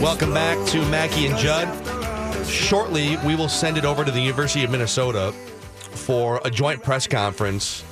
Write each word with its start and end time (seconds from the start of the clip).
Welcome 0.00 0.32
back 0.32 0.66
to 0.68 0.84
Mackey 0.90 1.26
and 1.26 1.36
Judd. 1.36 2.46
Shortly, 2.46 3.16
we 3.26 3.34
will 3.34 3.48
send 3.48 3.76
it 3.76 3.84
over 3.84 4.04
to 4.04 4.10
the 4.10 4.20
University 4.20 4.64
of 4.64 4.70
Minnesota 4.70 5.32
for 5.78 6.40
a 6.44 6.50
joint 6.50 6.82
press 6.82 7.06
conference. 7.06 7.82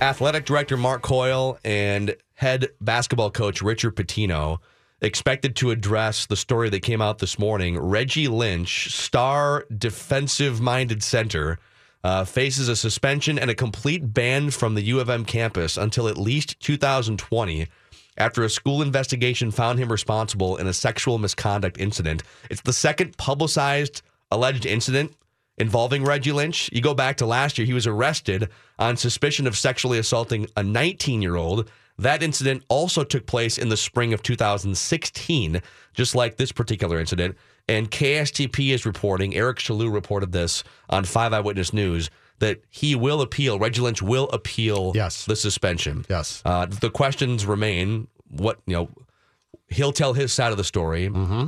Athletic 0.00 0.46
director 0.46 0.76
Mark 0.76 1.02
Coyle 1.02 1.58
and 1.64 2.16
head 2.34 2.68
basketball 2.80 3.30
coach 3.30 3.60
Richard 3.60 3.96
Pitino 3.96 4.58
expected 5.02 5.56
to 5.56 5.70
address 5.70 6.26
the 6.26 6.36
story 6.36 6.70
that 6.70 6.80
came 6.80 7.02
out 7.02 7.18
this 7.18 7.38
morning. 7.38 7.78
Reggie 7.78 8.28
Lynch, 8.28 8.90
star 8.92 9.66
defensive 9.76 10.60
minded 10.60 11.02
center, 11.02 11.58
uh, 12.02 12.24
faces 12.24 12.68
a 12.68 12.76
suspension 12.76 13.38
and 13.38 13.50
a 13.50 13.54
complete 13.54 14.14
ban 14.14 14.50
from 14.50 14.74
the 14.74 14.82
U 14.82 15.00
of 15.00 15.10
M 15.10 15.24
campus 15.24 15.76
until 15.76 16.08
at 16.08 16.16
least 16.16 16.58
2020 16.60 17.66
after 18.16 18.42
a 18.42 18.50
school 18.50 18.82
investigation 18.82 19.50
found 19.50 19.78
him 19.78 19.90
responsible 19.90 20.56
in 20.56 20.66
a 20.66 20.72
sexual 20.72 21.18
misconduct 21.18 21.78
incident. 21.78 22.22
It's 22.50 22.62
the 22.62 22.72
second 22.72 23.16
publicized 23.16 24.02
alleged 24.30 24.66
incident 24.66 25.14
involving 25.58 26.04
Reggie 26.04 26.32
Lynch. 26.32 26.70
You 26.72 26.80
go 26.80 26.94
back 26.94 27.16
to 27.18 27.26
last 27.26 27.58
year, 27.58 27.66
he 27.66 27.74
was 27.74 27.86
arrested 27.86 28.48
on 28.78 28.96
suspicion 28.96 29.46
of 29.46 29.56
sexually 29.56 29.98
assaulting 29.98 30.46
a 30.56 30.62
19 30.62 31.22
year 31.22 31.36
old. 31.36 31.70
That 31.98 32.22
incident 32.22 32.64
also 32.68 33.04
took 33.04 33.26
place 33.26 33.58
in 33.58 33.68
the 33.68 33.76
spring 33.76 34.14
of 34.14 34.22
2016, 34.22 35.60
just 35.92 36.14
like 36.14 36.36
this 36.36 36.50
particular 36.50 36.98
incident. 36.98 37.36
And 37.68 37.90
KSTP 37.90 38.72
is 38.72 38.86
reporting, 38.86 39.36
Eric 39.36 39.58
Chaloux 39.58 39.92
reported 39.92 40.32
this 40.32 40.64
on 40.88 41.04
5 41.04 41.34
Eyewitness 41.34 41.74
News, 41.74 42.10
that 42.40 42.60
he 42.68 42.94
will 42.94 43.20
appeal, 43.22 43.58
Reggie 43.58 43.80
Lynch 43.80 44.02
will 44.02 44.28
appeal 44.30 44.92
Yes. 44.94 45.24
the 45.24 45.36
suspension. 45.36 46.04
Yes. 46.10 46.42
Uh, 46.44 46.66
the 46.66 46.90
questions 46.90 47.46
remain 47.46 48.08
what, 48.28 48.58
you 48.66 48.74
know, 48.74 48.88
he'll 49.68 49.92
tell 49.92 50.12
his 50.14 50.32
side 50.32 50.50
of 50.50 50.58
the 50.58 50.64
story. 50.64 51.08
Mm-hmm. 51.08 51.46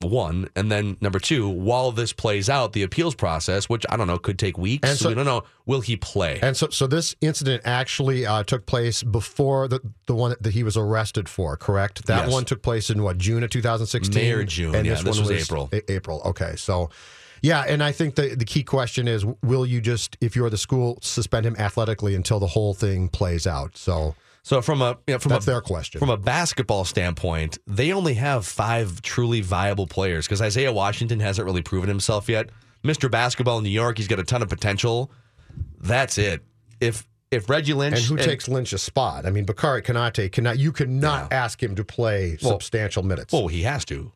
One. 0.00 0.48
And 0.54 0.70
then 0.70 0.98
number 1.00 1.18
two, 1.18 1.48
while 1.48 1.90
this 1.90 2.12
plays 2.12 2.50
out, 2.50 2.74
the 2.74 2.82
appeals 2.82 3.14
process, 3.14 3.70
which 3.70 3.86
I 3.88 3.96
don't 3.96 4.06
know, 4.06 4.18
could 4.18 4.38
take 4.38 4.58
weeks. 4.58 4.86
And 4.86 4.98
so- 4.98 5.08
we 5.08 5.14
don't 5.14 5.24
know, 5.24 5.44
will 5.64 5.80
he 5.80 5.96
play? 5.96 6.38
And 6.42 6.54
so, 6.54 6.68
so 6.68 6.86
this 6.86 7.16
incident 7.22 7.62
actually 7.64 8.26
uh, 8.26 8.42
took 8.42 8.66
place 8.66 9.02
before 9.02 9.66
the 9.66 9.80
the 10.06 10.14
one 10.14 10.34
that 10.38 10.52
he 10.52 10.62
was 10.62 10.76
arrested 10.76 11.26
for. 11.28 11.56
Correct. 11.56 12.04
That 12.06 12.24
Yes. 12.24 12.32
one 12.32 12.44
took 12.44 12.60
place 12.60 12.90
in 12.90 13.02
what 13.02 13.16
June 13.16 13.42
of 13.44 13.48
2016. 13.50 14.14
May 14.22 14.32
or 14.32 14.44
June, 14.44 14.74
And 14.74 14.84
yeah, 14.86 14.92
this 14.94 15.04
this 15.04 15.16
one 15.20 15.28
was 15.28 15.42
April. 15.42 15.70
A- 15.72 15.92
April. 15.92 16.20
Okay. 16.26 16.54
So, 16.56 16.90
yeah, 17.44 17.64
and 17.68 17.82
I 17.82 17.92
think 17.92 18.14
the 18.14 18.34
the 18.34 18.46
key 18.46 18.62
question 18.62 19.06
is, 19.06 19.24
will 19.42 19.66
you 19.66 19.82
just, 19.82 20.16
if 20.22 20.34
you're 20.34 20.48
the 20.48 20.56
school, 20.56 20.98
suspend 21.02 21.44
him 21.44 21.54
athletically 21.58 22.14
until 22.14 22.40
the 22.40 22.46
whole 22.46 22.72
thing 22.72 23.10
plays 23.10 23.46
out? 23.46 23.76
So 23.76 24.14
so 24.42 24.62
from 24.62 24.80
a 24.80 24.96
you 25.06 25.14
know, 25.14 25.18
from 25.18 25.28
that's 25.28 25.46
a 25.46 25.50
their 25.50 25.60
question. 25.60 25.98
from 25.98 26.08
a 26.08 26.16
basketball 26.16 26.86
standpoint, 26.86 27.58
they 27.66 27.92
only 27.92 28.14
have 28.14 28.46
five 28.46 29.02
truly 29.02 29.42
viable 29.42 29.86
players 29.86 30.26
because 30.26 30.40
Isaiah 30.40 30.72
Washington 30.72 31.20
hasn't 31.20 31.44
really 31.44 31.60
proven 31.60 31.88
himself 31.88 32.30
yet. 32.30 32.48
Mr. 32.82 33.10
Basketball 33.10 33.58
in 33.58 33.64
New 33.64 33.70
York, 33.70 33.98
he's 33.98 34.08
got 34.08 34.18
a 34.18 34.24
ton 34.24 34.40
of 34.40 34.48
potential. 34.48 35.10
That's 35.80 36.16
it. 36.16 36.42
If 36.80 37.06
if 37.30 37.50
Reggie 37.50 37.74
Lynch 37.74 37.96
and 37.96 38.04
who 38.04 38.16
takes 38.16 38.48
Lynch's 38.48 38.82
spot? 38.82 39.26
I 39.26 39.30
mean, 39.30 39.44
Bakary 39.44 39.82
Konate 39.82 40.32
cannot. 40.32 40.58
You 40.58 40.72
cannot 40.72 41.30
ask 41.30 41.62
him 41.62 41.74
to 41.74 41.84
play 41.84 42.38
Well, 42.42 42.52
substantial 42.52 43.02
minutes. 43.02 43.34
Oh, 43.34 43.48
he 43.48 43.64
has 43.64 43.84
to. 43.86 44.12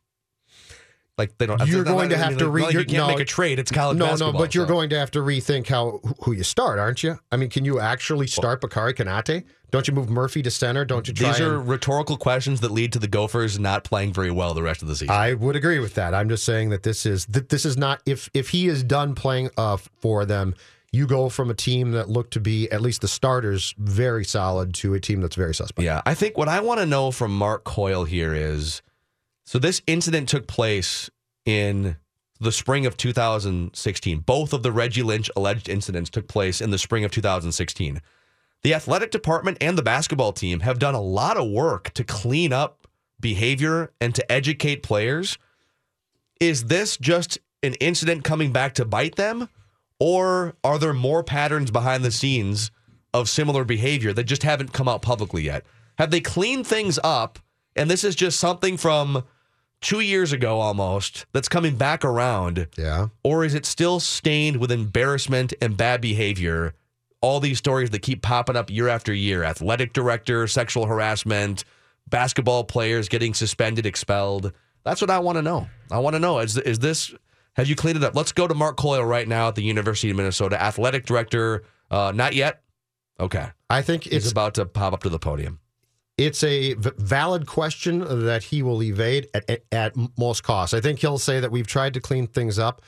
Like 1.18 1.36
they 1.36 1.46
don't. 1.46 1.66
You're 1.66 1.84
going 1.84 2.10
to 2.10 2.16
have 2.16 2.30
mean, 2.30 2.38
to 2.38 2.48
re- 2.48 2.62
like 2.62 2.74
you 2.74 2.84
can't 2.84 2.92
no, 2.92 3.08
make 3.08 3.20
a 3.20 3.24
trade. 3.24 3.58
It's 3.58 3.72
college 3.72 3.98
no, 3.98 4.06
basketball. 4.06 4.32
no, 4.34 4.38
but 4.38 4.54
you're 4.54 4.66
going 4.66 4.88
to 4.90 4.98
have 4.98 5.10
to 5.10 5.18
rethink 5.18 5.66
how 5.66 6.00
who 6.22 6.32
you 6.32 6.44
start, 6.44 6.78
aren't 6.78 7.02
you? 7.02 7.18
I 7.32 7.36
mean, 7.36 7.50
can 7.50 7.64
you 7.64 7.80
actually 7.80 8.28
start 8.28 8.60
Bakary 8.60 8.94
Konate? 8.94 9.44
Don't 9.70 9.86
you 9.86 9.92
move 9.92 10.08
Murphy 10.08 10.42
to 10.42 10.50
center? 10.50 10.84
Don't 10.84 11.08
you 11.08 11.12
try? 11.12 11.32
These 11.32 11.40
are 11.40 11.58
and- 11.58 11.68
rhetorical 11.68 12.16
questions 12.16 12.60
that 12.60 12.70
lead 12.70 12.92
to 12.92 12.98
the 12.98 13.08
Gophers 13.08 13.58
not 13.58 13.84
playing 13.84 14.12
very 14.12 14.30
well 14.30 14.54
the 14.54 14.62
rest 14.62 14.80
of 14.80 14.88
the 14.88 14.94
season. 14.94 15.10
I 15.10 15.34
would 15.34 15.56
agree 15.56 15.80
with 15.80 15.94
that. 15.94 16.14
I'm 16.14 16.28
just 16.28 16.44
saying 16.44 16.70
that 16.70 16.84
this 16.84 17.04
is 17.04 17.26
that 17.26 17.48
this 17.48 17.64
is 17.66 17.76
not 17.76 18.00
if 18.06 18.30
if 18.32 18.50
he 18.50 18.68
is 18.68 18.82
done 18.82 19.14
playing 19.14 19.50
uh, 19.56 19.76
for 19.76 20.24
them. 20.24 20.54
You 20.90 21.06
go 21.06 21.28
from 21.28 21.50
a 21.50 21.54
team 21.54 21.90
that 21.92 22.08
looked 22.08 22.32
to 22.32 22.40
be 22.40 22.70
at 22.72 22.80
least 22.80 23.02
the 23.02 23.08
starters 23.08 23.74
very 23.76 24.24
solid 24.24 24.72
to 24.76 24.94
a 24.94 25.00
team 25.00 25.20
that's 25.20 25.36
very 25.36 25.54
suspect. 25.54 25.84
Yeah, 25.84 26.00
I 26.06 26.14
think 26.14 26.38
what 26.38 26.48
I 26.48 26.60
want 26.60 26.80
to 26.80 26.86
know 26.86 27.10
from 27.10 27.36
Mark 27.36 27.64
Coyle 27.64 28.04
here 28.04 28.32
is 28.32 28.80
so 29.48 29.58
this 29.58 29.80
incident 29.86 30.28
took 30.28 30.46
place 30.46 31.08
in 31.46 31.96
the 32.38 32.52
spring 32.52 32.84
of 32.84 32.98
2016. 32.98 34.18
Both 34.18 34.52
of 34.52 34.62
the 34.62 34.70
Reggie 34.70 35.02
Lynch 35.02 35.30
alleged 35.34 35.70
incidents 35.70 36.10
took 36.10 36.28
place 36.28 36.60
in 36.60 36.68
the 36.68 36.76
spring 36.76 37.02
of 37.02 37.10
2016. 37.12 38.02
The 38.62 38.74
athletic 38.74 39.10
department 39.10 39.56
and 39.62 39.78
the 39.78 39.82
basketball 39.82 40.34
team 40.34 40.60
have 40.60 40.78
done 40.78 40.94
a 40.94 41.00
lot 41.00 41.38
of 41.38 41.48
work 41.48 41.94
to 41.94 42.04
clean 42.04 42.52
up 42.52 42.86
behavior 43.20 43.90
and 44.02 44.14
to 44.16 44.30
educate 44.30 44.82
players. 44.82 45.38
Is 46.40 46.64
this 46.64 46.98
just 46.98 47.38
an 47.62 47.72
incident 47.80 48.24
coming 48.24 48.52
back 48.52 48.74
to 48.74 48.84
bite 48.84 49.16
them? 49.16 49.48
Or 49.98 50.56
are 50.62 50.78
there 50.78 50.92
more 50.92 51.24
patterns 51.24 51.70
behind 51.70 52.04
the 52.04 52.10
scenes 52.10 52.70
of 53.14 53.30
similar 53.30 53.64
behavior 53.64 54.12
that 54.12 54.24
just 54.24 54.42
haven't 54.42 54.74
come 54.74 54.88
out 54.88 55.00
publicly 55.00 55.44
yet? 55.44 55.64
Have 55.96 56.10
they 56.10 56.20
cleaned 56.20 56.66
things 56.66 56.98
up 57.02 57.38
and 57.78 57.88
this 57.88 58.04
is 58.04 58.14
just 58.14 58.38
something 58.38 58.76
from 58.76 59.24
two 59.80 60.00
years 60.00 60.32
ago 60.32 60.60
almost 60.60 61.26
that's 61.32 61.48
coming 61.48 61.76
back 61.76 62.04
around? 62.04 62.68
Yeah. 62.76 63.08
Or 63.22 63.44
is 63.44 63.54
it 63.54 63.66
still 63.66 64.00
stained 64.00 64.56
with 64.56 64.70
embarrassment 64.70 65.54
and 65.60 65.76
bad 65.76 66.00
behavior? 66.00 66.74
All 67.20 67.40
these 67.40 67.58
stories 67.58 67.90
that 67.90 68.00
keep 68.00 68.22
popping 68.22 68.56
up 68.56 68.70
year 68.70 68.88
after 68.88 69.12
year 69.12 69.42
athletic 69.44 69.92
director, 69.92 70.46
sexual 70.46 70.86
harassment, 70.86 71.64
basketball 72.08 72.64
players 72.64 73.08
getting 73.08 73.34
suspended, 73.34 73.86
expelled. 73.86 74.52
That's 74.84 75.00
what 75.00 75.10
I 75.10 75.18
want 75.18 75.36
to 75.36 75.42
know. 75.42 75.68
I 75.90 75.98
want 75.98 76.14
to 76.14 76.20
know 76.20 76.38
is, 76.38 76.56
is 76.56 76.78
this, 76.78 77.12
have 77.54 77.66
you 77.66 77.76
cleaned 77.76 77.96
it 77.96 78.04
up? 78.04 78.14
Let's 78.14 78.32
go 78.32 78.46
to 78.46 78.54
Mark 78.54 78.76
Coyle 78.76 79.04
right 79.04 79.26
now 79.26 79.48
at 79.48 79.56
the 79.56 79.62
University 79.62 80.10
of 80.10 80.16
Minnesota, 80.16 80.62
athletic 80.62 81.06
director. 81.06 81.64
Uh, 81.90 82.12
not 82.14 82.34
yet. 82.34 82.62
Okay. 83.20 83.48
I 83.68 83.82
think 83.82 84.04
He's 84.04 84.14
it's 84.14 84.30
about 84.30 84.54
to 84.54 84.64
pop 84.64 84.92
up 84.92 85.02
to 85.02 85.08
the 85.08 85.18
podium. 85.18 85.58
It's 86.18 86.42
a 86.44 86.74
v- 86.74 86.90
valid 86.98 87.46
question 87.46 88.24
that 88.26 88.42
he 88.42 88.62
will 88.62 88.82
evade 88.82 89.28
at, 89.32 89.48
at, 89.48 89.62
at 89.72 89.92
most 90.18 90.42
costs. 90.42 90.74
I 90.74 90.80
think 90.80 90.98
he'll 90.98 91.18
say 91.18 91.40
that 91.40 91.50
we've 91.50 91.66
tried 91.66 91.94
to 91.94 92.00
clean 92.00 92.26
things 92.26 92.58
up, 92.58 92.82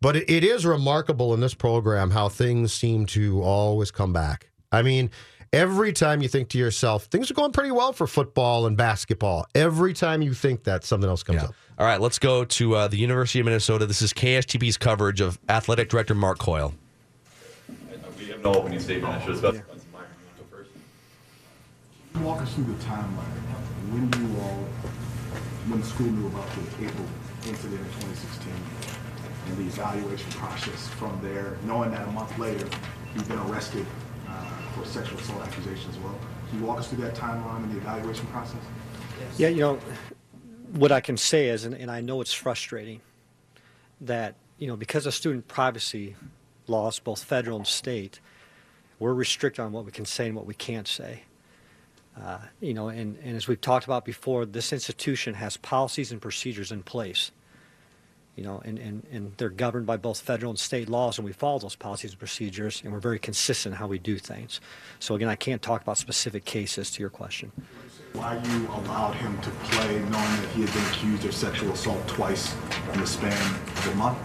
but 0.00 0.16
it, 0.16 0.28
it 0.30 0.42
is 0.44 0.64
remarkable 0.66 1.32
in 1.34 1.40
this 1.40 1.54
program 1.54 2.10
how 2.10 2.28
things 2.28 2.72
seem 2.72 3.06
to 3.06 3.42
always 3.42 3.90
come 3.90 4.12
back. 4.12 4.48
I 4.72 4.82
mean, 4.82 5.10
every 5.52 5.92
time 5.92 6.22
you 6.22 6.28
think 6.28 6.48
to 6.50 6.58
yourself, 6.58 7.04
things 7.04 7.30
are 7.30 7.34
going 7.34 7.52
pretty 7.52 7.70
well 7.72 7.92
for 7.92 8.06
football 8.06 8.66
and 8.66 8.76
basketball. 8.76 9.46
Every 9.54 9.92
time 9.92 10.22
you 10.22 10.32
think 10.32 10.64
that, 10.64 10.84
something 10.84 11.08
else 11.10 11.22
comes 11.22 11.42
Yeah. 11.42 11.48
up. 11.48 11.54
All 11.78 11.86
right, 11.86 12.00
let's 12.00 12.18
go 12.18 12.44
to 12.44 12.74
uh, 12.76 12.88
the 12.88 12.96
University 12.98 13.40
of 13.40 13.46
Minnesota. 13.46 13.86
This 13.86 14.02
is 14.02 14.12
KSTP's 14.12 14.76
coverage 14.76 15.20
of 15.20 15.38
athletic 15.48 15.88
director 15.88 16.14
Mark 16.14 16.38
Coyle. 16.38 16.74
We 18.18 18.26
have 18.26 18.42
no 18.42 18.52
opening 18.54 18.78
statement. 18.80 19.14
I 19.14 19.18
should 19.20 19.28
have 19.30 19.38
specified. 19.38 19.64
Myron, 19.92 20.08
you 20.20 20.26
want 20.26 20.36
to 20.36 20.42
go 20.44 20.56
first? 20.58 20.70
Can 20.72 20.78
you 22.04 22.09
Walk 22.22 22.42
us 22.42 22.52
through 22.52 22.64
the 22.64 22.84
timeline. 22.84 23.40
When 23.92 24.04
you 24.12 24.40
all, 24.42 24.64
when 25.68 25.80
the 25.80 25.86
school 25.86 26.06
knew 26.06 26.26
about 26.26 26.46
the 26.50 26.84
April 26.84 27.06
incident 27.48 27.80
in 27.80 27.86
2016 27.86 28.52
and 29.46 29.56
the 29.56 29.62
evaluation 29.62 30.30
process 30.32 30.86
from 30.88 31.18
there, 31.22 31.56
knowing 31.64 31.90
that 31.92 32.06
a 32.06 32.10
month 32.12 32.36
later 32.38 32.68
you've 33.14 33.26
been 33.26 33.38
arrested 33.38 33.86
uh, 34.28 34.44
for 34.74 34.84
sexual 34.84 35.18
assault 35.18 35.42
accusations 35.42 35.96
as 35.96 36.02
well. 36.02 36.14
Can 36.50 36.60
you 36.60 36.66
walk 36.66 36.78
us 36.78 36.88
through 36.88 37.02
that 37.04 37.14
timeline 37.14 37.64
and 37.64 37.72
the 37.72 37.78
evaluation 37.78 38.26
process? 38.26 38.60
Yes. 39.18 39.40
Yeah, 39.40 39.48
you 39.48 39.60
know, 39.60 39.78
what 40.74 40.92
I 40.92 41.00
can 41.00 41.16
say 41.16 41.48
is, 41.48 41.64
and, 41.64 41.74
and 41.74 41.90
I 41.90 42.02
know 42.02 42.20
it's 42.20 42.34
frustrating, 42.34 43.00
that 44.02 44.34
you 44.58 44.66
know 44.66 44.76
because 44.76 45.06
of 45.06 45.14
student 45.14 45.48
privacy 45.48 46.16
laws, 46.66 46.98
both 46.98 47.24
federal 47.24 47.56
and 47.56 47.66
state, 47.66 48.20
we're 48.98 49.14
restricted 49.14 49.64
on 49.64 49.72
what 49.72 49.86
we 49.86 49.90
can 49.90 50.04
say 50.04 50.26
and 50.26 50.36
what 50.36 50.44
we 50.44 50.54
can't 50.54 50.86
say. 50.86 51.22
Uh, 52.22 52.38
you 52.60 52.74
know, 52.74 52.88
and, 52.88 53.16
and 53.24 53.36
as 53.36 53.48
we've 53.48 53.60
talked 53.60 53.86
about 53.86 54.04
before, 54.04 54.44
this 54.44 54.72
institution 54.72 55.34
has 55.34 55.56
policies 55.56 56.12
and 56.12 56.20
procedures 56.20 56.70
in 56.70 56.82
place. 56.82 57.30
You 58.36 58.44
know, 58.44 58.62
and, 58.64 58.78
and, 58.78 59.06
and 59.12 59.32
they're 59.36 59.48
governed 59.48 59.86
by 59.86 59.96
both 59.96 60.20
federal 60.20 60.50
and 60.50 60.58
state 60.58 60.88
laws, 60.88 61.18
and 61.18 61.24
we 61.24 61.32
follow 61.32 61.58
those 61.58 61.76
policies 61.76 62.12
and 62.12 62.18
procedures, 62.18 62.80
and 62.82 62.92
we're 62.92 63.00
very 63.00 63.18
consistent 63.18 63.74
in 63.74 63.78
how 63.78 63.86
we 63.86 63.98
do 63.98 64.18
things. 64.18 64.60
So 64.98 65.14
again, 65.14 65.28
I 65.28 65.34
can't 65.34 65.60
talk 65.60 65.82
about 65.82 65.98
specific 65.98 66.44
cases 66.44 66.90
to 66.92 67.00
your 67.00 67.10
question. 67.10 67.52
Why 68.12 68.36
you 68.36 68.66
allowed 68.68 69.14
him 69.16 69.38
to 69.42 69.50
play 69.50 69.98
knowing 69.98 70.12
that 70.12 70.48
he 70.54 70.62
had 70.62 70.72
been 70.72 70.84
accused 70.86 71.24
of 71.24 71.34
sexual 71.34 71.72
assault 71.72 72.06
twice 72.08 72.54
in 72.92 73.00
the 73.00 73.06
span 73.06 73.54
of 73.64 73.88
a 73.88 73.94
month? 73.96 74.18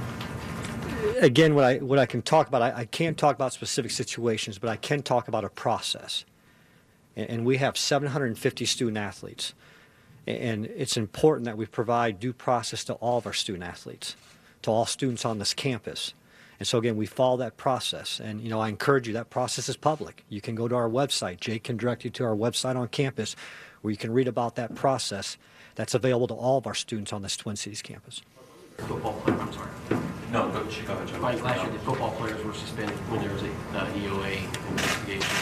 Again, 1.20 1.54
what 1.56 1.64
I 1.66 1.78
what 1.78 2.00
I 2.00 2.06
can 2.06 2.22
talk 2.22 2.48
about, 2.48 2.62
I, 2.62 2.72
I 2.72 2.86
can't 2.86 3.18
talk 3.18 3.36
about 3.36 3.54
specific 3.54 3.92
situations, 3.92 4.58
but 4.58 4.70
I 4.70 4.76
can 4.76 5.02
talk 5.02 5.28
about 5.28 5.44
a 5.44 5.50
process. 5.50 6.26
And, 7.16 7.30
and 7.30 7.46
we 7.46 7.58
have 7.58 7.78
750 7.78 8.66
student 8.66 8.98
athletes, 8.98 9.54
and 10.28 10.66
it's 10.66 10.98
important 10.98 11.46
that 11.46 11.58
we 11.58 11.66
provide 11.66 12.20
due 12.20 12.34
process 12.34 12.84
to 12.86 12.94
all 12.96 13.18
of 13.18 13.26
our 13.26 13.34
student 13.34 13.64
athletes, 13.64 14.16
to 14.64 14.72
all 14.72 14.86
students 14.86 15.26
on 15.26 15.40
this 15.40 15.54
campus. 15.54 16.14
And 16.60 16.68
so 16.68 16.78
again, 16.78 16.96
we 16.96 17.06
follow 17.06 17.38
that 17.38 17.58
process. 17.58 18.20
And 18.20 18.42
you 18.42 18.50
know, 18.50 18.60
I 18.60 18.70
encourage 18.70 19.08
you, 19.08 19.14
that 19.14 19.30
process 19.30 19.70
is 19.70 19.78
public. 19.78 20.24
You 20.30 20.42
can 20.42 20.56
go 20.56 20.68
to 20.68 20.76
our 20.76 20.90
website. 20.90 21.40
Jake 21.40 21.64
can 21.64 21.78
direct 21.78 22.06
you 22.06 22.10
to 22.12 22.24
our 22.24 22.36
website 22.36 22.76
on 22.76 22.88
campus 22.88 23.36
where 23.82 23.92
you 23.92 23.98
can 23.98 24.12
read 24.12 24.28
about 24.28 24.56
that 24.56 24.74
process 24.74 25.38
that's 25.76 25.94
available 25.94 26.28
to 26.28 26.34
all 26.34 26.58
of 26.58 26.66
our 26.66 26.74
students 26.74 27.12
on 27.14 27.22
this 27.22 27.36
Twin 27.38 27.56
Cities 27.56 27.82
campus. 27.82 28.22
Football 28.78 29.14
player, 29.22 29.40
I'm 29.40 29.54
sorry. 29.54 29.70
No, 30.32 30.50
go, 30.50 30.64
go 30.64 30.94
ahead, 30.94 31.08
Joe. 31.08 31.20
Mike, 31.20 31.42
last 31.44 31.64
year 31.64 31.72
the 31.72 31.80
football 31.80 32.12
players 32.12 32.44
were 32.44 32.54
suspended 32.54 32.96
when 33.10 33.22
there 33.22 33.32
was 33.32 33.44
a 33.44 33.52
uh, 33.78 33.88
EOA 33.94 34.44
investigation. 34.72 35.36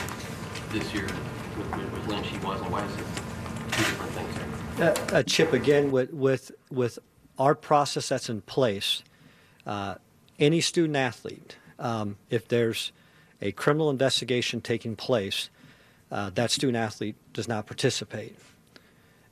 This 0.71 0.93
year 0.93 1.07
with, 1.57 1.75
with, 1.75 1.91
with 1.91 2.07
Lynch, 2.07 2.43
wasn't. 2.43 2.71
Why 2.71 2.85
is 2.85 2.91
it 2.93 2.97
two 3.71 3.83
different 3.83 4.11
things? 4.11 4.79
Uh, 4.79 5.15
uh, 5.15 5.23
Chip, 5.23 5.53
again, 5.53 5.91
with, 5.91 6.13
with, 6.13 6.51
with 6.71 6.99
our 7.37 7.55
process 7.55 8.09
that's 8.09 8.29
in 8.29 8.41
place, 8.41 9.03
uh, 9.65 9.95
any 10.39 10.61
student 10.61 10.95
athlete, 10.95 11.57
um, 11.79 12.17
if 12.29 12.47
there's 12.47 12.91
a 13.41 13.51
criminal 13.51 13.89
investigation 13.89 14.61
taking 14.61 14.95
place, 14.95 15.49
uh, 16.11 16.29
that 16.31 16.51
student 16.51 16.77
athlete 16.77 17.15
does 17.33 17.47
not 17.47 17.65
participate. 17.65 18.35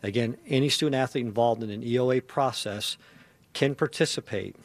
Again, 0.03 0.37
any 0.47 0.69
student 0.69 0.95
athlete 0.95 1.25
involved 1.25 1.61
in 1.63 1.69
an 1.69 1.83
EOA 1.83 2.25
process 2.25 2.97
can 3.53 3.75
participate 3.75 4.55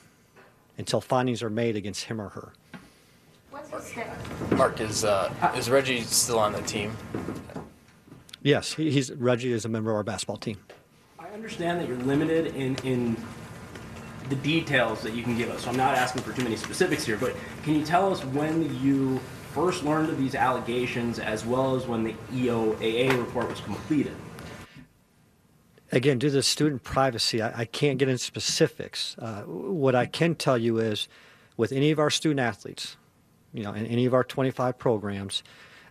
until 0.79 1.01
findings 1.01 1.43
are 1.43 1.51
made 1.51 1.77
against 1.77 2.05
him 2.05 2.21
or 2.21 2.31
her. 2.31 2.53
What's? 3.71 3.95
Mark, 4.53 4.81
is, 4.81 5.05
uh, 5.05 5.33
is 5.57 5.71
Reggie 5.71 6.03
still 6.03 6.39
on 6.39 6.53
the 6.53 6.63
team? 6.63 6.97
Yes, 8.43 8.75
he, 8.75 8.91
he's 8.91 9.13
Reggie 9.13 9.53
is 9.53 9.65
a 9.65 9.69
member 9.69 9.91
of 9.91 9.97
our 9.97 10.03
basketball 10.03 10.37
team. 10.37 10.59
I 11.19 11.29
understand 11.29 11.81
that 11.81 11.89
you're 11.89 11.97
limited 11.97 12.55
in, 12.55 12.77
in 12.85 13.17
the 14.29 14.37
details 14.37 15.03
that 15.03 15.15
you 15.15 15.23
can 15.23 15.37
give 15.37 15.51
us. 15.51 15.63
So 15.63 15.71
I'm 15.71 15.77
not 15.77 15.97
asking 15.97 16.23
for 16.23 16.33
too 16.33 16.43
many 16.43 16.57
specifics 16.57 17.05
here, 17.05 17.17
but 17.17 17.35
can 17.63 17.75
you 17.75 17.85
tell 17.85 18.13
us 18.13 18.25
when 18.27 18.79
you 18.81 19.21
first 19.53 19.85
learned 19.85 20.11
of 20.11 20.19
these 20.19 20.35
allegations 20.35 21.19
as 21.19 21.45
well 21.45 21.75
as 21.75 21.87
when 21.87 22.05
the 22.05 22.15
EOAA 22.33 23.17
report 23.19 23.49
was 23.49 23.61
completed? 23.61 24.15
Again, 25.93 26.19
due 26.19 26.31
to 26.31 26.43
student 26.43 26.83
privacy, 26.83 27.41
I, 27.41 27.61
I 27.61 27.65
can't 27.65 27.99
get 27.99 28.09
into 28.09 28.23
specifics. 28.23 29.17
Uh, 29.19 29.43
what 29.43 29.95
I 29.95 30.07
can 30.07 30.35
tell 30.35 30.59
you 30.59 30.79
is, 30.79 31.09
with 31.57 31.73
any 31.73 31.91
of 31.91 31.99
our 31.99 32.11
student 32.11 32.41
athletes, 32.41 32.97
you 33.57 33.63
know, 33.63 33.73
in 33.73 33.87
any 33.87 34.05
of 34.05 34.13
our 34.13 34.23
25 34.23 34.79
programs, 34.79 35.43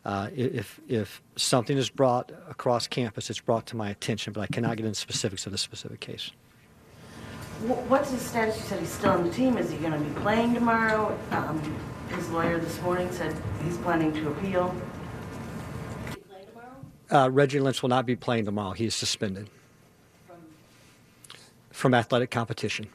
uh, 0.05 0.29
if 0.35 0.79
if 0.87 1.21
something 1.35 1.77
is 1.77 1.89
brought 1.89 2.31
across 2.47 2.87
campus, 2.87 3.31
it's 3.31 3.39
brought 3.39 3.65
to 3.65 3.75
my 3.75 3.89
attention, 3.89 4.33
but 4.33 4.41
I 4.41 4.47
cannot 4.47 4.77
get 4.77 4.85
into 4.85 4.99
specifics 4.99 5.47
of 5.47 5.51
the 5.51 5.57
specific 5.57 5.99
case. 5.99 6.29
What's 7.89 8.11
his 8.11 8.21
status? 8.21 8.55
You 8.57 8.63
said 8.63 8.79
he's 8.79 8.89
still 8.89 9.11
on 9.11 9.23
the 9.23 9.31
team. 9.31 9.57
Is 9.57 9.71
he 9.71 9.77
going 9.77 9.93
to 9.93 9.99
be 9.99 10.19
playing 10.21 10.53
tomorrow? 10.53 11.17
Um, 11.31 11.59
His 12.09 12.29
lawyer 12.29 12.59
this 12.59 12.79
morning 12.81 13.11
said 13.11 13.35
he's 13.63 13.77
planning 13.77 14.13
to 14.13 14.29
appeal. 14.29 14.75
Uh, 17.09 17.29
Reggie 17.31 17.59
Lynch 17.59 17.81
will 17.81 17.89
not 17.89 18.05
be 18.05 18.15
playing 18.15 18.45
tomorrow. 18.45 18.73
He 18.73 18.85
is 18.85 18.93
suspended 18.93 19.49
from 21.71 21.93
athletic 21.93 22.29
competition. 22.29 22.87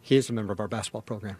He 0.00 0.16
is 0.16 0.28
a 0.28 0.32
member 0.32 0.52
of 0.52 0.60
our 0.60 0.68
basketball 0.68 1.02
program. 1.02 1.36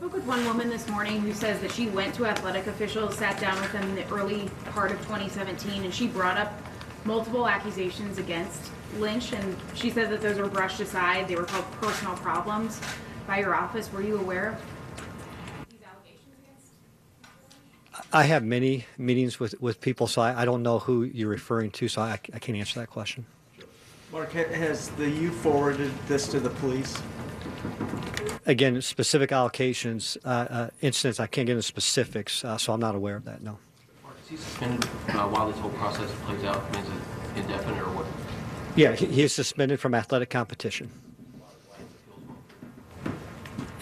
I 0.00 0.02
spoke 0.02 0.14
with 0.14 0.26
one 0.26 0.46
woman 0.46 0.70
this 0.70 0.88
morning 0.88 1.20
who 1.20 1.34
says 1.34 1.60
that 1.60 1.72
she 1.72 1.88
went 1.88 2.14
to 2.14 2.24
athletic 2.24 2.66
officials, 2.68 3.18
sat 3.18 3.38
down 3.38 3.60
with 3.60 3.70
them 3.70 3.82
in 3.82 3.96
the 3.96 4.08
early 4.08 4.48
part 4.70 4.92
of 4.92 4.98
2017, 5.00 5.84
and 5.84 5.92
she 5.92 6.06
brought 6.06 6.38
up 6.38 6.50
multiple 7.04 7.46
accusations 7.46 8.16
against 8.16 8.70
Lynch, 8.96 9.34
and 9.34 9.54
she 9.74 9.90
said 9.90 10.08
that 10.08 10.22
those 10.22 10.38
were 10.38 10.48
brushed 10.48 10.80
aside. 10.80 11.28
They 11.28 11.36
were 11.36 11.44
called 11.44 11.70
personal 11.82 12.16
problems 12.16 12.80
by 13.26 13.40
your 13.40 13.54
office. 13.54 13.92
Were 13.92 14.00
you 14.00 14.16
aware 14.16 14.56
of 15.58 15.68
these 15.68 15.80
allegations 15.82 16.34
against? 17.92 18.06
I 18.10 18.22
have 18.22 18.42
many 18.42 18.86
meetings 18.96 19.38
with, 19.38 19.60
with 19.60 19.82
people, 19.82 20.06
so 20.06 20.22
I, 20.22 20.40
I 20.40 20.44
don't 20.46 20.62
know 20.62 20.78
who 20.78 21.02
you're 21.02 21.28
referring 21.28 21.72
to, 21.72 21.88
so 21.88 22.00
I, 22.00 22.12
I 22.12 22.38
can't 22.38 22.56
answer 22.56 22.80
that 22.80 22.88
question. 22.88 23.26
Mark, 24.12 24.32
has 24.32 24.88
the 24.92 25.10
U 25.10 25.30
forwarded 25.30 25.92
this 26.08 26.26
to 26.28 26.40
the 26.40 26.48
police? 26.48 26.96
Again, 28.46 28.80
specific 28.80 29.30
allocations, 29.30 30.16
uh, 30.24 30.28
uh, 30.28 30.70
incidents, 30.80 31.20
I 31.20 31.26
can't 31.26 31.46
get 31.46 31.52
into 31.52 31.62
specifics, 31.62 32.42
uh, 32.44 32.56
so 32.56 32.72
I'm 32.72 32.80
not 32.80 32.94
aware 32.94 33.16
of 33.16 33.24
that, 33.26 33.42
no. 33.42 33.58
Mark, 34.02 34.16
is 34.24 34.30
he 34.30 34.36
suspended 34.36 34.84
uh, 35.10 35.28
while 35.28 35.50
this 35.50 35.58
whole 35.58 35.70
process 35.72 36.10
plays 36.24 36.42
out? 36.44 36.56
I 36.56 36.72
mean, 36.72 36.84
is 36.84 36.88
it 36.90 37.40
indefinite 37.42 37.82
or 37.82 37.90
what? 37.94 38.06
Yeah, 38.76 38.92
he, 38.92 39.06
he 39.06 39.22
is 39.22 39.34
suspended 39.34 39.78
from 39.78 39.94
athletic 39.94 40.30
competition. 40.30 40.90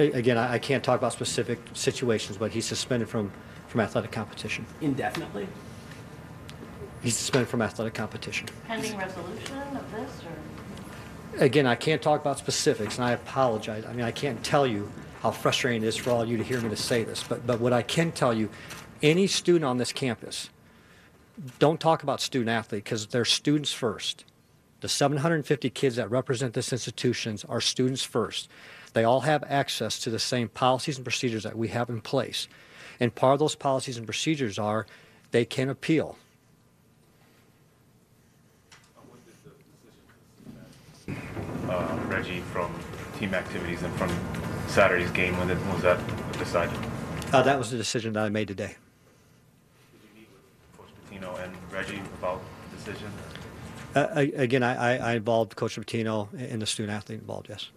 A- 0.00 0.10
Again, 0.12 0.36
I, 0.36 0.54
I 0.54 0.58
can't 0.58 0.82
talk 0.82 0.98
about 0.98 1.12
specific 1.12 1.60
situations, 1.74 2.36
but 2.36 2.50
he's 2.50 2.66
suspended 2.66 3.08
from, 3.08 3.30
from 3.68 3.80
athletic 3.80 4.10
competition. 4.10 4.66
Indefinitely? 4.80 5.46
He's 7.00 7.16
suspended 7.16 7.48
from 7.48 7.62
athletic 7.62 7.94
competition. 7.94 8.48
Pending 8.66 8.96
resolution 8.98 9.56
of 9.76 9.92
this, 9.92 10.10
or? 10.24 10.57
Again, 11.38 11.66
I 11.66 11.74
can't 11.74 12.02
talk 12.02 12.20
about 12.20 12.38
specifics, 12.38 12.96
and 12.96 13.04
I 13.04 13.12
apologize. 13.12 13.84
I 13.84 13.92
mean, 13.92 14.04
I 14.04 14.10
can't 14.10 14.42
tell 14.42 14.66
you 14.66 14.90
how 15.20 15.30
frustrating 15.30 15.82
it 15.82 15.86
is 15.86 15.96
for 15.96 16.10
all 16.10 16.22
of 16.22 16.28
you 16.28 16.36
to 16.36 16.44
hear 16.44 16.60
me 16.60 16.68
to 16.70 16.76
say 16.76 17.04
this, 17.04 17.22
but, 17.22 17.46
but 17.46 17.60
what 17.60 17.72
I 17.72 17.82
can 17.82 18.12
tell 18.12 18.32
you, 18.32 18.48
any 19.02 19.26
student 19.26 19.64
on 19.64 19.78
this 19.78 19.92
campus, 19.92 20.50
don't 21.58 21.78
talk 21.80 22.02
about 22.02 22.20
student 22.20 22.50
athlete 22.50 22.84
because 22.84 23.06
they're 23.08 23.24
students 23.24 23.72
first. 23.72 24.24
The 24.80 24.88
750 24.88 25.70
kids 25.70 25.96
that 25.96 26.10
represent 26.10 26.54
this 26.54 26.72
institution 26.72 27.38
are 27.48 27.60
students 27.60 28.04
first. 28.04 28.48
They 28.92 29.04
all 29.04 29.20
have 29.20 29.44
access 29.48 29.98
to 30.00 30.10
the 30.10 30.18
same 30.18 30.48
policies 30.48 30.96
and 30.96 31.04
procedures 31.04 31.42
that 31.42 31.56
we 31.56 31.68
have 31.68 31.90
in 31.90 32.00
place. 32.00 32.48
And 33.00 33.14
part 33.14 33.34
of 33.34 33.38
those 33.38 33.54
policies 33.54 33.96
and 33.96 34.06
procedures 34.06 34.58
are 34.58 34.86
they 35.30 35.44
can 35.44 35.68
appeal. 35.68 36.16
Uh, 41.68 41.98
Reggie 42.08 42.40
from 42.52 42.72
team 43.18 43.34
activities 43.34 43.82
and 43.82 43.92
from 43.94 44.10
Saturday's 44.68 45.10
game, 45.10 45.36
when 45.38 45.50
it, 45.50 45.58
was 45.66 45.82
that 45.82 45.98
decided? 46.38 46.78
Uh, 47.32 47.42
that 47.42 47.58
was 47.58 47.70
the 47.70 47.76
decision 47.76 48.14
that 48.14 48.24
I 48.24 48.28
made 48.30 48.48
today. 48.48 48.76
Did 49.92 50.00
you 50.14 50.20
meet 50.20 50.28
with 50.32 50.78
Coach 50.78 50.88
Pitino 51.10 51.44
and 51.44 51.54
Reggie 51.70 52.00
about 52.18 52.40
the 52.70 52.76
decision? 52.76 53.10
Uh, 53.94 54.06
a- 54.16 54.42
again, 54.42 54.62
I, 54.62 54.96
I, 54.96 54.96
I 54.96 55.14
involved 55.16 55.56
Coach 55.56 55.76
Pitino 55.78 56.28
and 56.38 56.62
the 56.62 56.66
student 56.66 56.96
athlete 56.96 57.20
involved, 57.20 57.48
yes. 57.50 57.68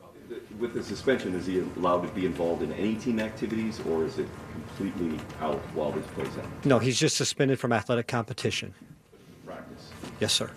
With 0.57 0.73
the 0.73 0.83
suspension, 0.83 1.35
is 1.35 1.45
he 1.45 1.59
allowed 1.59 2.01
to 2.01 2.07
be 2.13 2.25
involved 2.25 2.61
in 2.61 2.71
any 2.73 2.95
team 2.95 3.19
activities, 3.19 3.81
or 3.89 4.05
is 4.05 4.19
it 4.19 4.27
completely 4.53 5.19
out 5.41 5.59
while 5.73 5.91
this 5.91 6.05
plays 6.07 6.37
out? 6.37 6.65
No, 6.65 6.79
he's 6.79 6.97
just 6.99 7.17
suspended 7.17 7.59
from 7.59 7.73
athletic 7.73 8.07
competition. 8.07 8.73
Practice. 9.45 9.89
Yes, 10.21 10.31
sir. 10.31 10.49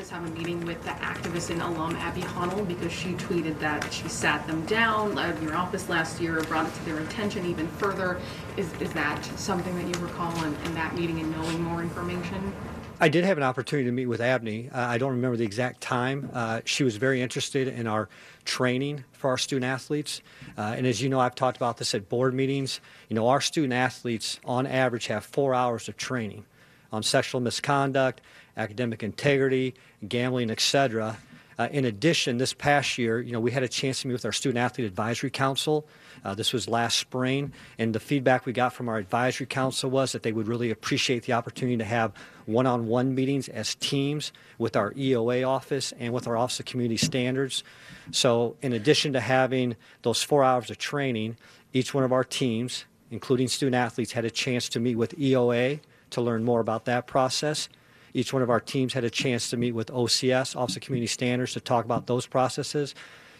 Office 0.00 0.10
have 0.12 0.26
a 0.26 0.30
meeting 0.30 0.64
with 0.64 0.82
the 0.82 0.88
activist 0.88 1.50
and 1.50 1.60
alum 1.60 1.94
Abby 1.96 2.22
Honold 2.22 2.66
because 2.66 2.90
she 2.90 3.12
tweeted 3.12 3.58
that 3.58 3.92
she 3.92 4.08
sat 4.08 4.46
them 4.46 4.64
down 4.64 5.18
of 5.18 5.42
your 5.42 5.54
office 5.54 5.90
last 5.90 6.22
year, 6.22 6.40
brought 6.44 6.66
it 6.66 6.72
to 6.72 6.84
their 6.86 7.00
attention 7.00 7.44
even 7.44 7.68
further. 7.68 8.18
Is, 8.56 8.72
is 8.80 8.90
that 8.94 9.22
something 9.38 9.76
that 9.76 9.94
you 9.94 10.02
recall 10.02 10.34
in, 10.42 10.54
in 10.64 10.74
that 10.74 10.94
meeting 10.94 11.20
and 11.20 11.30
knowing 11.32 11.62
more 11.62 11.82
information? 11.82 12.50
I 12.98 13.10
did 13.10 13.24
have 13.24 13.36
an 13.36 13.42
opportunity 13.42 13.84
to 13.90 13.92
meet 13.92 14.06
with 14.06 14.22
Abney. 14.22 14.70
Uh, 14.70 14.80
I 14.80 14.96
don't 14.96 15.12
remember 15.12 15.36
the 15.36 15.44
exact 15.44 15.82
time. 15.82 16.30
Uh, 16.32 16.62
she 16.64 16.82
was 16.82 16.96
very 16.96 17.20
interested 17.20 17.68
in 17.68 17.86
our 17.86 18.08
training 18.46 19.04
for 19.12 19.28
our 19.28 19.38
student 19.38 19.70
athletes. 19.70 20.22
Uh, 20.56 20.76
and 20.78 20.86
as 20.86 21.02
you 21.02 21.10
know, 21.10 21.20
I've 21.20 21.34
talked 21.34 21.58
about 21.58 21.76
this 21.76 21.94
at 21.94 22.08
board 22.08 22.32
meetings. 22.32 22.80
You 23.10 23.16
know, 23.16 23.28
our 23.28 23.42
student 23.42 23.74
athletes, 23.74 24.40
on 24.46 24.66
average, 24.66 25.08
have 25.08 25.26
four 25.26 25.54
hours 25.54 25.90
of 25.90 25.98
training 25.98 26.46
on 26.92 27.02
sexual 27.02 27.40
misconduct, 27.40 28.20
academic 28.60 29.02
integrity, 29.02 29.74
gambling, 30.06 30.50
etc. 30.50 31.16
Uh, 31.58 31.68
in 31.72 31.84
addition, 31.84 32.38
this 32.38 32.54
past 32.54 32.96
year, 32.96 33.20
you 33.20 33.32
know, 33.32 33.40
we 33.40 33.50
had 33.50 33.62
a 33.62 33.68
chance 33.68 34.00
to 34.00 34.08
meet 34.08 34.14
with 34.14 34.24
our 34.24 34.32
Student 34.32 34.58
Athlete 34.58 34.86
Advisory 34.86 35.30
Council. 35.30 35.86
Uh, 36.24 36.34
this 36.34 36.52
was 36.52 36.68
last 36.68 36.98
spring, 36.98 37.52
and 37.78 37.94
the 37.94 38.00
feedback 38.00 38.46
we 38.46 38.52
got 38.52 38.72
from 38.72 38.88
our 38.88 38.98
advisory 38.98 39.46
council 39.46 39.90
was 39.90 40.12
that 40.12 40.22
they 40.22 40.32
would 40.32 40.48
really 40.48 40.70
appreciate 40.70 41.24
the 41.24 41.32
opportunity 41.32 41.76
to 41.76 41.84
have 41.84 42.12
one-on-one 42.46 43.14
meetings 43.14 43.48
as 43.48 43.74
teams 43.74 44.32
with 44.58 44.76
our 44.76 44.92
EOA 44.92 45.46
office 45.46 45.92
and 45.98 46.12
with 46.12 46.26
our 46.26 46.36
Office 46.36 46.60
of 46.60 46.66
Community 46.66 46.96
Standards. 46.96 47.62
So, 48.10 48.56
in 48.62 48.72
addition 48.72 49.12
to 49.12 49.20
having 49.20 49.76
those 50.02 50.22
four 50.22 50.44
hours 50.44 50.70
of 50.70 50.78
training, 50.78 51.36
each 51.72 51.94
one 51.94 52.04
of 52.04 52.12
our 52.12 52.24
teams, 52.24 52.84
including 53.10 53.48
student 53.48 53.74
athletes, 53.74 54.12
had 54.12 54.24
a 54.24 54.30
chance 54.30 54.68
to 54.70 54.80
meet 54.80 54.96
with 54.96 55.18
EOA 55.18 55.80
to 56.10 56.20
learn 56.20 56.42
more 56.44 56.60
about 56.60 56.84
that 56.86 57.06
process. 57.06 57.68
Each 58.14 58.32
one 58.32 58.42
of 58.42 58.50
our 58.50 58.60
teams 58.60 58.92
had 58.92 59.04
a 59.04 59.10
chance 59.10 59.50
to 59.50 59.56
meet 59.56 59.72
with 59.72 59.88
OCS, 59.88 60.56
Office 60.56 60.76
of 60.76 60.82
Community 60.82 61.06
Standards, 61.06 61.52
to 61.54 61.60
talk 61.60 61.84
about 61.84 62.06
those 62.06 62.26
processes. 62.26 62.94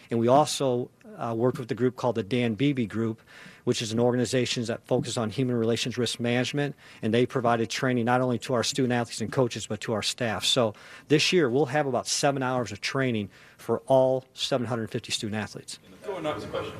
And 0.09 0.19
we 0.19 0.27
also 0.27 0.89
uh, 1.17 1.33
worked 1.35 1.57
with 1.57 1.71
a 1.71 1.75
group 1.75 1.95
called 1.95 2.15
the 2.15 2.23
Dan 2.23 2.53
Beebe 2.55 2.85
Group, 2.85 3.21
which 3.63 3.81
is 3.81 3.93
an 3.93 3.99
organization 3.99 4.63
that 4.65 4.85
focuses 4.85 5.17
on 5.17 5.29
human 5.29 5.55
relations 5.55 5.97
risk 5.97 6.19
management. 6.19 6.75
And 7.01 7.13
they 7.13 7.25
provided 7.25 7.69
training 7.69 8.05
not 8.05 8.19
only 8.19 8.37
to 8.39 8.53
our 8.53 8.63
student 8.63 8.93
athletes 8.93 9.21
and 9.21 9.31
coaches, 9.31 9.67
but 9.67 9.79
to 9.81 9.93
our 9.93 10.01
staff. 10.01 10.43
So 10.43 10.73
this 11.07 11.31
year, 11.31 11.49
we'll 11.49 11.67
have 11.67 11.87
about 11.87 12.07
seven 12.07 12.43
hours 12.43 12.71
of 12.71 12.81
training 12.81 13.29
for 13.57 13.79
all 13.87 14.25
750 14.33 15.11
student 15.11 15.41
athletes. 15.41 15.79
Going 16.05 16.25
up, 16.25 16.41
question. 16.49 16.73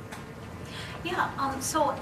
Yeah, 1.03 1.31
um, 1.38 1.60
so 1.62 1.95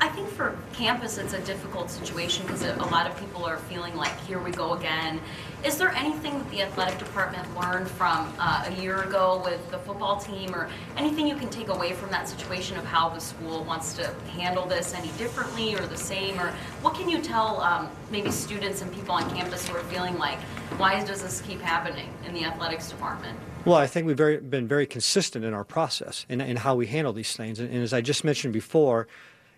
I 0.00 0.08
think 0.08 0.28
for 0.28 0.56
campus, 0.72 1.18
it's 1.18 1.32
a 1.32 1.40
difficult 1.40 1.90
situation 1.90 2.46
because 2.46 2.62
a 2.62 2.74
lot 2.86 3.10
of 3.10 3.18
people 3.18 3.44
are 3.44 3.56
feeling 3.56 3.96
like, 3.96 4.16
here 4.20 4.38
we 4.38 4.52
go 4.52 4.74
again. 4.74 5.20
Is 5.64 5.76
there 5.76 5.90
anything 5.90 6.38
that 6.38 6.50
the 6.52 6.62
athletic 6.62 6.98
department 7.00 7.44
learned 7.58 7.88
from 7.88 8.32
uh, 8.38 8.64
a 8.68 8.80
year 8.80 9.02
ago 9.02 9.42
with 9.44 9.68
the 9.72 9.78
football 9.78 10.16
team, 10.16 10.54
or 10.54 10.70
anything 10.96 11.26
you 11.26 11.34
can 11.34 11.48
take 11.48 11.68
away 11.68 11.94
from 11.94 12.10
that 12.10 12.28
situation 12.28 12.76
of 12.78 12.84
how 12.84 13.08
the 13.08 13.18
school 13.18 13.64
wants 13.64 13.92
to 13.94 14.14
handle 14.30 14.66
this 14.66 14.94
any 14.94 15.08
differently 15.18 15.74
or 15.74 15.84
the 15.84 15.96
same? 15.96 16.38
Or 16.38 16.52
what 16.80 16.94
can 16.94 17.08
you 17.08 17.20
tell 17.20 17.60
um, 17.60 17.90
maybe 18.12 18.30
students 18.30 18.82
and 18.82 18.94
people 18.94 19.14
on 19.14 19.28
campus 19.30 19.66
who 19.66 19.76
are 19.76 19.82
feeling 19.84 20.16
like, 20.16 20.38
why 20.78 21.02
does 21.04 21.22
this 21.22 21.40
keep 21.40 21.60
happening 21.60 22.08
in 22.24 22.34
the 22.34 22.44
athletics 22.44 22.88
department? 22.88 23.36
Well, 23.64 23.76
I 23.76 23.88
think 23.88 24.06
we've 24.06 24.16
very, 24.16 24.36
been 24.38 24.68
very 24.68 24.86
consistent 24.86 25.44
in 25.44 25.52
our 25.52 25.64
process 25.64 26.24
and 26.28 26.58
how 26.60 26.76
we 26.76 26.86
handle 26.86 27.12
these 27.12 27.36
things. 27.36 27.58
And, 27.58 27.68
and 27.68 27.82
as 27.82 27.92
I 27.92 28.00
just 28.00 28.22
mentioned 28.22 28.52
before, 28.52 29.08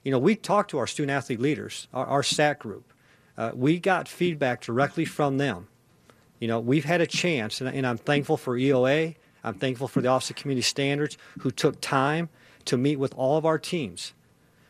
you 0.03 0.11
know, 0.11 0.19
we 0.19 0.35
talked 0.35 0.71
to 0.71 0.79
our 0.79 0.87
student 0.87 1.11
athlete 1.11 1.41
leaders, 1.41 1.89
our, 1.93 2.07
our 2.07 2.23
SAT 2.23 2.59
group. 2.59 2.93
Uh, 3.37 3.53
we 3.55 3.79
got 3.79 4.09
feedback 4.09 4.61
directly 4.61 5.05
from 5.05 5.39
them. 5.39 5.69
You 6.39 6.49
know, 6.49 6.59
we've 6.59 6.85
had 6.85 7.01
a 7.01 7.07
chance, 7.07 7.61
and, 7.61 7.69
and 7.75 7.87
I'm 7.87 7.99
thankful 7.99 8.37
for 8.37 8.57
EOA. 8.57 9.17
I'm 9.45 9.55
thankful 9.55 9.89
for 9.89 10.01
the 10.01 10.09
Office 10.09 10.31
of 10.31 10.37
Community 10.37 10.63
Standards 10.63 11.17
who 11.41 11.51
took 11.51 11.81
time 11.81 12.29
to 12.67 12.77
meet 12.77 12.97
with 12.97 13.15
all 13.15 13.37
of 13.37 13.45
our 13.45 13.59
teams. 13.59 14.15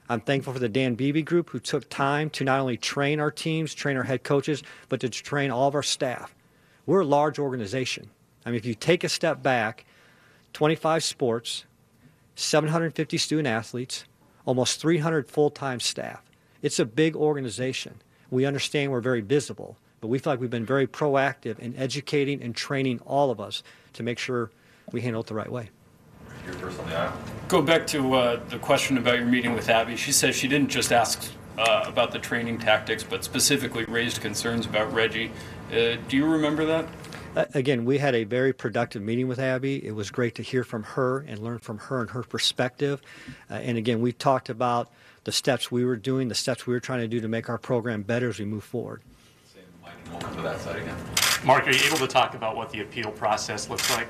I'm 0.09 0.21
thankful 0.21 0.53
for 0.53 0.59
the 0.59 0.69
Dan 0.69 0.97
Beebe 0.97 1.23
group 1.23 1.51
who 1.51 1.61
took 1.61 1.89
time 1.89 2.31
to 2.31 2.45
not 2.45 2.59
only 2.59 2.77
train 2.77 3.21
our 3.21 3.31
teams, 3.31 3.75
train 3.75 3.97
our 3.97 4.03
head 4.03 4.25
coaches, 4.25 4.63
but 4.89 5.01
to 5.01 5.09
train 5.09 5.53
all 5.53 5.69
of 5.69 5.75
our 5.77 5.85
staff. 5.85 6.35
We're 6.87 7.01
a 7.01 7.05
large 7.05 7.39
organization. 7.39 8.11
I 8.45 8.51
mean, 8.51 8.57
if 8.57 8.67
you 8.67 8.75
take 8.75 9.05
a 9.05 9.09
step 9.09 9.43
back, 9.43 9.85
25 10.53 11.05
sports, 11.05 11.65
750 12.35 13.19
student 13.19 13.47
athletes, 13.47 14.05
almost 14.50 14.80
300 14.80 15.28
full-time 15.28 15.78
staff. 15.78 16.21
It's 16.61 16.80
a 16.80 16.85
big 16.85 17.14
organization. 17.14 17.95
We 18.33 18.45
understand 18.47 18.90
we're 18.90 19.00
very 19.00 19.21
visible, 19.21 19.76
but 20.00 20.09
we 20.09 20.19
feel 20.19 20.33
like 20.33 20.40
we've 20.40 20.50
been 20.50 20.66
very 20.66 20.88
proactive 20.88 21.61
in 21.61 21.76
educating 21.76 22.42
and 22.42 22.52
training 22.52 22.99
all 23.07 23.30
of 23.30 23.40
us 23.40 23.62
to 23.92 24.02
make 24.02 24.19
sure 24.19 24.50
we 24.90 25.02
handle 25.02 25.21
it 25.21 25.28
the 25.28 25.35
right 25.35 25.52
way. 25.52 25.71
Your 26.45 26.54
first 26.54 26.80
on 26.80 26.88
the 26.88 26.97
aisle. 26.97 27.16
Go 27.47 27.62
back 27.62 27.87
to 27.88 28.14
uh, 28.14 28.40
the 28.49 28.59
question 28.59 28.99
about 28.99 29.19
your 29.19 29.26
meeting 29.28 29.54
with 29.54 29.69
Abby. 29.69 29.95
She 29.95 30.11
says 30.11 30.35
she 30.35 30.49
didn't 30.49 30.71
just 30.71 30.90
ask 30.90 31.30
uh, 31.57 31.85
about 31.87 32.11
the 32.11 32.19
training 32.19 32.59
tactics, 32.59 33.04
but 33.04 33.23
specifically 33.23 33.85
raised 33.85 34.21
concerns 34.21 34.66
about 34.66 34.92
Reggie. 34.92 35.30
Uh, 35.71 35.95
do 36.09 36.16
you 36.16 36.26
remember 36.26 36.64
that? 36.64 36.88
Again, 37.35 37.85
we 37.85 37.99
had 37.99 38.15
a 38.15 38.25
very 38.25 38.53
productive 38.53 39.03
meeting 39.03 39.29
with 39.29 39.39
Abby. 39.39 39.85
It 39.85 39.93
was 39.93 40.11
great 40.11 40.35
to 40.37 40.43
hear 40.43 40.65
from 40.65 40.83
her 40.83 41.19
and 41.21 41.39
learn 41.39 41.59
from 41.59 41.79
her 41.79 42.01
and 42.01 42.11
her 42.11 42.23
perspective. 42.23 43.01
Uh, 43.51 43.55
and 43.55 43.79
again, 43.79 44.01
we 44.01 44.13
talked 44.13 44.49
about 44.49 44.91
the 45.25 45.33
steps 45.33 45.71
we 45.71 45.85
were 45.85 45.97
doing, 45.97 46.29
the 46.29 46.35
steps 46.35 46.67
we 46.67 46.75
were 46.75 46.81
trying 46.81 47.01
to 47.01 47.09
do 47.09 47.21
to 47.21 47.29
make 47.29 47.49
our 47.49 47.59
program 47.59 48.03
better 48.03 48.29
as 48.29 48.39
we 48.39 48.45
move 48.45 48.65
forward. 48.65 49.03
We'll 50.11 50.21
come 50.21 50.37
to 50.37 50.43
that 50.43 50.61
side 50.61 50.77
again. 50.77 50.97
Mark, 51.45 51.67
are 51.67 51.71
you 51.71 51.87
able 51.87 51.99
to 51.99 52.07
talk 52.07 52.35
about 52.35 52.57
what 52.57 52.71
the 52.71 52.81
appeal 52.81 53.11
process 53.13 53.71
looks 53.71 53.91
like? 53.91 54.09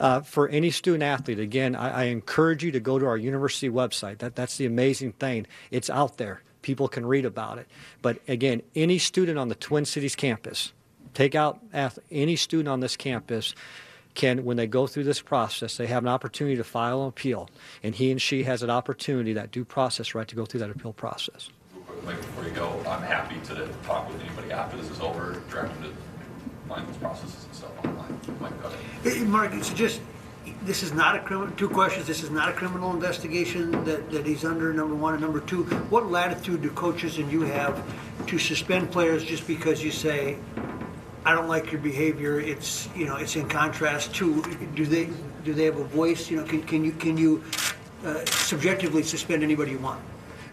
Uh, 0.00 0.20
for 0.20 0.48
any 0.48 0.70
student 0.70 1.02
athlete, 1.02 1.38
again, 1.38 1.76
I, 1.76 1.90
I, 1.90 2.04
encourage 2.04 2.64
you 2.64 2.72
to 2.72 2.80
go 2.80 2.98
to 2.98 3.06
our 3.06 3.16
university 3.16 3.68
website. 3.68 4.18
That, 4.18 4.34
that's 4.34 4.56
the 4.56 4.66
amazing 4.66 5.12
thing. 5.12 5.46
It's 5.70 5.88
out 5.88 6.16
there. 6.16 6.42
People 6.62 6.88
can 6.88 7.06
read 7.06 7.24
about 7.24 7.58
it. 7.58 7.68
But 8.00 8.18
again, 8.26 8.62
any 8.74 8.98
student 8.98 9.38
on 9.38 9.48
the 9.48 9.54
Twin 9.54 9.84
Cities 9.84 10.16
campus, 10.16 10.72
take 11.14 11.34
out 11.34 11.60
any 12.10 12.36
student 12.36 12.68
on 12.68 12.80
this 12.80 12.96
campus 12.96 13.54
can, 14.14 14.44
when 14.44 14.56
they 14.56 14.66
go 14.66 14.86
through 14.86 15.04
this 15.04 15.20
process, 15.20 15.76
they 15.76 15.86
have 15.86 16.02
an 16.02 16.08
opportunity 16.08 16.56
to 16.56 16.64
file 16.64 17.02
an 17.02 17.08
appeal, 17.08 17.48
and 17.82 17.94
he 17.94 18.10
and 18.10 18.20
she 18.20 18.44
has 18.44 18.62
an 18.62 18.70
opportunity, 18.70 19.32
that 19.32 19.50
due 19.50 19.64
process 19.64 20.14
right, 20.14 20.28
to 20.28 20.36
go 20.36 20.44
through 20.44 20.60
that 20.60 20.70
appeal 20.70 20.92
process. 20.92 21.48
Mike, 22.04 22.16
before 22.16 22.44
you 22.44 22.50
go, 22.50 22.78
I'm 22.86 23.02
happy 23.02 23.36
to 23.46 23.68
talk 23.84 24.08
with 24.08 24.20
anybody 24.20 24.52
after 24.52 24.76
this 24.76 24.90
is 24.90 25.00
over, 25.00 25.40
direct 25.48 25.72
them 25.74 25.84
to 25.84 26.68
find 26.68 26.86
those 26.86 26.96
processes 26.96 27.44
and 27.44 27.54
stuff 27.54 27.84
online. 27.84 28.20
Mike, 28.40 28.62
go 28.62 28.68
ahead. 28.68 28.80
Hey, 29.02 29.24
Mark, 29.24 29.52
it's 29.54 29.72
just, 29.72 30.00
this 30.62 30.82
is 30.82 30.92
not 30.92 31.16
a 31.16 31.20
criminal, 31.20 31.54
two 31.56 31.68
questions, 31.68 32.06
this 32.06 32.22
is 32.22 32.30
not 32.30 32.48
a 32.48 32.52
criminal 32.52 32.92
investigation 32.92 33.70
that, 33.84 34.10
that 34.10 34.26
he's 34.26 34.44
under, 34.44 34.72
number 34.74 34.94
one, 34.94 35.14
and 35.14 35.22
number 35.22 35.40
two, 35.40 35.62
what 35.90 36.10
latitude 36.10 36.62
do 36.62 36.70
coaches 36.70 37.18
and 37.18 37.30
you 37.30 37.42
have 37.42 37.82
to 38.26 38.38
suspend 38.38 38.90
players 38.90 39.24
just 39.24 39.46
because 39.46 39.82
you 39.82 39.90
say, 39.90 40.36
I 41.24 41.34
don't 41.34 41.48
like 41.48 41.70
your 41.70 41.80
behavior. 41.80 42.40
It's 42.40 42.88
you 42.96 43.06
know 43.06 43.16
it's 43.16 43.36
in 43.36 43.48
contrast 43.48 44.14
to 44.16 44.42
do 44.74 44.86
they 44.86 45.08
do 45.44 45.54
they 45.54 45.64
have 45.64 45.78
a 45.78 45.84
voice? 45.84 46.30
You 46.30 46.38
know, 46.38 46.44
can, 46.44 46.62
can 46.62 46.84
you 46.84 46.92
can 46.92 47.16
you 47.16 47.42
uh, 48.04 48.24
subjectively 48.26 49.02
suspend 49.02 49.42
anybody 49.42 49.72
you 49.72 49.78
want? 49.78 50.00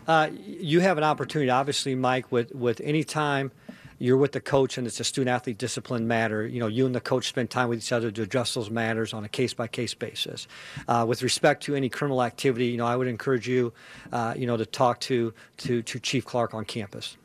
Uh, 0.07 0.29
you 0.33 0.79
have 0.79 0.97
an 0.97 1.03
opportunity, 1.03 1.49
obviously, 1.49 1.95
Mike, 1.95 2.31
with 2.31 2.53
with 2.53 2.81
any 2.83 3.03
time 3.03 3.51
you're 3.99 4.17
with 4.17 4.31
the 4.31 4.39
coach 4.39 4.77
and 4.77 4.87
it's 4.87 4.99
a 4.99 5.03
student 5.03 5.29
athlete 5.29 5.57
discipline 5.57 6.07
matter. 6.07 6.47
You 6.47 6.61
know, 6.61 6.67
you 6.67 6.85
and 6.85 6.95
the 6.95 7.01
coach 7.01 7.27
spend 7.27 7.49
time 7.49 7.67
with 7.67 7.79
each 7.79 7.91
other 7.91 8.09
to 8.09 8.21
address 8.21 8.53
those 8.53 8.69
matters 8.69 9.13
on 9.13 9.25
a 9.25 9.29
case 9.29 9.53
by 9.53 9.67
case 9.67 9.93
basis. 9.93 10.47
Uh, 10.87 11.05
with 11.07 11.21
respect 11.21 11.63
to 11.63 11.75
any 11.75 11.89
criminal 11.89 12.23
activity, 12.23 12.67
you 12.67 12.77
know, 12.77 12.85
I 12.85 12.95
would 12.95 13.07
encourage 13.07 13.47
you, 13.47 13.73
uh, 14.11 14.33
you 14.37 14.47
know, 14.47 14.57
to 14.57 14.65
talk 14.65 15.01
to 15.01 15.33
to 15.57 15.81
to 15.83 15.99
Chief 15.99 16.25
Clark 16.25 16.53
on 16.53 16.65
campus. 16.65 17.17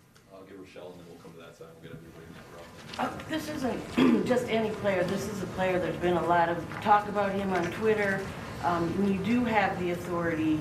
Uh, 2.96 3.10
this 3.28 3.48
isn't 3.48 4.26
just 4.26 4.48
any 4.48 4.70
player. 4.70 5.02
This 5.04 5.28
is 5.28 5.42
a 5.42 5.46
player. 5.46 5.80
There's 5.80 5.96
been 5.96 6.16
a 6.16 6.26
lot 6.26 6.48
of 6.48 6.64
talk 6.80 7.08
about 7.08 7.32
him 7.32 7.52
on 7.52 7.64
Twitter. 7.72 8.20
Um, 8.62 8.92
you 9.04 9.18
do 9.18 9.44
have 9.44 9.78
the 9.80 9.90
authority 9.90 10.60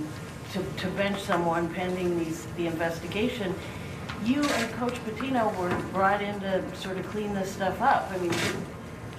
to, 0.54 0.63
to 0.78 0.88
bench 0.92 1.22
someone 1.22 1.72
pending 1.74 2.18
these, 2.18 2.48
the 2.58 2.66
investigation. 2.66 3.54
You 4.25 4.44
and 4.44 4.74
Coach 4.74 4.96
Pitino 5.06 5.56
were 5.58 5.78
brought 5.92 6.22
in 6.22 6.40
to 6.40 6.75
sort 6.75 6.98
of 6.98 7.06
clean 7.08 7.36
this 7.36 7.52
stuff 7.52 7.80
up. 7.82 8.10
I 8.12 8.18
mean, 8.18 8.32
should, 8.32 8.56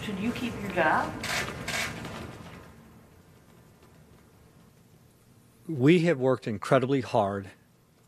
should 0.03 0.19
you 0.19 0.33
keep 0.33 0.53
your 0.61 0.73
job? 0.73 1.13
We 5.69 6.01
have 6.01 6.19
worked 6.19 6.49
incredibly 6.49 7.01
hard 7.01 7.49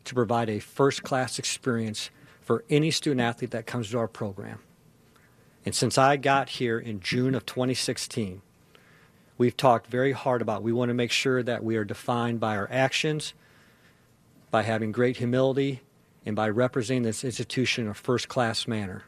to 0.03 0.13
provide 0.13 0.49
a 0.49 0.59
first-class 0.59 1.39
experience 1.39 2.09
for 2.41 2.65
any 2.69 2.91
student 2.91 3.21
athlete 3.21 3.51
that 3.51 3.65
comes 3.65 3.89
to 3.91 3.97
our 3.97 4.07
program. 4.07 4.59
And 5.67 5.75
since 5.75 5.97
I 5.97 6.15
got 6.15 6.47
here 6.47 6.79
in 6.79 7.01
June 7.01 7.35
of 7.35 7.45
2016, 7.45 8.41
we've 9.37 9.57
talked 9.57 9.87
very 9.87 10.13
hard 10.13 10.41
about 10.41 10.63
we 10.63 10.71
want 10.71 10.87
to 10.91 10.93
make 10.93 11.11
sure 11.11 11.43
that 11.43 11.61
we 11.61 11.75
are 11.75 11.83
defined 11.83 12.39
by 12.39 12.55
our 12.55 12.69
actions, 12.71 13.33
by 14.49 14.63
having 14.63 14.93
great 14.93 15.17
humility, 15.17 15.81
and 16.25 16.37
by 16.37 16.47
representing 16.47 17.03
this 17.03 17.25
institution 17.25 17.83
in 17.83 17.91
a 17.91 17.93
first 17.93 18.29
class 18.29 18.65
manner. 18.65 19.03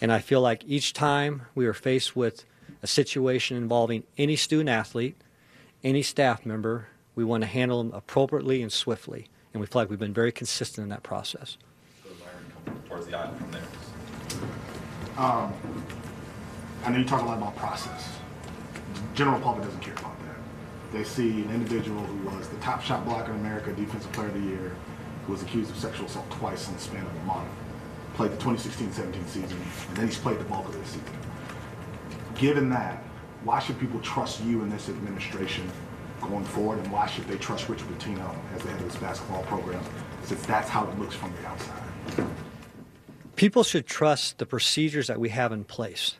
And 0.00 0.10
I 0.10 0.20
feel 0.20 0.40
like 0.40 0.64
each 0.66 0.94
time 0.94 1.42
we 1.54 1.66
are 1.66 1.74
faced 1.74 2.16
with 2.16 2.46
a 2.82 2.86
situation 2.86 3.58
involving 3.58 4.04
any 4.16 4.36
student 4.36 4.70
athlete, 4.70 5.20
any 5.82 6.00
staff 6.00 6.46
member, 6.46 6.88
we 7.14 7.22
want 7.22 7.42
to 7.42 7.48
handle 7.48 7.84
them 7.84 7.92
appropriately 7.92 8.62
and 8.62 8.72
swiftly. 8.72 9.28
And 9.52 9.60
we 9.60 9.66
feel 9.66 9.82
like 9.82 9.90
we've 9.90 9.98
been 9.98 10.14
very 10.14 10.32
consistent 10.32 10.84
in 10.84 10.88
that 10.88 11.02
process. 11.02 11.58
towards 12.88 13.08
the 13.08 13.18
aisle 13.18 13.34
from 13.34 13.52
there. 13.52 13.60
Um, 15.16 15.54
I 16.84 16.90
know 16.90 16.98
you 16.98 17.04
talk 17.04 17.22
a 17.22 17.24
lot 17.24 17.38
about 17.38 17.54
process. 17.56 18.18
General 19.14 19.40
public 19.40 19.64
doesn't 19.64 19.80
care 19.80 19.94
about 19.94 20.18
that. 20.20 20.36
They 20.92 21.04
see 21.04 21.42
an 21.42 21.50
individual 21.52 22.02
who 22.02 22.36
was 22.36 22.48
the 22.48 22.56
top 22.56 22.82
shot 22.82 23.04
blocker 23.04 23.32
in 23.32 23.38
America, 23.38 23.72
defensive 23.72 24.10
player 24.12 24.26
of 24.26 24.34
the 24.34 24.40
year, 24.40 24.74
who 25.26 25.32
was 25.32 25.42
accused 25.42 25.70
of 25.70 25.76
sexual 25.76 26.06
assault 26.06 26.28
twice 26.30 26.66
in 26.66 26.74
the 26.74 26.80
span 26.80 27.06
of 27.06 27.14
a 27.14 27.24
month. 27.24 27.48
played 28.14 28.32
the 28.32 28.36
2016-17 28.36 29.28
season, 29.28 29.56
and 29.88 29.96
then 29.96 30.06
he's 30.06 30.18
played 30.18 30.38
the 30.38 30.44
bulk 30.44 30.66
of 30.66 30.74
this 30.74 30.88
season. 30.88 31.04
Given 32.34 32.68
that, 32.70 33.02
why 33.44 33.60
should 33.60 33.78
people 33.78 34.00
trust 34.00 34.42
you 34.42 34.62
in 34.62 34.68
this 34.68 34.88
administration 34.88 35.70
going 36.22 36.44
forward, 36.44 36.80
and 36.80 36.90
why 36.90 37.06
should 37.06 37.26
they 37.28 37.38
trust 37.38 37.68
Richard 37.68 37.86
Pitino 37.88 38.34
as 38.54 38.62
the 38.62 38.70
head 38.70 38.80
of 38.80 38.90
this 38.90 39.00
basketball 39.00 39.44
program, 39.44 39.82
since 40.24 40.44
that's 40.44 40.68
how 40.68 40.88
it 40.88 40.98
looks 40.98 41.14
from 41.14 41.32
the 41.40 41.48
outside? 41.48 41.83
People 43.36 43.64
should 43.64 43.86
trust 43.86 44.38
the 44.38 44.46
procedures 44.46 45.08
that 45.08 45.18
we 45.18 45.30
have 45.30 45.52
in 45.52 45.64
place. 45.64 46.16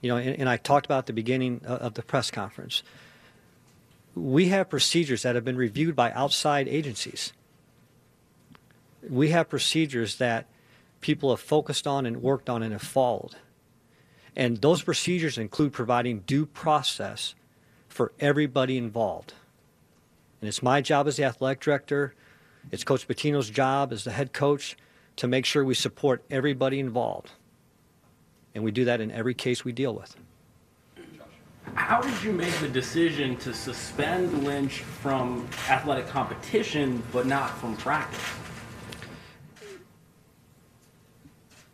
You 0.00 0.10
know, 0.10 0.16
and, 0.16 0.38
and 0.40 0.48
I 0.48 0.56
talked 0.56 0.86
about 0.86 0.98
at 0.98 1.06
the 1.06 1.12
beginning 1.12 1.60
of 1.64 1.80
of 1.80 1.94
the 1.94 2.02
press 2.02 2.30
conference. 2.30 2.82
We 4.14 4.48
have 4.48 4.68
procedures 4.68 5.22
that 5.22 5.34
have 5.34 5.44
been 5.44 5.56
reviewed 5.56 5.94
by 5.94 6.10
outside 6.12 6.66
agencies. 6.68 7.32
We 9.08 9.30
have 9.30 9.48
procedures 9.48 10.16
that 10.16 10.46
people 11.00 11.30
have 11.30 11.40
focused 11.40 11.86
on 11.86 12.06
and 12.06 12.22
worked 12.22 12.50
on 12.50 12.62
and 12.62 12.72
have 12.72 12.82
followed. 12.82 13.36
And 14.36 14.58
those 14.58 14.82
procedures 14.82 15.38
include 15.38 15.72
providing 15.72 16.20
due 16.20 16.46
process 16.46 17.34
for 17.88 18.12
everybody 18.20 18.76
involved. 18.76 19.34
And 20.40 20.48
it's 20.48 20.62
my 20.62 20.80
job 20.80 21.06
as 21.06 21.16
the 21.16 21.24
athletic 21.24 21.60
director, 21.60 22.14
it's 22.70 22.84
Coach 22.84 23.08
Pitino's 23.08 23.50
job 23.50 23.92
as 23.92 24.04
the 24.04 24.10
head 24.10 24.32
coach 24.32 24.76
to 25.20 25.28
make 25.28 25.44
sure 25.44 25.62
we 25.66 25.74
support 25.74 26.24
everybody 26.30 26.80
involved. 26.80 27.30
And 28.54 28.64
we 28.64 28.70
do 28.70 28.86
that 28.86 29.02
in 29.02 29.10
every 29.10 29.34
case 29.34 29.66
we 29.66 29.70
deal 29.70 29.94
with. 29.94 30.16
How 31.74 32.00
did 32.00 32.22
you 32.22 32.32
make 32.32 32.54
the 32.54 32.68
decision 32.68 33.36
to 33.36 33.52
suspend 33.52 34.44
Lynch 34.44 34.78
from 34.78 35.46
athletic 35.68 36.06
competition 36.06 37.02
but 37.12 37.26
not 37.26 37.50
from 37.58 37.76
practice? 37.76 38.18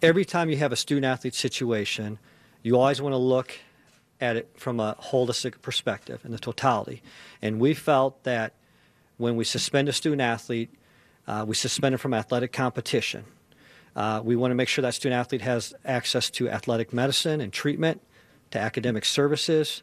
Every 0.02 0.24
time 0.24 0.50
you 0.50 0.56
have 0.56 0.72
a 0.72 0.76
student 0.76 1.06
athlete 1.06 1.36
situation, 1.36 2.18
you 2.64 2.76
always 2.76 3.00
want 3.00 3.12
to 3.12 3.18
look 3.18 3.56
at 4.20 4.34
it 4.34 4.50
from 4.56 4.80
a 4.80 4.96
holistic 5.00 5.62
perspective 5.62 6.20
and 6.24 6.34
the 6.34 6.38
totality. 6.40 7.00
And 7.40 7.60
we 7.60 7.74
felt 7.74 8.24
that 8.24 8.54
when 9.18 9.36
we 9.36 9.44
suspend 9.44 9.88
a 9.88 9.92
student 9.92 10.20
athlete, 10.20 10.74
uh, 11.28 11.44
we 11.46 11.54
suspend 11.54 11.92
him 11.92 11.98
from 12.00 12.12
athletic 12.12 12.52
competition. 12.52 13.24
Uh, 13.96 14.20
we 14.22 14.36
want 14.36 14.50
to 14.50 14.54
make 14.54 14.68
sure 14.68 14.82
that 14.82 14.92
student 14.92 15.18
athlete 15.18 15.40
has 15.40 15.74
access 15.86 16.28
to 16.28 16.50
athletic 16.50 16.92
medicine 16.92 17.40
and 17.40 17.50
treatment, 17.50 18.02
to 18.50 18.58
academic 18.58 19.06
services, 19.06 19.82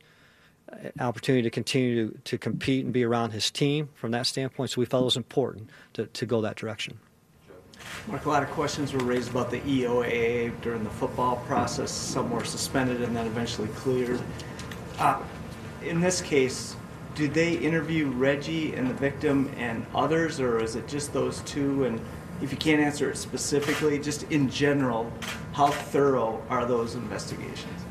uh, 0.72 0.75
opportunity 1.00 1.41
to 1.41 1.50
continue 1.50 2.12
to, 2.12 2.17
to 2.20 2.38
compete 2.38 2.86
and 2.86 2.93
be 2.93 3.03
around 3.03 3.32
his 3.32 3.50
team 3.50 3.89
from 3.96 4.12
that 4.12 4.27
standpoint. 4.27 4.70
So 4.70 4.79
we 4.79 4.86
felt 4.86 5.01
it 5.01 5.05
was 5.05 5.17
important 5.17 5.72
to, 5.93 6.05
to 6.05 6.25
go 6.27 6.41
that 6.41 6.55
direction. 6.55 7.00
Mark, 8.08 8.25
a 8.25 8.29
lot 8.29 8.43
of 8.43 8.50
questions 8.51 8.93
were 8.93 9.03
raised 9.03 9.32
about 9.32 9.50
the 9.50 9.60
EOAA 9.62 10.62
during 10.62 10.84
the 10.84 10.89
football 10.91 11.38
process. 11.48 11.91
Some 11.91 12.29
were 12.29 12.46
suspended 12.46 13.01
and 13.01 13.15
then 13.15 13.25
eventually 13.25 13.67
cleared. 13.70 14.22
Uh, 15.00 15.22
in 15.82 16.00
this 16.00 16.22
case, 16.22 16.75
do 17.15 17.27
they 17.27 17.53
interview 17.53 18.10
Reggie 18.10 18.75
and 18.75 18.89
the 18.89 18.93
victim 18.93 19.51
and 19.58 19.86
others, 19.93 20.39
or 20.39 20.60
is 20.60 20.75
it 20.75 20.88
just 20.88 21.13
those 21.13 21.41
two? 21.41 21.86
And 21.86 22.00
if 22.43 22.51
you 22.51 22.57
can't 22.57 22.81
answer 22.81 23.09
it 23.09 23.17
specifically, 23.17 23.97
just 23.97 24.23
in 24.31 24.50
general, 24.50 25.12
how 25.53 25.67
thorough 25.67 26.43
are 26.50 26.65
those 26.65 26.95
investigations? 26.95 27.83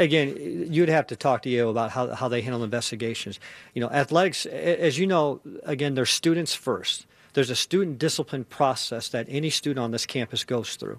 again, 0.00 0.34
you'd 0.72 0.88
have 0.88 1.06
to 1.08 1.16
talk 1.16 1.42
to 1.42 1.50
you 1.50 1.68
about 1.68 1.90
how, 1.90 2.14
how 2.14 2.28
they 2.28 2.40
handle 2.40 2.64
investigations. 2.64 3.38
You 3.74 3.82
know, 3.82 3.90
athletics, 3.90 4.46
as 4.46 4.98
you 4.98 5.06
know, 5.06 5.40
again, 5.64 5.94
they're 5.94 6.06
students 6.06 6.54
first. 6.54 7.06
There's 7.34 7.50
a 7.50 7.56
student 7.56 7.98
discipline 7.98 8.44
process 8.44 9.08
that 9.10 9.26
any 9.28 9.50
student 9.50 9.82
on 9.82 9.90
this 9.90 10.06
campus 10.06 10.42
goes 10.42 10.76
through. 10.76 10.98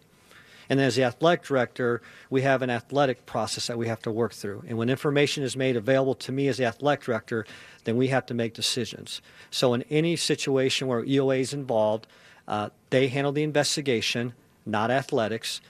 And 0.69 0.79
as 0.79 0.95
the 0.95 1.03
athletic 1.03 1.43
director, 1.43 2.01
we 2.29 2.43
have 2.43 2.61
an 2.61 2.69
athletic 2.69 3.25
process 3.25 3.67
that 3.67 3.77
we 3.77 3.87
have 3.87 4.01
to 4.03 4.11
work 4.11 4.33
through. 4.33 4.63
And 4.67 4.77
when 4.77 4.89
information 4.89 5.43
is 5.43 5.57
made 5.57 5.75
available 5.75 6.15
to 6.15 6.31
me 6.31 6.47
as 6.47 6.57
the 6.57 6.65
athletic 6.65 7.03
director, 7.03 7.45
then 7.83 7.97
we 7.97 8.07
have 8.07 8.25
to 8.27 8.33
make 8.33 8.53
decisions. 8.53 9.21
So 9.49 9.73
in 9.73 9.81
any 9.89 10.15
situation 10.15 10.87
where 10.87 11.03
EOA 11.03 11.41
is 11.41 11.53
involved, 11.53 12.07
uh, 12.51 12.69
they 12.89 13.07
handle 13.07 13.31
the 13.31 13.43
investigation, 13.43 14.33
not 14.65 14.91
athletics. 14.91 15.61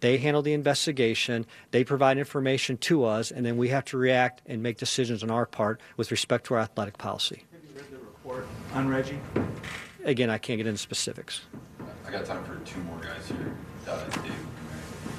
They 0.00 0.16
handle 0.16 0.40
the 0.40 0.54
investigation, 0.54 1.44
they 1.72 1.84
provide 1.84 2.16
information 2.16 2.78
to 2.78 3.04
us, 3.04 3.30
and 3.30 3.44
then 3.44 3.56
we 3.56 3.68
have 3.68 3.84
to 3.86 3.98
react 3.98 4.40
and 4.46 4.62
make 4.62 4.78
decisions 4.78 5.22
on 5.22 5.30
our 5.30 5.44
part 5.44 5.80
with 5.96 6.10
respect 6.10 6.46
to 6.46 6.54
our 6.54 6.60
athletic 6.60 6.96
policy. 6.96 7.44
Have 7.52 7.60
you 7.64 7.76
read 7.76 7.90
the 7.90 7.98
Report 7.98 8.46
on 8.72 8.88
Reggie? 8.88 9.18
Again, 10.04 10.30
I 10.30 10.38
can't 10.38 10.58
get 10.58 10.66
into 10.66 10.78
specifics. 10.78 11.42
I 12.06 12.10
got 12.10 12.24
time 12.24 12.42
for 12.44 12.56
two 12.64 12.80
more 12.80 13.00
guys 13.00 13.26
here. 13.28 13.54
Uh, 13.86 14.04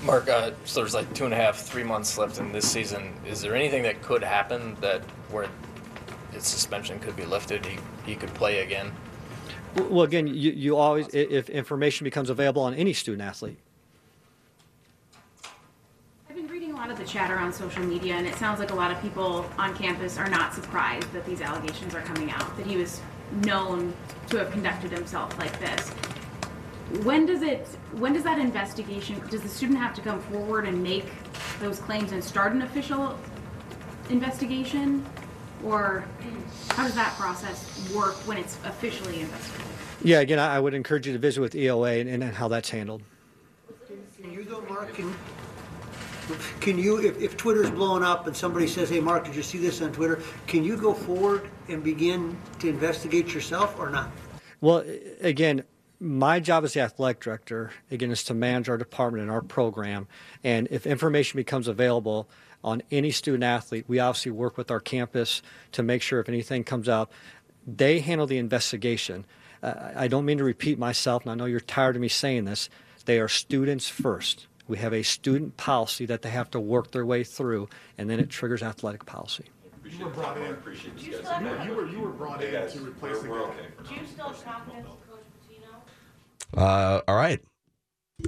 Mark, 0.04 0.30
uh, 0.30 0.52
so 0.64 0.80
there's 0.80 0.96
like 0.96 1.14
two 1.14 1.26
and 1.26 1.34
a 1.34 1.38
half, 1.38 1.60
three 1.60 1.84
months 1.84 2.18
left 2.18 2.40
in 2.40 2.52
this 2.52 2.68
season. 2.68 3.14
Is 3.28 3.42
there 3.42 3.54
anything 3.54 3.84
that 3.84 4.02
could 4.02 4.24
happen 4.24 4.76
that 4.82 5.04
where 5.30 5.48
his 6.32 6.48
suspension 6.48 6.98
could 7.00 7.16
be 7.16 7.26
lifted? 7.26 7.64
He, 7.66 7.78
he 8.06 8.16
could 8.16 8.34
play 8.34 8.64
again? 8.64 8.92
Well, 9.76 10.02
again, 10.04 10.28
you, 10.28 10.52
you 10.52 10.76
always, 10.78 11.08
i- 11.08 11.18
if 11.18 11.50
information 11.50 12.04
becomes 12.04 12.30
available 12.30 12.62
on 12.62 12.74
any 12.74 12.94
student 12.94 13.22
athlete, 13.28 13.58
I've 16.30 16.36
been 16.36 16.48
reading 16.48 16.72
a 16.72 16.76
lot 16.76 16.90
of 16.92 16.98
the 16.98 17.06
chatter 17.06 17.38
on 17.38 17.52
social 17.54 17.84
media, 17.84 18.16
and 18.16 18.26
it 18.28 18.36
sounds 18.36 18.60
like 18.60 18.72
a 18.72 18.76
lot 18.76 18.92
of 18.92 19.02
people 19.02 19.46
on 19.58 19.76
campus 19.76 20.18
are 20.18 20.30
not 20.30 20.54
surprised 20.54 21.12
that 21.14 21.26
these 21.26 21.42
allegations 21.42 21.94
are 21.96 22.02
coming 22.02 22.32
out, 22.32 22.56
that 22.58 22.66
he 22.66 22.78
was 22.78 23.02
known 23.46 23.94
to 24.30 24.38
have 24.38 24.52
conducted 24.52 24.92
himself 24.92 25.38
like 25.40 25.58
this. 25.60 25.90
When 27.06 27.26
does 27.26 27.42
it, 27.42 27.66
when 27.94 28.12
does 28.14 28.24
that 28.24 28.40
investigation, 28.40 29.22
does 29.30 29.42
the 29.42 29.50
student 29.50 29.80
have 29.80 29.94
to 29.96 30.02
come 30.02 30.20
forward 30.24 30.68
and 30.68 30.84
make 30.84 31.06
those 31.62 31.80
claims 31.80 32.12
and 32.12 32.22
start 32.22 32.52
an 32.54 32.62
official 32.64 33.18
investigation? 34.10 35.06
Or 35.64 36.04
how 36.70 36.84
does 36.84 36.96
that 36.96 37.14
process 37.18 37.90
work 37.94 38.16
when 38.28 38.38
it's 38.38 38.56
officially 38.64 39.22
investigated? 39.22 39.72
yeah, 40.04 40.20
again, 40.20 40.40
I, 40.40 40.56
I 40.56 40.60
would 40.60 40.74
encourage 40.74 41.08
you 41.08 41.14
to 41.14 41.20
visit 41.20 41.42
with 41.42 41.54
EOA 41.54 42.02
and, 42.02 42.10
and 42.10 42.24
how 42.34 42.48
that's 42.48 42.70
handled. 42.70 43.04
Can 44.22 44.34
you 44.34 44.44
go, 44.44 44.62
Mark, 44.62 44.94
can, 44.94 45.14
can 46.60 46.78
you, 46.78 47.00
if, 47.00 47.20
if 47.20 47.38
Twitter's 47.38 47.70
blowing 47.70 48.04
up 48.04 48.28
and 48.28 48.36
somebody 48.36 48.68
says, 48.68 48.90
hey, 48.90 49.00
Mark, 49.00 49.26
did 49.26 49.36
you 49.36 49.44
see 49.44 49.58
this 49.58 49.82
on 49.82 49.92
Twitter? 49.92 50.22
Can 50.48 50.64
you 50.64 50.78
go 50.78 50.94
forward 50.94 51.50
and 51.68 51.84
begin 51.84 52.38
to 52.60 52.70
investigate 52.70 53.34
yourself 53.34 53.78
or 53.80 53.90
not? 53.90 54.10
Well, 54.60 54.84
a- 54.86 55.28
again, 55.28 55.64
my 56.00 56.40
job 56.40 56.64
as 56.64 56.74
the 56.74 56.80
athletic 56.82 57.20
director, 57.20 57.72
again, 57.92 58.12
is 58.12 58.24
to 58.26 58.34
manage 58.34 58.70
our 58.70 58.78
department 58.78 59.24
and 59.24 59.32
our 59.32 59.42
program. 59.42 60.08
And 60.44 60.68
if 60.72 60.88
information 60.88 61.38
becomes 61.38 61.68
available 61.68 62.28
on 62.64 62.82
any 62.92 63.12
student 63.12 63.44
athlete, 63.44 63.86
we 63.88 64.00
obviously 64.00 64.32
work 64.32 64.58
with 64.58 64.70
our 64.72 64.80
campus 64.80 65.42
to 65.74 65.84
make 65.84 66.02
sure 66.02 66.20
if 66.20 66.30
anything 66.30 66.64
comes 66.64 66.88
up, 66.88 67.12
they 67.66 68.00
handle 68.00 68.28
the 68.28 68.38
investigation. 68.38 69.26
Uh, 69.64 69.92
I 69.96 70.08
don't 70.08 70.26
mean 70.26 70.38
to 70.40 70.44
repeat 70.44 70.80
myself, 70.80 71.24
and 71.24 71.32
I 71.32 71.36
know 71.36 71.46
you're 71.46 71.60
tired 71.60 71.96
of 71.96 72.02
me 72.02 72.08
saying 72.08 72.46
this. 72.46 72.70
They 73.06 73.20
are 73.20 73.28
students 73.28 73.88
first. 73.90 74.48
We 74.68 74.78
have 74.78 74.94
a 74.94 75.04
student 75.04 75.58
policy 75.58 76.06
that 76.06 76.22
they 76.22 76.30
have 76.30 76.50
to 76.52 76.60
work 76.60 76.92
their 76.92 77.06
way 77.06 77.24
through, 77.24 77.68
and 77.98 78.10
then 78.10 78.20
it 78.20 78.30
triggers 78.30 78.64
athletic 78.64 79.06
policy. 79.06 79.46
You 79.86 80.06
were 80.06 80.12
brought 80.12 80.38
in. 80.38 80.52
Appreciate 80.52 80.98
You, 80.98 81.18
you 81.18 81.22
guys. 81.22 81.66
you, 81.66 81.72
you 81.72 81.76
were 81.76 81.88
you 81.88 82.00
were 82.00 82.12
brought 82.12 82.42
in 82.44 82.52
to 82.52 82.80
replace 82.80 83.20
the 83.22 83.30
We're 83.30 83.40
guy. 83.40 83.46
okay. 83.46 83.90
Do 83.90 83.96
you 83.96 84.02
still 84.08 84.28
have 84.28 84.46
confidence 84.46 84.88
in 84.88 85.14
Coach 85.14 85.24
Pitino? 86.54 86.58
Uh, 86.62 87.02
all 87.08 87.16
right. 87.16 87.42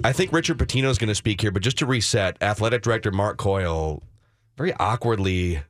I 0.02 0.12
think 0.12 0.32
Richard 0.32 0.58
Pitino 0.58 0.90
is 0.90 0.98
going 0.98 1.08
to 1.08 1.14
speak 1.14 1.40
here, 1.40 1.50
but 1.50 1.62
just 1.62 1.78
to 1.78 1.86
reset, 1.86 2.36
athletic 2.42 2.82
director 2.82 3.10
Mark 3.12 3.38
Coyle 3.38 4.02
very 4.56 4.72
awkwardly 4.74 5.62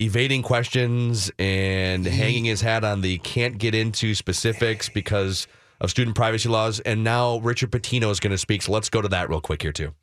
evading 0.00 0.42
questions 0.42 1.30
and 1.38 2.04
hanging 2.04 2.44
his 2.44 2.60
hat 2.60 2.84
on 2.84 3.00
the 3.00 3.18
can't 3.18 3.58
get 3.58 3.74
into 3.74 4.14
specifics 4.14 4.88
because 4.88 5.46
of 5.80 5.90
student 5.90 6.16
privacy 6.16 6.48
laws. 6.48 6.80
And 6.80 7.02
now 7.02 7.38
Richard 7.38 7.70
Pitino 7.70 8.10
is 8.10 8.20
going 8.20 8.30
to 8.30 8.38
speak. 8.38 8.62
So 8.62 8.72
let's 8.72 8.88
go 8.88 9.00
to 9.00 9.08
that 9.08 9.28
real 9.28 9.40
quick 9.40 9.62
here, 9.62 9.72
too. 9.72 9.94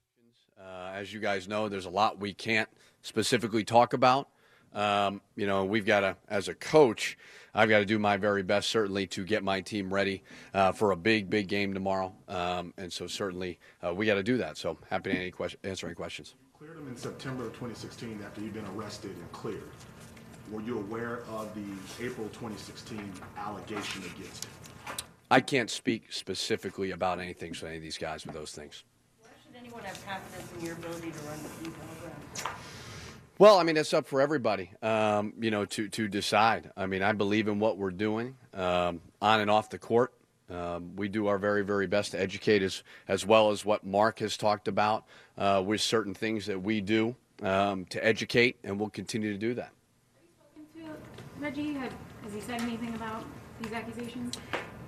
Uh, 0.59 0.91
as 0.95 1.13
you 1.13 1.19
guys 1.19 1.47
know, 1.47 1.69
there's 1.69 1.85
a 1.85 1.91
lot 1.91 2.19
we 2.19 2.33
can't 2.33 2.69
specifically 3.01 3.63
talk 3.63 3.93
about. 3.93 4.29
Um, 4.73 5.21
you 5.35 5.45
know, 5.45 5.65
we've 5.65 5.85
got 5.85 5.99
to, 5.99 6.17
as 6.27 6.47
a 6.47 6.55
coach, 6.55 7.15
I've 7.53 7.69
got 7.69 7.79
to 7.79 7.85
do 7.85 7.99
my 7.99 8.17
very 8.17 8.41
best, 8.41 8.69
certainly, 8.69 9.05
to 9.07 9.23
get 9.23 9.43
my 9.43 9.61
team 9.61 9.93
ready 9.93 10.23
uh, 10.55 10.71
for 10.71 10.91
a 10.91 10.95
big, 10.95 11.29
big 11.29 11.47
game 11.47 11.75
tomorrow. 11.75 12.15
Um, 12.27 12.73
and 12.77 12.91
so, 12.91 13.05
certainly, 13.05 13.59
uh, 13.85 13.93
we 13.93 14.07
got 14.07 14.15
to 14.15 14.23
do 14.23 14.37
that. 14.37 14.57
So, 14.57 14.79
happy 14.89 15.11
to 15.11 15.15
any 15.15 15.29
question, 15.29 15.59
answer 15.63 15.85
any 15.85 15.93
questions. 15.93 16.33
Cleared 16.63 16.77
him 16.77 16.87
in 16.87 16.95
September 16.95 17.43
of 17.43 17.49
2016 17.49 18.21
after 18.25 18.39
you'd 18.39 18.53
been 18.53 18.65
arrested 18.77 19.11
and 19.11 19.31
cleared. 19.33 19.69
Were 20.49 20.61
you 20.61 20.77
aware 20.77 21.19
of 21.29 21.53
the 21.55 22.05
April 22.05 22.29
2016 22.29 23.11
allegation 23.37 24.01
against 24.03 24.45
him? 24.45 24.51
I 25.29 25.41
can't 25.41 25.69
speak 25.69 26.13
specifically 26.13 26.91
about 26.91 27.19
anything 27.19 27.51
to 27.55 27.67
any 27.67 27.75
of 27.75 27.81
these 27.81 27.97
guys 27.97 28.25
with 28.25 28.33
those 28.33 28.51
things. 28.51 28.85
Why 29.19 29.29
should 29.43 29.59
anyone 29.59 29.83
have 29.83 30.05
confidence 30.05 30.53
in 30.57 30.65
your 30.65 30.75
ability 30.75 31.11
to 31.11 31.19
run 31.27 31.37
the 31.43 31.69
program? 31.69 32.55
Well, 33.39 33.59
I 33.59 33.63
mean, 33.63 33.75
it's 33.75 33.93
up 33.93 34.07
for 34.07 34.21
everybody, 34.21 34.71
um, 34.81 35.33
you 35.41 35.51
know, 35.51 35.65
to 35.65 35.89
to 35.89 36.07
decide. 36.07 36.71
I 36.77 36.85
mean, 36.85 37.03
I 37.03 37.11
believe 37.11 37.49
in 37.49 37.59
what 37.59 37.77
we're 37.77 37.91
doing 37.91 38.37
um, 38.53 39.01
on 39.21 39.41
and 39.41 39.51
off 39.51 39.69
the 39.69 39.79
court. 39.79 40.13
Um, 40.53 40.95
we 40.95 41.07
do 41.07 41.27
our 41.27 41.37
very, 41.37 41.63
very 41.63 41.87
best 41.87 42.11
to 42.11 42.21
educate 42.21 42.61
as, 42.61 42.83
as 43.07 43.25
well 43.25 43.49
as 43.51 43.65
what 43.65 43.85
Mark 43.85 44.19
has 44.19 44.37
talked 44.37 44.67
about 44.67 45.05
uh, 45.37 45.63
with 45.65 45.81
certain 45.81 46.13
things 46.13 46.45
that 46.45 46.61
we 46.61 46.79
do 46.79 47.15
um, 47.41 47.85
to 47.85 48.03
educate, 48.05 48.57
and 48.63 48.79
we'll 48.79 48.89
continue 48.89 49.31
to 49.31 49.39
do 49.39 49.53
that. 49.55 49.71
Reggie, 51.43 51.73
have, 51.73 51.93
has 52.23 52.33
he 52.33 52.39
said 52.39 52.61
anything 52.61 52.95
about 52.95 53.25
these 53.61 53.73
accusations? 53.73 54.37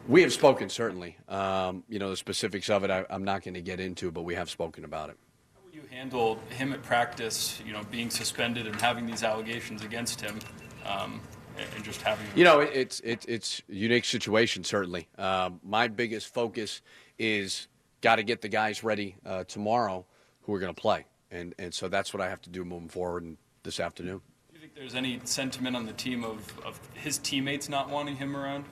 We 0.08 0.22
have 0.22 0.32
spoken, 0.32 0.70
certainly. 0.70 1.18
Um, 1.28 1.84
you 1.90 2.00
know, 2.00 2.12
the 2.12 2.16
specifics 2.16 2.70
of 2.70 2.86
it, 2.86 2.92
I, 2.92 3.06
I'm 3.10 3.26
not 3.26 3.44
going 3.44 3.56
to 3.56 3.62
get 3.62 3.82
into, 3.82 4.10
but 4.10 4.22
we 4.22 4.36
have 4.36 4.50
spoken 4.50 4.86
about 4.86 5.10
it. 5.10 5.18
How 5.54 5.62
will 5.66 5.76
you 5.76 5.82
handle 5.90 6.40
him 6.50 6.72
at 6.72 6.82
practice, 6.82 7.62
you 7.66 7.74
know, 7.74 7.82
being 7.92 8.10
suspended 8.10 8.68
and 8.68 8.80
having 8.80 9.06
these 9.06 9.22
allegations 9.22 9.84
against 9.84 10.22
him, 10.22 10.40
um, 10.86 11.20
and 11.58 11.68
and 11.76 11.84
just 11.84 12.02
having. 12.02 12.26
You 12.36 12.44
know, 12.44 12.60
it, 12.60 13.02
it's 13.04 13.26
it's 13.26 13.62
a 13.70 13.74
unique 13.74 14.06
situation, 14.06 14.64
certainly. 14.64 15.08
Um, 15.18 15.60
my 15.64 15.88
biggest 15.88 16.34
focus 16.34 16.82
is 17.18 17.68
got 18.02 18.18
to 18.18 18.24
get 18.24 18.42
the 18.42 18.50
guys 18.50 18.84
ready 18.84 19.16
uh, 19.26 19.44
tomorrow 19.46 20.06
who 20.42 20.54
are 20.54 20.60
going 20.60 20.74
to 20.74 20.82
play, 20.82 21.06
and 21.32 21.56
and 21.60 21.74
so 21.74 21.88
that's 21.88 22.14
what 22.14 22.22
I 22.22 22.30
have 22.30 22.42
to 22.44 22.50
do 22.50 22.64
moving 22.66 22.90
forward 22.90 23.24
and 23.24 23.38
this 23.64 23.80
afternoon. 23.80 24.22
Do 24.50 24.54
you 24.54 24.60
think 24.60 24.76
there's 24.76 24.96
any 24.96 25.20
sentiment 25.26 25.76
on 25.76 25.86
the 25.86 25.94
team 25.94 26.24
of, 26.24 26.38
of 26.66 26.80
his 26.94 27.18
teammates 27.18 27.68
not 27.68 27.90
wanting 27.90 28.16
him 28.16 28.38
around? 28.38 28.66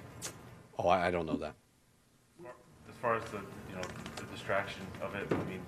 Oh, 0.77 0.87
I, 0.87 1.07
I 1.07 1.11
don't 1.11 1.25
know 1.25 1.37
that. 1.37 1.55
As 2.87 2.95
far 3.01 3.15
as 3.15 3.23
the, 3.31 3.37
you 3.69 3.75
know, 3.75 3.81
the 4.15 4.23
distraction 4.33 4.81
of 5.01 5.13
it, 5.15 5.27
I 5.29 5.35
mean, 5.49 5.59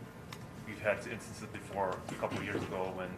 we've 0.65 0.80
had 0.80 0.97
instances 0.97 1.47
before, 1.51 1.97
a 2.08 2.13
couple 2.13 2.38
of 2.38 2.45
years 2.45 2.62
ago, 2.63 2.93
when 2.95 3.10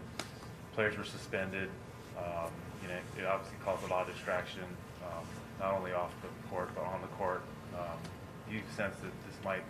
players 0.73 0.97
were 0.97 1.03
suspended. 1.03 1.69
Um, 2.17 2.49
You 2.81 2.89
know, 2.89 2.99
it 3.17 3.25
obviously 3.25 3.57
caused 3.63 3.83
a 3.83 3.87
lot 3.87 4.07
of 4.07 4.13
distraction, 4.13 4.63
um, 5.03 5.25
not 5.59 5.73
only 5.73 5.93
off 5.93 6.11
the 6.21 6.49
court, 6.49 6.69
but 6.75 6.83
on 6.83 7.01
the 7.01 7.07
court. 7.07 7.41
Um, 7.77 7.97
Do 8.49 8.55
you 8.55 8.61
sense 8.75 8.95
that 8.97 9.11
this 9.25 9.43
might 9.43 9.63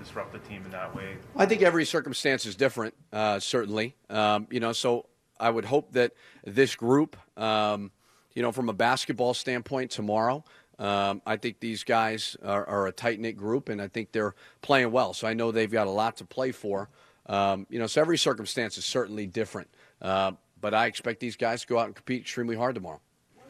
disrupt 0.00 0.32
the 0.32 0.40
team 0.40 0.64
in 0.64 0.70
that 0.72 0.94
way? 0.94 1.16
I 1.36 1.46
think 1.46 1.62
every 1.62 1.84
circumstance 1.84 2.46
is 2.46 2.56
different, 2.56 2.94
uh, 3.12 3.38
certainly. 3.38 3.94
Um, 4.10 4.46
you 4.50 4.60
know, 4.60 4.72
so 4.72 5.06
I 5.38 5.50
would 5.50 5.64
hope 5.64 5.92
that 5.92 6.12
this 6.44 6.74
group, 6.74 7.16
um, 7.38 7.92
you 8.34 8.42
know, 8.42 8.52
from 8.52 8.68
a 8.68 8.72
basketball 8.72 9.34
standpoint 9.34 9.90
tomorrow, 9.90 10.44
um, 10.78 11.22
I 11.26 11.36
think 11.36 11.60
these 11.60 11.84
guys 11.84 12.36
are, 12.44 12.64
are 12.66 12.86
a 12.86 12.92
tight 12.92 13.20
knit 13.20 13.36
group, 13.36 13.68
and 13.68 13.82
I 13.82 13.88
think 13.88 14.12
they're 14.12 14.34
playing 14.62 14.92
well. 14.92 15.12
So 15.12 15.26
I 15.26 15.34
know 15.34 15.50
they've 15.50 15.70
got 15.70 15.86
a 15.86 15.90
lot 15.90 16.16
to 16.18 16.24
play 16.24 16.52
for. 16.52 16.88
Um, 17.26 17.66
you 17.68 17.78
know, 17.78 17.86
so 17.86 18.00
every 18.00 18.16
circumstance 18.16 18.78
is 18.78 18.84
certainly 18.84 19.26
different. 19.26 19.68
Uh, 20.00 20.32
but 20.60 20.74
I 20.74 20.86
expect 20.86 21.20
these 21.20 21.36
guys 21.36 21.62
to 21.62 21.66
go 21.66 21.78
out 21.78 21.86
and 21.86 21.94
compete 21.94 22.22
extremely 22.22 22.56
hard 22.56 22.74
tomorrow. 22.74 23.00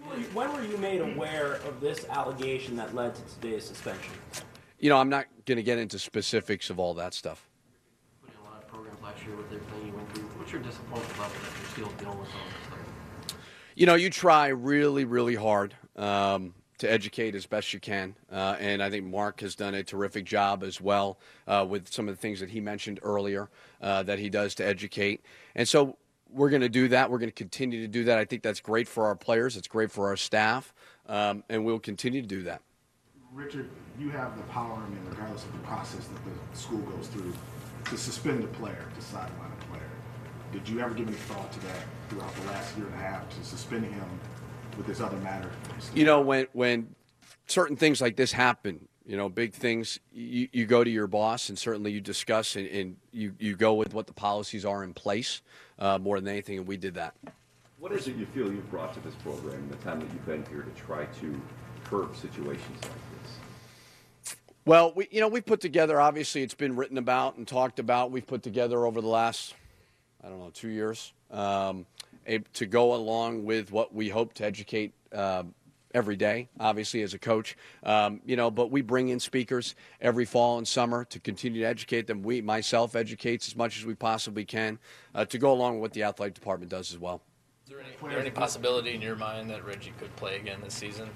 When 0.01 0.09
were 0.11 0.16
you- 0.18 0.29
When 0.35 0.53
were 0.53 0.64
you 0.64 0.77
made 0.79 1.01
aware 1.01 1.55
of 1.55 1.81
this 1.81 2.07
allegation 2.09 2.77
that 2.77 2.94
led 2.94 3.14
to 3.14 3.23
today's 3.35 3.64
suspension? 3.64 4.12
You 4.79 4.90
know, 4.90 4.99
I'm 4.99 5.09
not 5.09 5.27
going 5.47 5.57
to 5.57 5.62
get 5.62 5.79
into 5.79 5.99
specifics 5.99 6.71
of 6.71 6.79
all 6.79 6.94
that 6.94 7.14
stuff. 7.14 7.49
Put 8.23 8.33
in 8.35 8.40
a 8.40 8.44
lot 8.44 8.62
of 8.62 8.68
programs 8.68 9.03
last 9.03 9.25
year 9.27 9.35
with 9.37 9.47
everything 9.47 9.87
you 9.87 9.92
went 9.92 10.14
through. 10.14 10.25
What's 10.25 10.53
your 10.53 10.62
disappointment 10.62 11.18
level 11.18 11.37
that 11.42 11.59
you're 11.59 11.71
still 11.71 11.99
dealing 11.99 12.18
with 12.21 12.29
all 12.29 12.40
this 12.44 12.66
stuff? 12.66 13.38
You 13.75 13.87
know, 13.87 13.94
you 13.94 14.11
try 14.11 14.49
really, 14.49 15.05
really 15.05 15.35
hard 15.35 15.75
um, 15.97 16.55
to 16.79 16.90
educate 16.90 17.35
as 17.35 17.47
best 17.47 17.73
you 17.73 17.81
can. 17.81 18.14
Uh, 18.31 18.57
and 18.61 18.83
I 18.83 18.90
think 18.90 19.05
Mark 19.05 19.40
has 19.40 19.57
done 19.57 19.75
a 19.75 19.83
terrific 19.83 20.25
job 20.25 20.62
as 20.62 20.81
well 20.81 21.18
uh, 21.47 21.66
with 21.68 21.92
some 21.92 22.09
of 22.09 22.14
the 22.14 22.21
things 22.21 22.40
that 22.40 22.51
he 22.51 22.61
mentioned 22.61 23.01
earlier 23.03 23.51
uh, 23.81 24.03
that 24.05 24.18
he 24.18 24.31
does 24.31 24.55
to 24.57 24.64
educate. 24.66 25.23
And 25.57 25.68
so 25.68 25.97
we're 26.31 26.51
going 26.51 26.62
to 26.62 26.69
do 26.69 26.88
that. 26.88 27.11
We're 27.11 27.19
going 27.19 27.31
to 27.31 27.35
continue 27.35 27.81
to 27.83 27.88
do 27.88 28.05
that. 28.05 28.19
I 28.19 28.25
think 28.25 28.43
that's 28.43 28.61
great 28.61 28.88
for 28.88 29.07
our 29.07 29.17
players, 29.17 29.57
it's 29.57 29.69
great 29.69 29.91
for 29.91 30.09
our 30.09 30.17
staff, 30.17 30.73
um, 31.07 31.45
and 31.49 31.64
we'll 31.64 31.79
continue 31.79 32.21
to 32.21 32.29
do 32.29 32.43
that. 32.45 32.62
Richard, 33.33 33.71
you 33.99 34.11
have 34.11 34.37
the 34.37 34.43
power, 34.45 34.75
I 34.75 34.88
mean, 34.88 35.01
regardless 35.09 35.45
of 35.45 35.53
the 35.53 35.59
process 35.59 36.07
that 36.07 36.21
the 36.25 36.59
school 36.59 36.81
goes 36.81 37.09
through, 37.09 37.33
to 37.87 37.97
suspend 37.97 38.45
a 38.45 38.47
player, 38.49 38.87
to 38.95 39.03
sideline 39.03 39.53
a 39.61 39.64
player. 39.67 39.91
Did 40.53 40.69
you 40.69 40.81
ever 40.81 40.95
give 40.95 41.09
any 41.09 41.17
thought 41.17 41.53
to 41.53 41.61
that 41.61 41.85
throughout 42.09 42.35
the 42.37 42.47
last 42.47 42.77
year 42.77 42.87
and 42.87 42.95
a 42.95 42.99
half, 42.99 43.29
to 43.29 43.45
suspend 43.45 43.85
him 43.85 44.21
with 44.77 44.87
this 44.87 45.01
other 45.01 45.17
matter? 45.19 45.51
You 45.95 46.05
know, 46.05 46.21
when 46.21 46.47
when 46.53 46.95
certain 47.47 47.77
things 47.77 48.01
like 48.01 48.17
this 48.17 48.33
happen, 48.33 48.88
you 49.09 49.16
know, 49.16 49.31
big 49.31 49.55
things, 49.55 49.99
you, 50.12 50.49
you 50.53 50.66
go 50.66 50.85
to 50.85 50.90
your 50.90 51.07
boss 51.07 51.49
and 51.49 51.59
certainly 51.59 51.90
you 51.90 52.01
discuss 52.01 52.57
and, 52.57 52.68
and 52.68 52.97
you, 53.11 53.35
you 53.38 53.57
go 53.57 53.73
with 53.73 53.94
what 53.94 54.07
the 54.07 54.12
policies 54.12 54.66
are 54.66 54.85
in 54.85 54.92
place 54.92 55.40
uh, 55.79 55.99
more 55.99 56.21
than 56.21 56.29
anything, 56.29 56.59
and 56.59 56.66
we 56.66 56.77
did 56.77 56.94
that. 56.94 57.14
What 57.79 57.92
is 57.92 58.07
it 58.07 58.16
you 58.16 58.27
feel 58.27 58.53
you've 58.53 58.71
brought 58.71 58.92
to 58.94 59.01
this 59.01 59.14
program 59.14 59.55
in 59.55 59.71
the 59.71 59.77
time 59.77 60.01
that 60.01 60.12
you've 60.12 60.27
been 60.27 60.44
here 60.51 60.61
to 60.61 60.71
try 60.73 61.07
to 61.07 61.40
curb 61.85 62.14
situations 62.16 62.83
like 62.83 62.92
this? 62.92 64.37
Well, 64.66 64.92
we, 64.94 65.09
you 65.11 65.23
know, 65.23 65.29
we've 65.29 65.47
put 65.47 65.62
together, 65.62 65.99
obviously, 65.99 66.42
it's 66.42 66.53
been 66.53 66.77
written 66.77 66.99
about 66.99 67.38
and 67.38 67.49
talked 67.49 67.79
about. 67.79 68.11
We've 68.11 68.27
put 68.27 68.42
together 68.42 68.85
over 68.85 69.01
the 69.01 69.09
last, 69.09 69.55
I 70.23 70.29
don't 70.29 70.38
know, 70.38 70.51
two 70.53 70.68
years 70.68 71.14
um, 71.31 71.87
a, 72.27 72.40
to 72.40 72.66
go 72.66 72.94
along 72.94 73.47
with 73.47 73.73
what 73.73 73.94
we 73.94 74.11
hope 74.11 74.35
to 74.35 74.44
educate 74.44 74.92
uh, 75.14 75.44
every 75.94 76.16
day, 76.16 76.48
obviously, 76.61 77.03
as 77.03 77.14
a 77.14 77.18
coach. 77.18 77.57
Um, 77.83 78.20
you 78.24 78.37
know, 78.37 78.51
but 78.51 78.70
we 78.70 78.83
bring 78.83 79.09
in 79.09 79.20
speakers 79.20 79.74
every 80.01 80.24
fall 80.24 80.59
and 80.59 80.66
summer 80.66 81.05
to 81.07 81.20
continue 81.20 81.62
to 81.62 81.66
educate 81.66 82.07
them. 82.07 82.22
We, 82.22 82.40
myself, 82.40 82.96
educates 82.96 83.48
as 83.48 83.57
much 83.57 83.79
as 83.79 83.87
we 83.87 83.94
possibly 83.94 84.44
can 84.44 84.79
uh, 85.14 85.24
to 85.27 85.38
go 85.38 85.53
along 85.53 85.74
with 85.74 85.81
what 85.81 85.92
the 85.92 86.03
athletic 86.03 86.35
department 86.35 86.70
does 86.70 86.92
as 86.92 86.98
well. 86.98 87.22
Is 87.64 87.70
there 87.72 87.81
any, 87.81 87.90
is 87.90 87.96
there 88.03 88.18
any 88.20 88.31
possibility 88.31 88.94
in 88.94 89.03
your 89.03 89.16
mind 89.16 89.51
that 89.51 89.64
Reggie 89.64 89.92
could 89.98 90.14
play 90.16 90.37
again 90.37 90.61
this 90.62 90.74
season? 90.74 91.09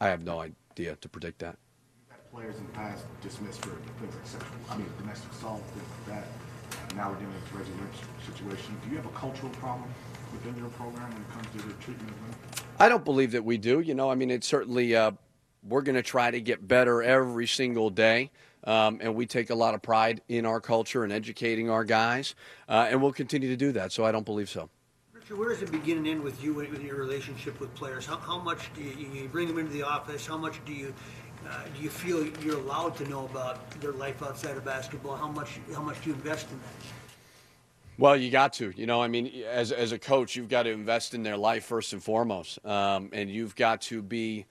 I 0.00 0.08
have 0.08 0.22
no 0.22 0.40
idea 0.40 0.96
to 0.96 1.08
predict 1.08 1.38
that. 1.38 1.56
Players 2.32 2.56
in 2.58 2.66
the 2.66 2.72
past 2.72 3.04
dismissed 3.22 3.64
for 3.64 3.70
things 3.70 4.14
like 4.14 4.26
sexual, 4.26 4.50
I 4.68 4.76
mean, 4.76 4.86
domestic 4.98 5.32
assault, 5.32 5.62
things 5.72 5.88
like 6.06 6.18
that. 6.18 6.26
Uh, 6.26 6.94
Now 6.94 7.08
we're 7.10 7.16
dealing 7.16 7.32
with 7.32 7.50
the 7.50 7.58
Reggie 7.58 7.70
Lynch 7.80 7.96
situation. 8.26 8.76
Do 8.84 8.90
you 8.90 8.96
have 8.96 9.06
a 9.06 9.16
cultural 9.16 9.50
problem 9.52 9.88
within 10.32 10.56
your 10.56 10.68
program 10.70 11.10
when 11.10 11.22
it 11.22 11.30
comes 11.30 11.46
to 11.52 11.68
the 11.68 11.74
treatment 11.82 12.10
of 12.10 12.20
women? 12.20 12.34
I 12.78 12.88
don't 12.88 13.04
believe 13.04 13.32
that 13.32 13.44
we 13.44 13.58
do. 13.58 13.80
You 13.80 13.94
know, 13.94 14.10
I 14.10 14.14
mean, 14.14 14.30
it's 14.30 14.46
certainly, 14.46 14.94
uh, 14.94 15.12
we're 15.66 15.82
going 15.82 15.96
to 15.96 16.02
try 16.02 16.30
to 16.30 16.40
get 16.40 16.66
better 16.66 17.02
every 17.02 17.46
single 17.46 17.90
day. 17.90 18.30
Um, 18.64 18.98
and 19.00 19.14
we 19.14 19.26
take 19.26 19.50
a 19.50 19.54
lot 19.54 19.74
of 19.74 19.82
pride 19.82 20.22
in 20.28 20.44
our 20.44 20.60
culture 20.60 21.04
and 21.04 21.12
educating 21.12 21.70
our 21.70 21.84
guys. 21.84 22.34
Uh, 22.68 22.88
and 22.90 23.00
we'll 23.00 23.12
continue 23.12 23.48
to 23.48 23.56
do 23.56 23.72
that. 23.72 23.92
So 23.92 24.04
I 24.04 24.10
don't 24.10 24.26
believe 24.26 24.48
so. 24.48 24.68
Richard, 25.12 25.38
where 25.38 25.48
does 25.50 25.62
it 25.62 25.70
begin 25.70 25.98
and 25.98 26.06
end 26.06 26.22
with 26.22 26.42
you 26.42 26.52
with 26.52 26.82
your 26.82 26.96
relationship 26.96 27.60
with 27.60 27.72
players? 27.74 28.06
How, 28.06 28.16
how 28.16 28.38
much 28.38 28.72
do 28.74 28.82
you, 28.82 29.08
you 29.08 29.28
bring 29.28 29.46
them 29.46 29.58
into 29.58 29.72
the 29.72 29.84
office? 29.84 30.26
How 30.26 30.36
much 30.36 30.64
do 30.64 30.72
you 30.72 30.92
uh, 31.48 31.62
do 31.76 31.82
you 31.82 31.90
feel 31.90 32.26
you're 32.44 32.58
allowed 32.58 32.96
to 32.96 33.08
know 33.08 33.24
about 33.26 33.70
their 33.80 33.92
life 33.92 34.22
outside 34.22 34.56
of 34.56 34.64
basketball? 34.64 35.16
How 35.16 35.28
much 35.28 35.60
how 35.74 35.82
much 35.82 36.02
do 36.02 36.10
you 36.10 36.16
invest 36.16 36.50
in 36.50 36.58
that? 36.58 37.05
Well, 37.98 38.16
you 38.16 38.30
got 38.30 38.52
to. 38.54 38.72
You 38.76 38.86
know, 38.86 39.02
I 39.02 39.08
mean, 39.08 39.30
as, 39.48 39.72
as 39.72 39.92
a 39.92 39.98
coach, 39.98 40.36
you've 40.36 40.48
got 40.48 40.64
to 40.64 40.70
invest 40.70 41.14
in 41.14 41.22
their 41.22 41.36
life 41.36 41.64
first 41.64 41.92
and 41.92 42.02
foremost. 42.02 42.64
Um, 42.64 43.08
and 43.12 43.30
you've 43.30 43.56
got 43.56 43.80
to 43.82 44.02
be, 44.02 44.44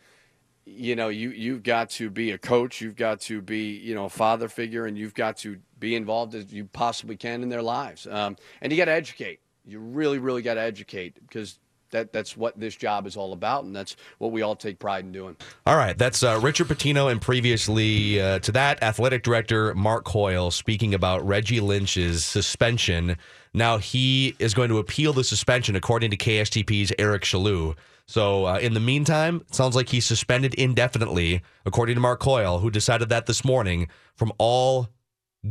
you 0.66 0.96
know, 0.96 1.10
you, 1.10 1.30
you've 1.30 1.62
got 1.62 1.92
to 1.92 2.10
be 2.10 2.32
a 2.32 2.38
coach. 2.38 2.82
You've 2.82 2.96
got 2.96 3.20
to 3.22 3.42
be, 3.42 3.72
you 3.78 3.94
know, 3.94 4.06
a 4.06 4.10
father 4.10 4.50
figure, 4.50 4.88
and 4.88 4.98
you've 4.98 5.14
got 5.14 5.38
to 5.38 5.60
be 5.80 5.96
involved 5.96 6.34
as 6.34 6.52
you 6.52 6.66
possibly 6.66 7.18
can 7.18 7.44
in 7.44 7.50
their 7.50 7.62
lives. 7.62 8.08
Um, 8.08 8.36
and 8.62 8.72
you 8.72 8.78
got 8.78 8.86
to 8.86 8.92
educate. 8.92 9.40
You 9.64 9.80
really, 9.80 10.18
really 10.18 10.42
got 10.42 10.56
to 10.56 10.62
educate 10.62 11.16
because 11.22 11.60
that, 11.96 12.12
that's 12.12 12.36
what 12.36 12.60
this 12.60 12.76
job 12.76 13.08
is 13.08 13.16
all 13.16 13.32
about, 13.32 13.64
and 13.64 13.76
that's 13.76 13.96
what 14.18 14.32
we 14.32 14.42
all 14.42 14.56
take 14.56 14.80
pride 14.80 15.06
in 15.06 15.12
doing. 15.12 15.36
All 15.66 15.78
right, 15.78 15.98
that's 15.98 16.24
uh, 16.24 16.40
Richard 16.42 16.68
Pitino, 16.68 17.10
and 17.10 17.22
previously 17.22 18.20
uh, 18.20 18.40
to 18.40 18.52
that, 18.52 18.84
athletic 18.84 19.24
director 19.24 19.74
Mark 19.74 20.04
Coyle 20.04 20.52
speaking 20.52 20.94
about 20.94 21.26
Reggie 21.26 21.62
Lynch's 21.62 22.26
suspension. 22.26 23.16
Now 23.54 23.78
he 23.78 24.36
is 24.40 24.54
going 24.54 24.70
to 24.70 24.80
appeal 24.80 25.14
the 25.14 25.24
suspension, 25.24 25.76
according 25.76 26.12
to 26.12 26.18
KSTP's 26.18 26.92
Eric 27.00 27.24
Chaloux. 27.24 27.76
So 28.08 28.46
uh, 28.46 28.60
in 28.60 28.74
the 28.74 28.80
meantime, 28.82 29.42
it 29.48 29.56
sounds 29.56 29.76
like 29.76 29.90
he's 29.90 30.06
suspended 30.06 30.54
indefinitely, 30.56 31.42
according 31.66 31.96
to 31.96 32.02
Mark 32.02 32.20
Coyle, 32.20 32.60
who 32.60 32.70
decided 32.70 33.10
that 33.10 33.26
this 33.26 33.44
morning 33.46 33.88
from 34.16 34.34
all 34.38 34.90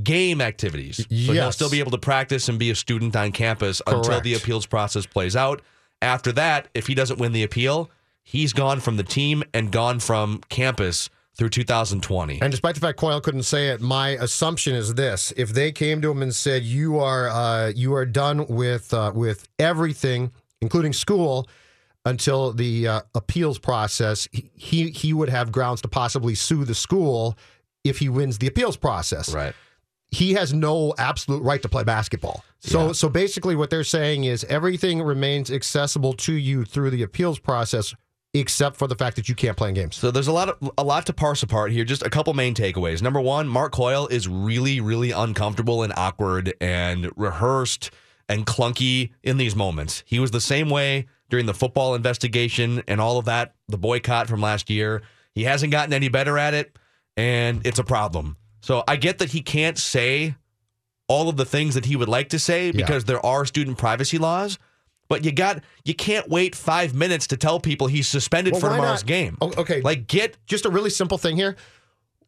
game 0.02 0.40
activities. 0.40 0.96
So 0.96 1.32
he'll 1.32 1.52
still 1.52 1.70
be 1.70 1.78
able 1.78 1.92
to 1.92 1.98
practice 1.98 2.48
and 2.48 2.58
be 2.58 2.70
a 2.70 2.74
student 2.74 3.16
on 3.16 3.32
campus 3.32 3.80
until 3.86 4.20
the 4.20 4.34
appeals 4.34 4.66
process 4.66 5.06
plays 5.06 5.36
out. 5.36 5.62
After 6.04 6.32
that, 6.32 6.68
if 6.74 6.86
he 6.86 6.94
doesn't 6.94 7.18
win 7.18 7.32
the 7.32 7.42
appeal, 7.42 7.90
he's 8.22 8.52
gone 8.52 8.80
from 8.80 8.96
the 8.96 9.02
team 9.02 9.42
and 9.54 9.72
gone 9.72 9.98
from 10.00 10.40
campus 10.50 11.08
through 11.34 11.48
2020. 11.48 12.40
And 12.42 12.50
despite 12.50 12.74
the 12.74 12.80
fact 12.80 12.98
Coyle 12.98 13.20
couldn't 13.20 13.42
say 13.44 13.68
it, 13.68 13.80
my 13.80 14.10
assumption 14.10 14.74
is 14.74 14.94
this: 14.94 15.32
if 15.36 15.48
they 15.50 15.72
came 15.72 16.00
to 16.02 16.10
him 16.10 16.22
and 16.22 16.34
said, 16.34 16.62
"You 16.62 16.98
are 17.00 17.28
uh, 17.28 17.72
you 17.74 17.94
are 17.94 18.06
done 18.06 18.46
with 18.46 18.92
uh, 18.94 19.12
with 19.14 19.48
everything, 19.58 20.30
including 20.60 20.92
school," 20.92 21.48
until 22.04 22.52
the 22.52 22.86
uh, 22.86 23.00
appeals 23.14 23.58
process, 23.58 24.28
he- 24.30 24.50
he 24.54 24.90
he 24.90 25.12
would 25.12 25.30
have 25.30 25.50
grounds 25.50 25.80
to 25.82 25.88
possibly 25.88 26.34
sue 26.34 26.64
the 26.64 26.74
school 26.74 27.36
if 27.82 27.98
he 27.98 28.08
wins 28.08 28.38
the 28.38 28.46
appeals 28.46 28.76
process. 28.76 29.34
Right. 29.34 29.54
He 30.14 30.34
has 30.34 30.52
no 30.54 30.94
absolute 30.98 31.42
right 31.42 31.60
to 31.62 31.68
play 31.68 31.84
basketball. 31.84 32.44
So 32.60 32.92
so 32.92 33.08
basically, 33.08 33.56
what 33.56 33.70
they're 33.70 33.84
saying 33.84 34.24
is 34.24 34.44
everything 34.44 35.02
remains 35.02 35.50
accessible 35.50 36.14
to 36.14 36.32
you 36.32 36.64
through 36.64 36.90
the 36.90 37.02
appeals 37.02 37.38
process 37.38 37.94
except 38.34 38.76
for 38.76 38.88
the 38.88 38.96
fact 38.96 39.14
that 39.16 39.28
you 39.28 39.34
can't 39.34 39.56
play 39.56 39.68
in 39.68 39.74
games. 39.74 39.96
So 39.96 40.10
there's 40.10 40.26
a 40.26 40.32
lot 40.32 40.48
of 40.48 40.70
a 40.76 40.84
lot 40.84 41.06
to 41.06 41.12
parse 41.12 41.42
apart 41.42 41.72
here. 41.72 41.84
Just 41.84 42.02
a 42.02 42.10
couple 42.10 42.34
main 42.34 42.54
takeaways. 42.54 43.00
Number 43.00 43.20
one, 43.20 43.48
Mark 43.48 43.72
Coyle 43.72 44.08
is 44.08 44.28
really, 44.28 44.80
really 44.80 45.12
uncomfortable 45.12 45.82
and 45.82 45.92
awkward 45.96 46.52
and 46.60 47.10
rehearsed 47.16 47.90
and 48.28 48.46
clunky 48.46 49.12
in 49.22 49.36
these 49.36 49.54
moments. 49.54 50.02
He 50.06 50.18
was 50.18 50.32
the 50.32 50.40
same 50.40 50.68
way 50.68 51.06
during 51.30 51.46
the 51.46 51.54
football 51.54 51.94
investigation 51.94 52.82
and 52.88 53.00
all 53.00 53.18
of 53.18 53.24
that, 53.26 53.54
the 53.68 53.78
boycott 53.78 54.28
from 54.28 54.40
last 54.40 54.68
year. 54.68 55.02
He 55.34 55.44
hasn't 55.44 55.72
gotten 55.72 55.92
any 55.92 56.08
better 56.08 56.38
at 56.38 56.54
it, 56.54 56.76
and 57.16 57.66
it's 57.66 57.78
a 57.78 57.84
problem. 57.84 58.36
So 58.64 58.82
I 58.88 58.96
get 58.96 59.18
that 59.18 59.30
he 59.30 59.42
can't 59.42 59.76
say 59.76 60.36
all 61.06 61.28
of 61.28 61.36
the 61.36 61.44
things 61.44 61.74
that 61.74 61.84
he 61.84 61.96
would 61.96 62.08
like 62.08 62.30
to 62.30 62.38
say 62.38 62.70
because 62.70 63.04
there 63.04 63.24
are 63.24 63.44
student 63.44 63.76
privacy 63.76 64.16
laws. 64.16 64.58
But 65.06 65.22
you 65.22 65.32
got 65.32 65.62
you 65.84 65.94
can't 65.94 66.30
wait 66.30 66.54
five 66.54 66.94
minutes 66.94 67.26
to 67.26 67.36
tell 67.36 67.60
people 67.60 67.88
he's 67.88 68.08
suspended 68.08 68.54
Well, 68.54 68.60
for 68.60 68.70
tomorrow's 68.70 69.02
not- 69.02 69.06
game. 69.06 69.36
Oh, 69.42 69.52
okay. 69.58 69.82
Like 69.82 70.06
get 70.06 70.38
just 70.46 70.64
a 70.64 70.70
really 70.70 70.88
simple 70.88 71.18
thing 71.18 71.36
here. 71.36 71.56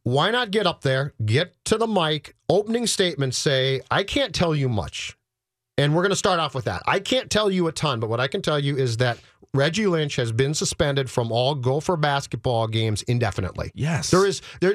Why 0.03 0.31
not 0.31 0.51
get 0.51 0.66
up 0.66 0.83
there, 0.83 1.14
get 1.25 1.55
to 1.64 1.79
the 1.79 1.87
mic, 1.87 2.37
opening 2.51 2.87
statement, 2.87 3.35
say, 3.35 3.81
I 3.90 4.05
can't 4.05 4.35
tell 4.35 4.55
you 4.55 4.68
much. 4.68 5.16
And 5.79 5.94
we're 5.94 6.03
going 6.03 6.11
to 6.11 6.16
start 6.16 6.38
off 6.38 6.55
with 6.55 6.66
that. 6.66 6.83
I 6.87 7.01
can't 7.01 7.31
tell 7.31 7.51
you 7.51 7.66
a 7.66 7.72
ton, 7.72 7.99
but 7.99 8.09
what 8.09 8.20
I 8.20 8.29
can 8.29 8.40
tell 8.40 8.59
you 8.59 8.77
is 8.77 8.99
that 8.99 9.18
Reggie 9.53 9.87
Lynch 9.87 10.16
has 10.16 10.33
been 10.33 10.55
suspended 10.55 11.11
from 11.11 11.33
all 11.33 11.55
Gopher 11.55 11.96
basketball 11.96 12.68
games 12.68 13.03
indefinitely. 13.03 13.72
Yes. 13.75 14.11
There 14.11 14.27
is 14.27 14.42
there 14.61 14.75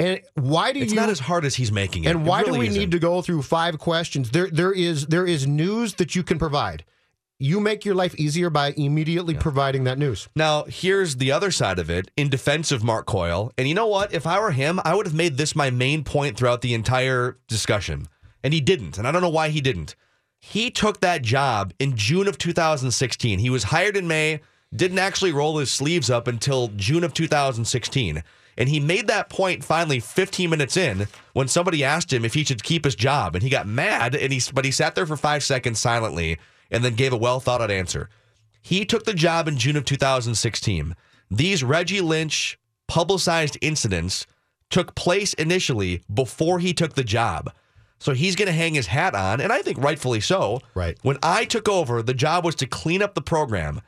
and 0.00 0.20
why 0.34 0.72
do 0.72 0.80
It's 0.80 0.92
you 0.92 0.98
not 0.98 1.10
as 1.10 1.20
hard 1.20 1.44
as 1.44 1.54
he's 1.54 1.70
making 1.70 2.04
it. 2.04 2.08
And 2.10 2.26
It 2.26 2.28
why 2.28 2.42
do 2.42 2.52
we 2.54 2.66
isn't. 2.66 2.80
need 2.80 2.90
to 2.90 2.98
go 2.98 3.22
through 3.22 3.42
five 3.42 3.78
questions? 3.78 4.30
There 4.30 4.48
there 4.50 4.72
is 4.72 5.06
there 5.06 5.26
is 5.26 5.46
news 5.46 5.94
that 5.94 6.16
you 6.16 6.22
can 6.24 6.38
provide. 6.38 6.84
You 7.38 7.58
make 7.60 7.84
your 7.86 7.94
life 7.94 8.14
easier 8.16 8.50
by 8.50 8.74
immediately 8.76 9.34
providing 9.34 9.84
that 9.84 9.98
news. 9.98 10.28
Now, 10.36 10.64
here's 10.64 11.16
the 11.16 11.32
other 11.32 11.50
side 11.50 11.78
of 11.78 11.88
it 11.88 12.10
in 12.16 12.28
defense 12.28 12.70
of 12.70 12.84
Mark 12.84 13.06
Coyle. 13.06 13.50
And 13.56 13.66
you 13.66 13.74
know 13.74 13.86
what? 13.86 14.12
If 14.12 14.26
I 14.26 14.38
were 14.40 14.50
him, 14.50 14.78
I 14.84 14.94
would 14.94 15.06
have 15.06 15.14
made 15.14 15.38
this 15.38 15.56
my 15.56 15.70
main 15.70 16.04
point 16.04 16.36
throughout 16.36 16.60
the 16.60 16.74
entire 16.74 17.38
discussion. 17.48 18.08
And 18.44 18.52
he 18.52 18.60
didn't. 18.60 18.98
And 18.98 19.06
I 19.08 19.12
don't 19.12 19.22
know 19.22 19.30
why 19.30 19.48
he 19.48 19.62
didn't. 19.62 19.96
He 20.38 20.70
took 20.70 21.00
that 21.00 21.22
job 21.22 21.72
in 21.78 21.96
June 21.96 22.28
of 22.28 22.36
2016. 22.36 23.38
He 23.38 23.48
was 23.50 23.64
hired 23.64 23.96
in 23.96 24.06
May, 24.06 24.40
didn't 24.74 24.98
actually 24.98 25.32
roll 25.32 25.56
his 25.58 25.70
sleeves 25.70 26.10
up 26.10 26.26
until 26.28 26.68
June 26.76 27.04
of 27.04 27.14
2016. 27.14 28.22
And 28.60 28.68
he 28.68 28.78
made 28.78 29.06
that 29.06 29.30
point 29.30 29.64
finally 29.64 30.00
15 30.00 30.50
minutes 30.50 30.76
in 30.76 31.08
when 31.32 31.48
somebody 31.48 31.82
asked 31.82 32.12
him 32.12 32.26
if 32.26 32.34
he 32.34 32.44
should 32.44 32.62
keep 32.62 32.84
his 32.84 32.94
job. 32.94 33.34
And 33.34 33.42
he 33.42 33.48
got 33.48 33.66
mad, 33.66 34.14
and 34.14 34.30
he, 34.30 34.42
but 34.52 34.66
he 34.66 34.70
sat 34.70 34.94
there 34.94 35.06
for 35.06 35.16
five 35.16 35.42
seconds 35.42 35.80
silently 35.80 36.38
and 36.70 36.84
then 36.84 36.94
gave 36.94 37.14
a 37.14 37.16
well 37.16 37.40
thought 37.40 37.62
out 37.62 37.70
answer. 37.70 38.10
He 38.60 38.84
took 38.84 39.04
the 39.04 39.14
job 39.14 39.48
in 39.48 39.56
June 39.56 39.76
of 39.76 39.86
2016. 39.86 40.94
These 41.30 41.64
Reggie 41.64 42.02
Lynch 42.02 42.58
publicized 42.86 43.56
incidents 43.62 44.26
took 44.68 44.94
place 44.94 45.32
initially 45.32 46.02
before 46.12 46.58
he 46.58 46.74
took 46.74 46.94
the 46.94 47.02
job. 47.02 47.50
So 47.98 48.12
he's 48.12 48.36
going 48.36 48.46
to 48.46 48.52
hang 48.52 48.74
his 48.74 48.88
hat 48.88 49.14
on, 49.14 49.40
and 49.40 49.50
I 49.50 49.62
think 49.62 49.78
rightfully 49.78 50.20
so. 50.20 50.60
Right. 50.74 50.98
When 51.00 51.16
I 51.22 51.46
took 51.46 51.66
over, 51.66 52.02
the 52.02 52.12
job 52.12 52.44
was 52.44 52.56
to 52.56 52.66
clean 52.66 53.00
up 53.00 53.14
the 53.14 53.22
program. 53.22 53.80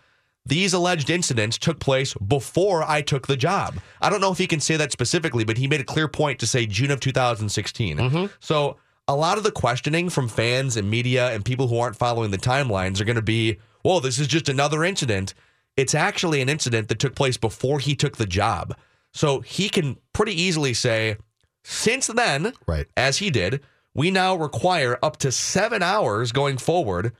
These 0.44 0.72
alleged 0.72 1.08
incidents 1.08 1.56
took 1.56 1.78
place 1.78 2.14
before 2.14 2.82
I 2.82 3.00
took 3.00 3.26
the 3.26 3.36
job. 3.36 3.76
I 4.00 4.10
don't 4.10 4.20
know 4.20 4.32
if 4.32 4.38
he 4.38 4.46
can 4.46 4.60
say 4.60 4.76
that 4.76 4.90
specifically, 4.90 5.44
but 5.44 5.56
he 5.56 5.68
made 5.68 5.80
a 5.80 5.84
clear 5.84 6.08
point 6.08 6.40
to 6.40 6.46
say 6.46 6.66
June 6.66 6.90
of 6.90 7.00
2016. 7.00 7.96
Mm-hmm. 7.96 8.26
So 8.40 8.76
a 9.06 9.14
lot 9.14 9.38
of 9.38 9.44
the 9.44 9.52
questioning 9.52 10.08
from 10.08 10.28
fans 10.28 10.76
and 10.76 10.90
media 10.90 11.32
and 11.32 11.44
people 11.44 11.68
who 11.68 11.78
aren't 11.78 11.96
following 11.96 12.32
the 12.32 12.38
timelines 12.38 13.00
are 13.00 13.04
going 13.04 13.16
to 13.16 13.22
be, 13.22 13.58
well, 13.84 14.00
this 14.00 14.18
is 14.18 14.26
just 14.26 14.48
another 14.48 14.82
incident. 14.82 15.34
It's 15.76 15.94
actually 15.94 16.40
an 16.40 16.48
incident 16.48 16.88
that 16.88 16.98
took 16.98 17.14
place 17.14 17.36
before 17.36 17.78
he 17.78 17.94
took 17.94 18.16
the 18.16 18.26
job. 18.26 18.76
So 19.12 19.40
he 19.40 19.68
can 19.68 19.96
pretty 20.12 20.40
easily 20.40 20.74
say, 20.74 21.16
since 21.62 22.08
then, 22.08 22.52
right. 22.66 22.86
as 22.96 23.18
he 23.18 23.30
did, 23.30 23.60
we 23.94 24.10
now 24.10 24.34
require 24.34 24.98
up 25.02 25.18
to 25.18 25.30
seven 25.30 25.82
hours 25.82 26.32
going 26.32 26.58
forward 26.58 27.12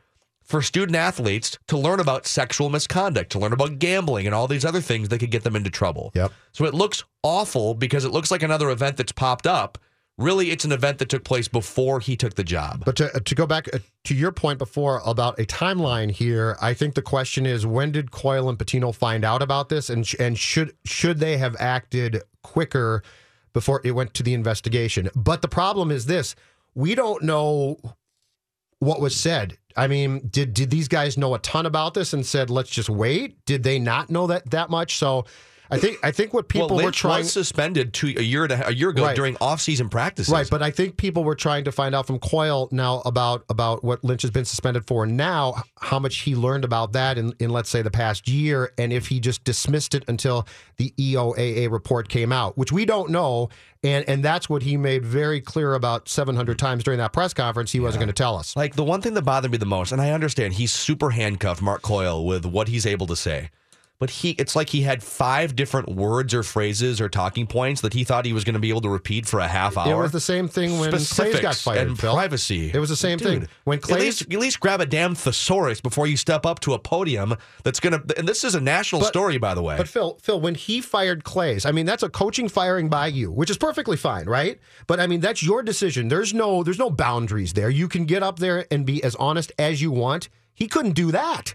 for 0.52 0.60
student 0.60 0.94
athletes 0.94 1.58
to 1.66 1.78
learn 1.78 1.98
about 1.98 2.26
sexual 2.26 2.68
misconduct, 2.68 3.32
to 3.32 3.38
learn 3.38 3.54
about 3.54 3.78
gambling 3.78 4.26
and 4.26 4.34
all 4.34 4.46
these 4.46 4.66
other 4.66 4.82
things 4.82 5.08
that 5.08 5.18
could 5.18 5.30
get 5.30 5.44
them 5.44 5.56
into 5.56 5.70
trouble. 5.70 6.12
Yep. 6.14 6.30
So 6.52 6.66
it 6.66 6.74
looks 6.74 7.04
awful 7.22 7.72
because 7.72 8.04
it 8.04 8.10
looks 8.10 8.30
like 8.30 8.42
another 8.42 8.68
event 8.68 8.98
that's 8.98 9.12
popped 9.12 9.46
up. 9.46 9.78
Really, 10.18 10.50
it's 10.50 10.66
an 10.66 10.72
event 10.72 10.98
that 10.98 11.08
took 11.08 11.24
place 11.24 11.48
before 11.48 12.00
he 12.00 12.16
took 12.16 12.34
the 12.34 12.44
job. 12.44 12.82
But 12.84 12.96
to, 12.96 13.08
to 13.18 13.34
go 13.34 13.46
back 13.46 13.66
uh, 13.72 13.78
to 14.04 14.14
your 14.14 14.30
point 14.30 14.58
before 14.58 15.00
about 15.06 15.40
a 15.40 15.44
timeline 15.44 16.10
here, 16.10 16.58
I 16.60 16.74
think 16.74 16.96
the 16.96 17.02
question 17.02 17.46
is 17.46 17.64
when 17.64 17.90
did 17.90 18.10
Coyle 18.10 18.50
and 18.50 18.58
Pitino 18.58 18.94
find 18.94 19.24
out 19.24 19.40
about 19.40 19.70
this, 19.70 19.88
and 19.88 20.06
and 20.20 20.38
should 20.38 20.76
should 20.84 21.18
they 21.18 21.38
have 21.38 21.56
acted 21.58 22.20
quicker 22.42 23.02
before 23.54 23.80
it 23.84 23.92
went 23.92 24.12
to 24.12 24.22
the 24.22 24.34
investigation? 24.34 25.08
But 25.16 25.40
the 25.40 25.48
problem 25.48 25.90
is 25.90 26.04
this: 26.04 26.34
we 26.74 26.94
don't 26.94 27.22
know 27.22 27.78
what 28.82 29.00
was 29.00 29.14
said. 29.14 29.56
I 29.76 29.86
mean, 29.86 30.28
did 30.30 30.54
did 30.54 30.70
these 30.70 30.88
guys 30.88 31.16
know 31.16 31.34
a 31.34 31.38
ton 31.38 31.66
about 31.66 31.94
this 31.94 32.12
and 32.12 32.24
said 32.24 32.50
let's 32.50 32.70
just 32.70 32.88
wait? 32.88 33.44
Did 33.46 33.62
they 33.62 33.78
not 33.78 34.10
know 34.10 34.26
that 34.28 34.50
that 34.50 34.70
much? 34.70 34.96
So. 34.96 35.24
I 35.72 35.78
think 35.78 35.98
I 36.02 36.10
think 36.10 36.34
what 36.34 36.48
people 36.48 36.76
well, 36.76 36.84
were 36.84 36.92
trying 36.92 37.20
was 37.20 37.32
suspended 37.32 37.94
two, 37.94 38.14
a 38.16 38.22
year 38.22 38.44
and 38.44 38.52
a, 38.52 38.68
a 38.68 38.72
year 38.72 38.90
ago 38.90 39.04
Right. 39.04 39.16
during 39.16 39.36
off-season 39.40 39.88
practices. 39.88 40.32
Right, 40.32 40.48
but 40.48 40.62
I 40.62 40.70
think 40.70 40.98
people 40.98 41.24
were 41.24 41.34
trying 41.34 41.64
to 41.64 41.72
find 41.72 41.94
out 41.94 42.06
from 42.06 42.18
Coyle 42.18 42.68
now 42.70 43.00
about 43.06 43.44
about 43.48 43.82
what 43.82 44.04
Lynch 44.04 44.22
has 44.22 44.30
been 44.30 44.44
suspended 44.44 44.86
for 44.86 45.06
now, 45.06 45.62
how 45.80 45.98
much 45.98 46.18
he 46.18 46.34
learned 46.34 46.64
about 46.64 46.92
that 46.92 47.16
in, 47.16 47.32
in 47.38 47.50
let's 47.50 47.70
say 47.70 47.80
the 47.80 47.90
past 47.90 48.28
year, 48.28 48.72
and 48.76 48.92
if 48.92 49.06
he 49.06 49.18
just 49.18 49.44
dismissed 49.44 49.94
it 49.94 50.04
until 50.08 50.46
the 50.76 50.92
EOAA 50.98 51.70
report 51.70 52.08
came 52.08 52.32
out, 52.32 52.58
which 52.58 52.70
we 52.70 52.84
don't 52.84 53.10
know, 53.10 53.48
and 53.82 54.06
and 54.08 54.22
that's 54.22 54.50
what 54.50 54.62
he 54.62 54.76
made 54.76 55.06
very 55.06 55.40
clear 55.40 55.74
about 55.74 56.08
700 56.08 56.58
times 56.58 56.84
during 56.84 56.98
that 56.98 57.12
press 57.12 57.32
conference. 57.32 57.72
He 57.72 57.80
wasn't 57.80 58.00
going 58.00 58.08
to 58.08 58.12
tell 58.12 58.36
us. 58.36 58.54
Like 58.54 58.76
the 58.76 58.84
one 58.84 59.00
thing 59.00 59.14
that 59.14 59.22
bothered 59.22 59.50
me 59.50 59.56
the 59.56 59.66
most, 59.66 59.90
and 59.90 60.02
I 60.02 60.10
understand 60.10 60.54
he's 60.54 60.72
super 60.72 61.10
handcuffed, 61.10 61.62
Mark 61.62 61.82
Coyle, 61.82 62.24
with 62.24 62.44
what 62.44 62.68
he's 62.68 62.84
able 62.84 63.06
to 63.06 63.16
say. 63.16 63.50
But 64.02 64.10
he 64.10 64.30
it's 64.30 64.56
like 64.56 64.68
he 64.68 64.82
had 64.82 65.00
five 65.00 65.54
different 65.54 65.88
words 65.88 66.34
or 66.34 66.42
phrases 66.42 67.00
or 67.00 67.08
talking 67.08 67.46
points 67.46 67.82
that 67.82 67.92
he 67.92 68.02
thought 68.02 68.24
he 68.24 68.32
was 68.32 68.42
going 68.42 68.54
to 68.54 68.58
be 68.58 68.68
able 68.68 68.80
to 68.80 68.88
repeat 68.88 69.26
for 69.26 69.38
a 69.38 69.46
half 69.46 69.76
hour. 69.76 69.92
It 69.92 69.96
was 69.96 70.10
the 70.10 70.18
same 70.18 70.48
thing 70.48 70.80
when 70.80 70.90
Claeys 70.90 71.40
got 71.40 71.54
fired. 71.54 71.86
and 71.86 71.96
Phil. 71.96 72.12
privacy. 72.12 72.72
It 72.74 72.80
was 72.80 72.88
the 72.88 72.96
same 72.96 73.18
Dude, 73.18 73.28
thing 73.42 73.48
when 73.62 73.78
at 73.78 73.84
Claeys. 73.84 74.00
least, 74.00 74.22
at 74.22 74.28
least 74.40 74.58
grab 74.58 74.80
a 74.80 74.86
damn 74.86 75.14
thesaurus 75.14 75.80
before 75.80 76.08
you 76.08 76.16
step 76.16 76.44
up 76.44 76.58
to 76.62 76.72
a 76.72 76.80
podium 76.80 77.36
that's 77.62 77.78
going 77.78 77.92
to. 77.92 78.18
And 78.18 78.26
this 78.26 78.42
is 78.42 78.56
a 78.56 78.60
national 78.60 79.02
But- 79.02 79.06
story, 79.10 79.38
by 79.38 79.54
the 79.54 79.62
way. 79.62 79.76
But 79.76 79.86
Phil, 79.86 80.18
Phil, 80.20 80.40
when 80.40 80.56
he 80.56 80.80
fired 80.80 81.22
Claeys, 81.22 81.64
I 81.64 81.70
mean 81.70 81.86
that's 81.86 82.02
a 82.02 82.08
coaching 82.08 82.48
firing 82.48 82.88
by 82.88 83.06
you, 83.06 83.30
which 83.30 83.50
is 83.50 83.56
perfectly 83.56 83.96
fine, 83.96 84.26
right? 84.26 84.58
But 84.88 84.98
I 84.98 85.06
mean 85.06 85.20
that's 85.20 85.44
your 85.44 85.62
decision. 85.62 86.08
There's 86.08 86.34
no 86.34 86.64
there's 86.64 86.76
no 86.80 86.90
boundaries 86.90 87.52
there. 87.52 87.70
You 87.70 87.86
can 87.86 88.06
get 88.06 88.24
up 88.24 88.40
there 88.40 88.66
and 88.72 88.84
be 88.84 89.00
as 89.04 89.14
honest 89.14 89.52
as 89.60 89.80
you 89.80 89.92
want. 89.92 90.28
He 90.54 90.66
couldn't 90.66 90.96
do 90.96 91.12
that. 91.12 91.54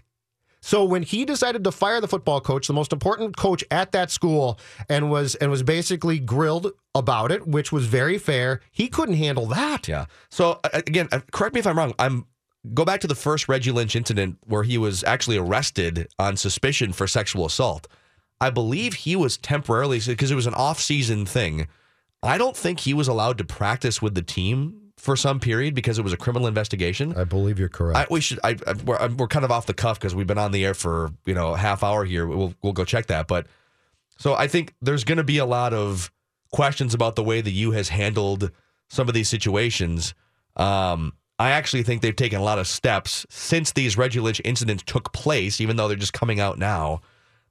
So 0.60 0.84
when 0.84 1.02
he 1.02 1.24
decided 1.24 1.64
to 1.64 1.72
fire 1.72 2.00
the 2.00 2.08
football 2.08 2.40
coach, 2.40 2.66
the 2.66 2.72
most 2.72 2.92
important 2.92 3.36
coach 3.36 3.62
at 3.70 3.92
that 3.92 4.10
school, 4.10 4.58
and 4.88 5.10
was 5.10 5.34
and 5.36 5.50
was 5.50 5.62
basically 5.62 6.18
grilled 6.18 6.72
about 6.94 7.30
it, 7.30 7.46
which 7.46 7.70
was 7.70 7.86
very 7.86 8.18
fair, 8.18 8.60
he 8.70 8.88
couldn't 8.88 9.16
handle 9.16 9.46
that. 9.46 9.86
Yeah. 9.88 10.06
So 10.30 10.60
uh, 10.64 10.70
again, 10.72 11.08
uh, 11.12 11.20
correct 11.30 11.54
me 11.54 11.60
if 11.60 11.66
I'm 11.66 11.78
wrong. 11.78 11.94
I'm 11.98 12.26
go 12.74 12.84
back 12.84 13.00
to 13.00 13.06
the 13.06 13.14
first 13.14 13.48
Reggie 13.48 13.70
Lynch 13.70 13.94
incident 13.94 14.38
where 14.44 14.64
he 14.64 14.78
was 14.78 15.04
actually 15.04 15.38
arrested 15.38 16.08
on 16.18 16.36
suspicion 16.36 16.92
for 16.92 17.06
sexual 17.06 17.46
assault. 17.46 17.86
I 18.40 18.50
believe 18.50 18.94
he 18.94 19.16
was 19.16 19.36
temporarily 19.36 20.00
because 20.04 20.30
it 20.30 20.36
was 20.36 20.46
an 20.46 20.54
off-season 20.54 21.26
thing. 21.26 21.66
I 22.22 22.38
don't 22.38 22.56
think 22.56 22.80
he 22.80 22.94
was 22.94 23.08
allowed 23.08 23.38
to 23.38 23.44
practice 23.44 24.02
with 24.02 24.14
the 24.14 24.22
team 24.22 24.87
for 24.98 25.16
some 25.16 25.40
period 25.40 25.74
because 25.74 25.98
it 25.98 26.02
was 26.02 26.12
a 26.12 26.16
criminal 26.16 26.46
investigation. 26.46 27.14
I 27.16 27.24
believe 27.24 27.58
you're 27.58 27.68
correct. 27.68 27.98
I, 27.98 28.06
we 28.12 28.20
should. 28.20 28.40
I, 28.44 28.56
I, 28.66 28.74
we're, 28.84 29.08
we're 29.16 29.28
kind 29.28 29.44
of 29.44 29.50
off 29.50 29.66
the 29.66 29.74
cuff 29.74 29.98
because 29.98 30.14
we've 30.14 30.26
been 30.26 30.38
on 30.38 30.52
the 30.52 30.64
air 30.64 30.74
for 30.74 31.12
you 31.24 31.34
know 31.34 31.54
a 31.54 31.56
half 31.56 31.82
hour 31.82 32.04
here. 32.04 32.26
We'll 32.26 32.54
we'll 32.62 32.72
go 32.72 32.84
check 32.84 33.06
that. 33.06 33.28
But 33.28 33.46
so 34.18 34.34
I 34.34 34.48
think 34.48 34.74
there's 34.82 35.04
going 35.04 35.18
to 35.18 35.24
be 35.24 35.38
a 35.38 35.46
lot 35.46 35.72
of 35.72 36.12
questions 36.52 36.94
about 36.94 37.16
the 37.16 37.22
way 37.22 37.40
the 37.40 37.52
U 37.52 37.70
has 37.72 37.88
handled 37.88 38.50
some 38.88 39.08
of 39.08 39.14
these 39.14 39.28
situations. 39.28 40.14
Um, 40.56 41.12
I 41.38 41.50
actually 41.50 41.84
think 41.84 42.02
they've 42.02 42.16
taken 42.16 42.40
a 42.40 42.44
lot 42.44 42.58
of 42.58 42.66
steps 42.66 43.24
since 43.30 43.72
these 43.72 43.96
Reggie 43.96 44.20
Lynch 44.20 44.40
incidents 44.44 44.82
took 44.84 45.12
place, 45.12 45.60
even 45.60 45.76
though 45.76 45.86
they're 45.86 45.96
just 45.96 46.12
coming 46.12 46.40
out 46.40 46.58
now. 46.58 47.00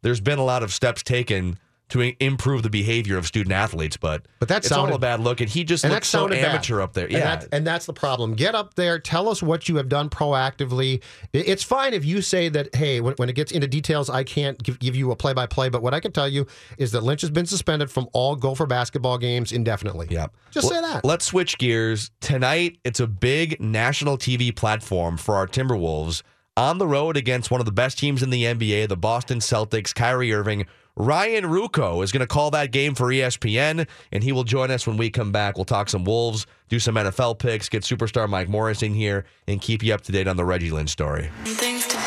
There's 0.02 0.20
been 0.20 0.40
a 0.40 0.44
lot 0.44 0.62
of 0.62 0.74
steps 0.74 1.04
taken 1.04 1.58
to 1.89 2.02
improve 2.21 2.63
the 2.63 2.69
behavior 2.69 3.17
of 3.17 3.26
student 3.26 3.54
athletes, 3.54 3.95
but 3.95 4.26
But 4.39 4.50
that 4.50 4.58
it's 4.65 4.71
all 4.71 4.93
a 4.93 5.00
bad 5.00 5.21
look, 5.21 5.39
and 5.39 5.50
he 5.50 5.63
just 5.63 5.86
and 5.86 5.93
looks 5.93 6.10
so 6.10 6.19
sounded 6.19 6.41
bad. 6.41 6.50
amateur 6.50 6.82
up 6.82 6.93
there. 6.93 7.06
And, 7.06 7.13
Yeah, 7.13 7.36
that, 7.38 7.47
and 7.54 7.65
that's 7.65 7.86
the 7.86 7.93
problem. 7.93 8.34
Get 8.34 8.56
up 8.56 8.73
there, 8.73 9.00
tell 9.00 9.30
us 9.30 9.41
what 9.41 9.69
you 9.69 9.78
have 9.78 9.88
done 9.88 10.10
proactively. 10.10 11.02
It's 11.32 11.63
fine 11.63 11.93
if 11.93 12.04
you 12.04 12.21
say 12.21 12.50
that, 12.50 12.76
hey, 12.76 13.00
when, 13.00 13.13
when 13.15 13.30
it 13.30 13.36
gets 13.36 13.54
into 13.54 13.67
details, 13.67 14.10
I 14.10 14.23
can't 14.26 14.62
give, 14.62 14.80
give 14.80 14.95
you 14.97 15.12
a 15.12 15.15
play 15.15 15.34
by 15.34 15.45
play. 15.45 15.69
But 15.69 15.82
what 15.82 15.93
I 15.93 16.02
can 16.02 16.12
tell 16.12 16.28
you 16.28 16.45
is 16.78 16.91
that 16.91 17.04
Lynch 17.04 17.21
has 17.21 17.30
been 17.30 17.45
suspended 17.45 17.89
from 17.89 18.08
all 18.12 18.36
Gopher 18.36 18.65
basketball 18.65 19.17
games 19.17 19.54
indefinitely. 19.54 20.08
Yeah. 20.10 20.28
Just 20.52 20.67
say 20.67 20.82
that. 20.82 21.06
Let's 21.06 21.26
switch 21.26 21.58
gears. 21.58 22.12
Tonight, 22.19 22.80
it's 22.84 23.00
a 23.00 23.08
big 23.08 23.62
national 23.62 24.17
TV 24.17 24.54
platform 24.54 25.15
for 25.17 25.36
our 25.36 25.47
Timberwolves. 25.47 26.21
on 26.58 26.80
the 26.80 26.88
road 26.88 27.15
against 27.15 27.52
one 27.52 27.62
of 27.62 27.65
the 27.65 27.71
best 27.71 28.00
teams 28.00 28.23
in 28.23 28.30
the 28.32 28.43
NBA, 28.43 28.89
the 28.89 28.97
Boston 28.97 29.39
Celtics, 29.39 29.93
Kyrie 29.95 30.34
Irving. 30.34 30.65
Ryan 31.00 31.44
Ruocco 31.44 32.04
is 32.04 32.12
going 32.12 32.22
to 32.22 32.28
call 32.28 32.50
that 32.52 32.72
game 32.72 32.96
for 32.96 33.10
ESPN, 33.10 33.88
and 34.12 34.24
he 34.24 34.32
will 34.32 34.44
join 34.44 34.72
us 34.72 34.88
when 34.88 34.98
we 34.98 35.12
come 35.12 35.32
back. 35.32 35.56
We'll 35.56 35.64
talk 35.64 35.90
some 35.90 36.04
Wolves, 36.04 36.48
do 36.70 36.80
some 36.80 36.96
NFL 36.96 37.38
picks, 37.38 37.70
get 37.70 37.84
superstar 37.84 38.28
Mike 38.28 38.50
Morris 38.50 38.82
in 38.82 38.96
here, 38.96 39.26
and 39.48 39.62
keep 39.62 39.84
you 39.84 39.94
up 39.94 40.02
to 40.02 40.12
date 40.12 40.28
on 40.28 40.38
the 40.38 40.44
Reggie 40.44 40.72
Lynch 40.72 40.90
story. 40.90 41.30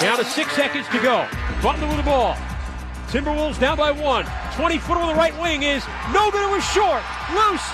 Down 0.01 0.19
to 0.19 0.25
six 0.25 0.53
seconds 0.57 0.89
to 0.89 1.01
go. 1.01 1.25
Butler 1.63 1.87
with 1.87 1.99
the 1.99 2.03
ball. 2.03 2.35
Timberwolves 3.07 3.61
down 3.61 3.77
by 3.77 3.93
one. 3.93 4.27
20 4.57 4.79
footer 4.79 4.99
on 4.99 5.09
the 5.09 5.15
right 5.15 5.41
wing 5.41 5.63
is 5.63 5.85
no 6.13 6.29
good. 6.33 6.51
It 6.51 6.53
was 6.53 6.65
short. 6.65 7.03
Loose. 7.31 7.67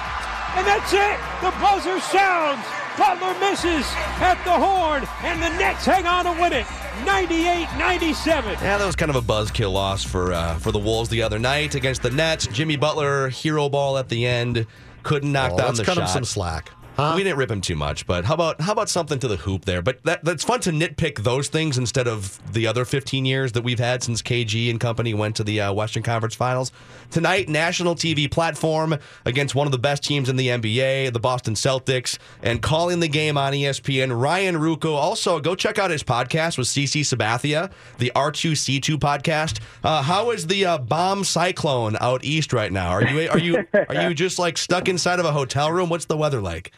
And 0.57 0.67
that's 0.67 0.93
it. 0.93 1.17
The 1.41 1.51
buzzer 1.65 1.99
sounds. 2.01 2.65
Butler 2.99 3.33
misses 3.41 3.87
at 4.21 4.37
the 4.45 4.53
horn. 4.53 5.09
And 5.23 5.43
the 5.43 5.49
Nets 5.59 5.87
hang 5.87 6.07
on 6.07 6.27
to 6.27 6.33
win 6.41 6.53
it. 6.53 6.67
98 7.05 7.69
97. 7.79 8.53
Yeah, 8.53 8.79
that 8.79 8.87
was 8.87 8.97
kind 8.97 9.11
of 9.11 9.17
a 9.17 9.21
buzzkill 9.23 9.73
loss 9.73 10.03
for 10.05 10.33
uh, 10.33 10.57
for 10.59 10.73
the 10.73 10.79
Wolves 10.79 11.09
the 11.09 11.23
other 11.23 11.39
night 11.39 11.75
against 11.75 12.03
the 12.03 12.11
Nets. 12.11 12.47
Jimmy 12.47 12.77
Butler 12.77 13.29
hero 13.29 13.69
ball 13.69 13.99
at 13.99 14.09
the 14.09 14.25
end, 14.27 14.67
couldn't 15.03 15.33
knock 15.33 15.53
Oh, 15.53 15.59
down 15.59 15.67
let's 15.69 15.79
the 15.81 15.85
cut 15.85 15.95
shot. 15.97 16.03
him 16.03 16.09
some 16.09 16.25
slack. 16.25 16.71
We 16.99 17.25
didn't 17.25 17.37
rip 17.37 17.51
him 17.51 17.61
too 17.61 17.77
much, 17.77 18.07
but 18.07 18.25
how 18.25 18.35
about 18.35 18.61
how 18.63 18.73
about 18.73 18.89
something 18.89 19.19
to 19.19 19.29
the 19.29 19.37
hoop 19.37 19.67
there? 19.67 19.83
But 19.83 20.03
that, 20.05 20.25
that's 20.25 20.45
fun 20.45 20.61
to 20.61 20.71
nitpick 20.71 21.25
those 21.25 21.49
things 21.49 21.77
instead 21.77 22.09
of 22.09 22.41
the 22.53 22.67
other 22.67 22.87
15 22.87 23.27
years 23.27 23.53
that 23.53 23.63
we've 23.63 23.79
had 23.79 24.03
since 24.03 24.23
KG 24.23 24.71
and 24.71 24.81
company 24.81 25.13
went 25.13 25.37
to 25.37 25.45
the 25.45 25.61
uh, 25.61 25.73
Western 25.75 26.03
Conference 26.03 26.35
Finals. 26.35 26.73
Tonight, 27.11 27.51
national 27.51 27.97
TV 27.97 28.31
platform 28.31 28.97
against 29.27 29.55
one 29.55 29.67
of 29.67 29.73
the 29.73 29.79
best 29.79 30.05
teams 30.05 30.31
in 30.31 30.37
the 30.37 30.49
NBA, 30.49 31.13
the 31.13 31.21
Boston 31.21 31.53
Celtics, 31.53 32.17
and 32.43 32.63
calling 32.63 33.01
the 33.01 33.09
game 33.09 33.37
on 33.37 33.53
ESPN. 33.53 34.19
Ryan 34.19 34.55
Ruocco. 34.55 34.95
Also, 34.95 35.39
go 35.39 35.55
check 35.55 35.79
out 35.79 35.91
his 35.91 36.03
podcast 36.03 36.57
with 36.57 36.67
CC 36.67 37.03
Sabathia, 37.03 37.71
the 37.99 38.11
R2C2 38.17 38.97
podcast. 38.97 39.61
Uh, 39.85 40.01
how 40.01 40.31
is 40.31 40.47
the 40.47 40.65
uh, 40.65 40.79
bomb 40.79 41.25
cyclone 41.25 41.97
out 42.01 42.25
east 42.25 42.55
right 42.55 42.73
now? 42.73 42.89
Are 42.89 43.05
you 43.05 43.29
are 43.29 43.39
you 43.39 43.67
are 43.75 44.09
you 44.09 44.15
just 44.15 44.39
like 44.39 44.57
stuck 44.57 44.89
inside 44.89 45.21
of 45.21 45.27
a 45.27 45.33
hotel 45.33 45.71
room? 45.71 45.91
What's 45.91 46.07
the 46.07 46.17
weather 46.17 46.41
like? 46.41 46.73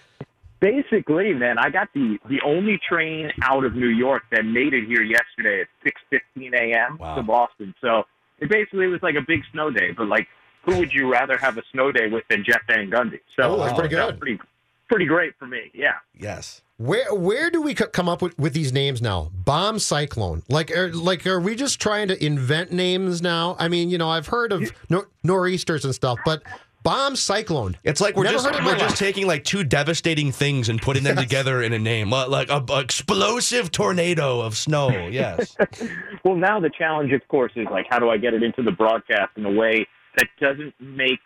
Basically, 0.60 1.32
man, 1.34 1.56
I 1.58 1.70
got 1.70 1.88
the 1.94 2.18
the 2.28 2.40
only 2.44 2.80
train 2.88 3.30
out 3.42 3.64
of 3.64 3.74
New 3.76 3.88
York 3.88 4.22
that 4.32 4.44
made 4.44 4.74
it 4.74 4.86
here 4.86 5.02
yesterday 5.02 5.60
at 5.60 5.68
six 5.84 6.00
fifteen 6.10 6.52
a.m. 6.54 6.98
to 6.98 7.22
Boston. 7.22 7.74
So 7.80 8.04
it 8.40 8.48
basically 8.50 8.88
was 8.88 9.00
like 9.02 9.14
a 9.14 9.22
big 9.26 9.42
snow 9.52 9.70
day. 9.70 9.92
But 9.96 10.08
like, 10.08 10.26
who 10.64 10.76
would 10.78 10.92
you 10.92 11.12
rather 11.12 11.36
have 11.38 11.58
a 11.58 11.62
snow 11.72 11.92
day 11.92 12.08
with 12.08 12.24
than 12.28 12.42
Jeff 12.44 12.62
Van 12.66 12.90
Gundy? 12.90 13.20
So 13.36 13.54
Oh, 13.54 13.56
that's 13.58 13.78
pretty 13.78 13.94
worked 13.94 14.04
out 14.04 14.10
good. 14.12 14.20
Pretty, 14.20 14.40
pretty 14.88 15.04
great 15.06 15.34
for 15.38 15.46
me. 15.46 15.70
Yeah. 15.74 15.94
Yes. 16.18 16.62
Where 16.76 17.12
where 17.14 17.50
do 17.50 17.60
we 17.62 17.74
come 17.74 18.08
up 18.08 18.20
with, 18.22 18.36
with 18.38 18.52
these 18.52 18.72
names 18.72 19.00
now? 19.02 19.30
Bomb 19.34 19.78
cyclone. 19.78 20.42
Like 20.48 20.70
are, 20.70 20.92
like 20.92 21.26
are 21.26 21.40
we 21.40 21.54
just 21.56 21.80
trying 21.80 22.08
to 22.08 22.24
invent 22.24 22.72
names 22.72 23.22
now? 23.22 23.56
I 23.60 23.68
mean, 23.68 23.90
you 23.90 23.98
know, 23.98 24.08
I've 24.08 24.28
heard 24.28 24.52
of 24.52 24.72
nor- 24.88 25.08
nor'easters 25.24 25.84
and 25.84 25.94
stuff, 25.94 26.18
but 26.24 26.42
bomb 26.82 27.16
cyclone. 27.16 27.76
It's 27.84 28.00
like 28.00 28.16
we're 28.16 28.24
Never 28.24 28.34
just 28.34 28.46
heard 28.46 28.54
it 28.54 28.58
in 28.58 28.64
my 28.64 28.72
we're 28.72 28.78
just 28.78 28.96
taking 28.96 29.26
like 29.26 29.44
two 29.44 29.64
devastating 29.64 30.32
things 30.32 30.68
and 30.68 30.80
putting 30.80 31.02
them 31.02 31.16
together 31.16 31.62
in 31.62 31.72
a 31.72 31.78
name, 31.78 32.10
like 32.10 32.48
a, 32.50 32.64
a 32.68 32.80
explosive 32.80 33.70
tornado 33.70 34.40
of 34.40 34.56
snow. 34.56 34.88
Yes. 35.08 35.56
well, 36.24 36.36
now 36.36 36.60
the 36.60 36.70
challenge, 36.70 37.12
of 37.12 37.26
course, 37.28 37.52
is 37.56 37.66
like, 37.70 37.86
how 37.90 37.98
do 37.98 38.10
I 38.10 38.16
get 38.16 38.34
it 38.34 38.42
into 38.42 38.62
the 38.62 38.72
broadcast 38.72 39.32
in 39.36 39.44
a 39.44 39.52
way 39.52 39.86
that 40.16 40.28
doesn't 40.40 40.74
make 40.80 41.20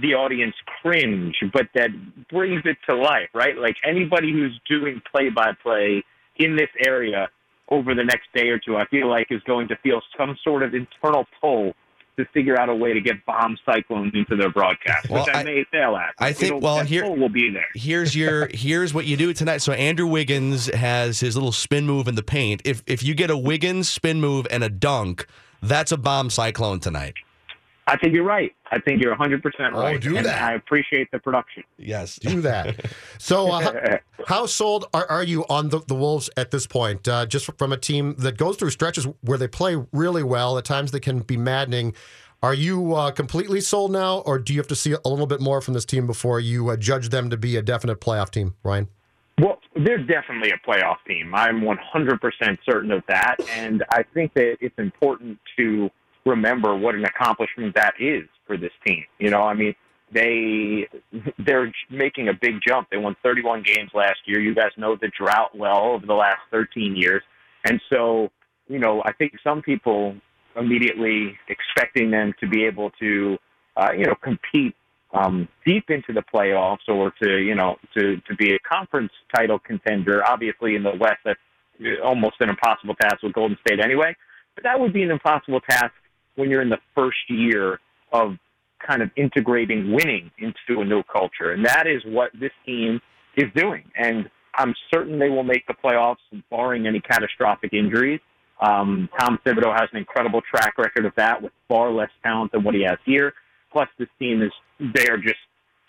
the 0.00 0.14
audience 0.14 0.54
cringe, 0.82 1.36
but 1.52 1.68
that 1.74 1.90
brings 2.28 2.62
it 2.64 2.76
to 2.88 2.96
life, 2.96 3.28
right? 3.32 3.56
Like 3.56 3.76
anybody 3.86 4.32
who's 4.32 4.58
doing 4.68 5.00
play 5.10 5.30
by 5.30 5.52
play 5.62 6.02
in 6.36 6.56
this 6.56 6.70
area 6.84 7.28
over 7.68 7.94
the 7.94 8.04
next 8.04 8.26
day 8.34 8.48
or 8.48 8.58
two, 8.58 8.76
I 8.76 8.86
feel 8.86 9.08
like 9.08 9.28
is 9.30 9.42
going 9.46 9.68
to 9.68 9.76
feel 9.76 10.00
some 10.18 10.36
sort 10.42 10.62
of 10.62 10.74
internal 10.74 11.26
pull 11.40 11.74
to 12.18 12.24
figure 12.32 12.58
out 12.58 12.68
a 12.68 12.74
way 12.74 12.92
to 12.92 13.00
get 13.00 13.24
bomb 13.26 13.56
cyclones 13.66 14.12
into 14.14 14.36
their 14.36 14.50
broadcast, 14.50 15.08
Well, 15.10 15.24
which 15.24 15.34
I, 15.34 15.40
I- 15.40 15.44
may 15.44 15.64
fail 15.72 15.96
at. 15.96 16.14
I 16.18 16.32
think- 16.32 16.62
well, 16.62 16.80
here- 16.84 17.08
will 17.10 17.28
be 17.28 17.50
there. 17.50 17.66
Here's 17.74 18.14
your 18.14 18.48
here's 18.54 18.92
what 18.94 19.04
you 19.06 19.16
do 19.16 19.32
tonight. 19.32 19.58
So 19.58 19.72
Andrew 19.72 20.06
Wiggins 20.06 20.66
has 20.74 21.20
his 21.20 21.34
little 21.36 21.52
spin 21.52 21.86
move 21.86 22.08
in 22.08 22.14
the 22.14 22.22
paint. 22.22 22.62
If 22.64 22.82
if 22.86 23.02
you 23.02 23.14
get 23.14 23.30
a 23.30 23.36
Wiggins 23.36 23.88
spin 23.88 24.20
move 24.20 24.46
and 24.50 24.62
a 24.64 24.68
dunk, 24.68 25.26
that's 25.62 25.92
a 25.92 25.96
bomb 25.96 26.30
cyclone 26.30 26.80
tonight. 26.80 27.14
I 27.86 27.96
think 27.98 28.14
you're 28.14 28.24
right. 28.24 28.54
I 28.70 28.78
think 28.80 29.02
you're 29.02 29.14
100% 29.14 29.42
Oh, 29.72 29.80
right. 29.80 30.00
do 30.00 30.16
and 30.16 30.24
that. 30.26 30.42
I 30.42 30.54
appreciate 30.54 31.10
the 31.10 31.18
production. 31.18 31.64
Yes. 31.76 32.16
Do 32.16 32.40
that. 32.40 32.86
So, 33.18 33.50
uh, 33.50 33.60
how, 33.60 33.98
how 34.26 34.46
sold 34.46 34.86
are, 34.94 35.06
are 35.10 35.22
you 35.22 35.44
on 35.48 35.68
the, 35.68 35.80
the 35.80 35.94
Wolves 35.94 36.30
at 36.36 36.50
this 36.50 36.66
point? 36.66 37.06
Uh, 37.06 37.26
just 37.26 37.50
from 37.58 37.72
a 37.72 37.76
team 37.76 38.14
that 38.18 38.38
goes 38.38 38.56
through 38.56 38.70
stretches 38.70 39.06
where 39.20 39.36
they 39.38 39.48
play 39.48 39.76
really 39.92 40.22
well, 40.22 40.56
at 40.56 40.64
times 40.64 40.92
they 40.92 41.00
can 41.00 41.20
be 41.20 41.36
maddening. 41.36 41.94
Are 42.42 42.54
you 42.54 42.94
uh, 42.94 43.10
completely 43.10 43.60
sold 43.60 43.90
now, 43.92 44.18
or 44.18 44.38
do 44.38 44.52
you 44.52 44.60
have 44.60 44.68
to 44.68 44.76
see 44.76 44.92
a 44.92 45.08
little 45.08 45.26
bit 45.26 45.40
more 45.40 45.60
from 45.60 45.74
this 45.74 45.84
team 45.84 46.06
before 46.06 46.40
you 46.40 46.68
uh, 46.68 46.76
judge 46.76 47.08
them 47.08 47.30
to 47.30 47.36
be 47.36 47.56
a 47.56 47.62
definite 47.62 48.00
playoff 48.00 48.30
team, 48.30 48.54
Ryan? 48.62 48.88
Well, 49.40 49.58
they're 49.74 49.98
definitely 49.98 50.50
a 50.50 50.58
playoff 50.68 50.96
team. 51.08 51.34
I'm 51.34 51.62
100% 51.62 52.58
certain 52.64 52.90
of 52.92 53.02
that. 53.08 53.36
And 53.56 53.82
I 53.90 54.04
think 54.14 54.32
that 54.34 54.58
it's 54.60 54.78
important 54.78 55.38
to 55.56 55.90
remember 56.24 56.76
what 56.76 56.94
an 56.94 57.04
accomplishment 57.04 57.74
that 57.74 57.94
is 57.98 58.24
for 58.46 58.56
this 58.56 58.72
team. 58.86 59.04
You 59.18 59.30
know, 59.30 59.42
I 59.42 59.54
mean, 59.54 59.74
they 60.12 60.88
they're 61.38 61.72
making 61.90 62.28
a 62.28 62.32
big 62.32 62.60
jump. 62.66 62.88
They 62.90 62.96
won 62.96 63.16
31 63.22 63.62
games 63.62 63.90
last 63.94 64.18
year. 64.26 64.40
You 64.40 64.54
guys 64.54 64.70
know 64.76 64.96
the 64.96 65.10
drought 65.18 65.56
well 65.56 65.92
over 65.92 66.06
the 66.06 66.14
last 66.14 66.40
13 66.50 66.96
years. 66.96 67.22
And 67.64 67.80
so, 67.90 68.30
you 68.68 68.78
know, 68.78 69.02
I 69.04 69.12
think 69.12 69.32
some 69.42 69.62
people 69.62 70.14
immediately 70.56 71.36
expecting 71.48 72.10
them 72.10 72.32
to 72.40 72.48
be 72.48 72.64
able 72.64 72.90
to, 73.00 73.36
uh, 73.76 73.90
you 73.96 74.04
know, 74.04 74.14
compete 74.22 74.74
um, 75.12 75.48
deep 75.64 75.90
into 75.90 76.12
the 76.12 76.22
playoffs 76.22 76.88
or 76.88 77.12
to, 77.22 77.38
you 77.38 77.54
know, 77.54 77.76
to, 77.96 78.16
to 78.28 78.34
be 78.36 78.54
a 78.54 78.58
conference 78.58 79.12
title 79.34 79.58
contender. 79.58 80.22
Obviously, 80.26 80.74
in 80.74 80.82
the 80.82 80.92
West, 80.98 81.18
that's 81.24 81.40
almost 82.04 82.36
an 82.40 82.50
impossible 82.50 82.94
task 82.94 83.22
with 83.22 83.32
Golden 83.32 83.56
State 83.66 83.80
anyway. 83.80 84.14
But 84.54 84.64
that 84.64 84.78
would 84.78 84.92
be 84.92 85.02
an 85.02 85.10
impossible 85.10 85.60
task 85.60 85.92
when 86.36 86.50
you're 86.50 86.62
in 86.62 86.68
the 86.68 86.80
first 86.94 87.18
year 87.28 87.80
of 88.12 88.36
kind 88.86 89.02
of 89.02 89.10
integrating 89.16 89.92
winning 89.92 90.30
into 90.38 90.80
a 90.80 90.84
new 90.84 91.02
culture. 91.04 91.52
And 91.52 91.64
that 91.64 91.86
is 91.86 92.02
what 92.06 92.30
this 92.38 92.52
team 92.66 93.00
is 93.36 93.50
doing. 93.54 93.84
And 93.96 94.28
I'm 94.56 94.74
certain 94.92 95.18
they 95.18 95.28
will 95.28 95.42
make 95.42 95.66
the 95.66 95.74
playoffs, 95.74 96.16
barring 96.50 96.86
any 96.86 97.00
catastrophic 97.00 97.72
injuries. 97.72 98.20
Um, 98.60 99.08
Tom 99.18 99.38
Thibodeau 99.44 99.72
has 99.72 99.88
an 99.92 99.98
incredible 99.98 100.40
track 100.42 100.78
record 100.78 101.06
of 101.06 101.12
that 101.16 101.42
with 101.42 101.52
far 101.68 101.90
less 101.90 102.10
talent 102.22 102.52
than 102.52 102.62
what 102.62 102.74
he 102.74 102.82
has 102.82 102.98
here. 103.04 103.32
Plus, 103.72 103.88
this 103.98 104.08
team 104.18 104.42
is, 104.42 104.52
they 104.78 105.08
are 105.08 105.16
just 105.16 105.40